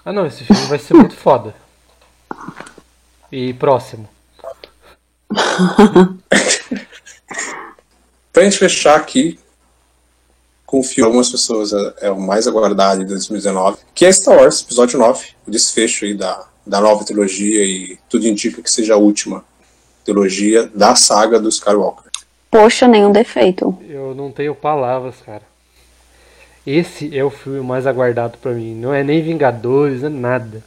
Ah 0.05 0.13
não, 0.13 0.27
esse 0.27 0.45
filme 0.45 0.67
vai 0.67 0.79
ser 0.79 0.95
muito 0.95 1.17
foda. 1.17 1.55
E 3.31 3.55
próximo. 3.55 4.09
Pra 8.33 8.45
gente 8.45 8.59
fechar 8.59 8.97
aqui 8.97 9.39
com 10.65 10.81
o 10.81 10.85
filme, 10.85 11.07
algumas 11.07 11.29
pessoas 11.29 11.73
é, 11.73 11.95
é 12.03 12.11
o 12.11 12.21
mais 12.21 12.47
aguardado 12.47 13.01
de 13.01 13.07
2019, 13.07 13.79
que 13.95 14.07
é 14.07 14.13
Star 14.13 14.37
Wars, 14.37 14.63
episódio 14.63 14.99
9, 14.99 15.27
o 15.47 15.51
desfecho 15.51 16.05
aí 16.05 16.15
da, 16.15 16.47
da 16.65 16.81
nova 16.81 17.05
trilogia 17.05 17.65
e 17.65 17.99
tudo 18.09 18.27
indica 18.27 18.63
que 18.63 18.71
seja 18.71 18.95
a 18.95 18.97
última 18.97 19.45
trilogia 20.11 20.69
da 20.75 20.97
saga 20.97 21.39
do 21.39 21.49
Skywalker. 21.49 22.11
Poxa, 22.51 22.89
nenhum 22.89 23.13
defeito. 23.13 23.79
Eu 23.89 24.13
não 24.15 24.33
tenho 24.33 24.55
palavras, 24.55 25.17
cara. 25.25 25.43
Esse 26.67 27.17
é 27.17 27.25
o 27.25 27.31
filme 27.31 27.61
mais 27.61 27.87
aguardado 27.87 28.37
pra 28.39 28.53
mim. 28.53 28.75
Não 28.75 28.93
é 28.93 29.05
nem 29.05 29.23
Vingadores, 29.23 30.03
não 30.03 30.09
é 30.09 30.13
nada. 30.13 30.65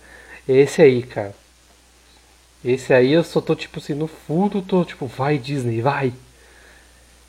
É 0.48 0.54
esse 0.54 0.82
aí, 0.82 1.04
cara. 1.04 1.36
Esse 2.64 2.94
aí 2.94 3.12
eu 3.12 3.24
só 3.24 3.42
tô 3.42 3.54
tipo 3.54 3.80
assim, 3.80 3.94
no 3.94 4.08
fundo 4.08 4.62
tô 4.62 4.86
tipo, 4.86 5.06
vai 5.06 5.38
Disney, 5.38 5.82
vai. 5.82 6.14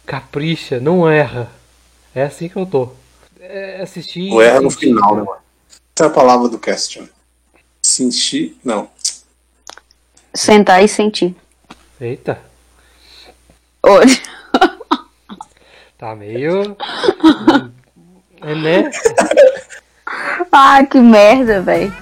Capricha, 0.07 0.79
não 0.79 1.11
erra. 1.11 1.51
É 2.15 2.23
assim 2.23 2.49
que 2.49 2.57
eu 2.57 2.65
tô. 2.65 2.91
É 3.41 3.83
assistir. 3.83 4.31
Não 4.31 4.41
erra 4.41 4.61
no 4.61 4.71
final, 4.71 5.17
né, 5.17 5.23
mano? 5.23 5.39
Essa 5.97 6.05
é 6.05 6.07
a 6.07 6.11
palavra 6.11 6.49
do 6.49 6.59
casting. 6.59 7.09
Sentir. 7.83 8.57
Não. 8.65 8.89
Sentar 10.33 10.83
e 10.83 10.89
sentir. 10.89 11.35
Eita, 12.01 12.39
Hoje. 13.81 14.21
tá 15.97 16.15
meio. 16.17 16.77
É 18.43 18.55
né? 18.55 18.91
Ai, 20.51 20.87
que 20.87 20.99
merda, 20.99 21.63
velho. 21.63 21.95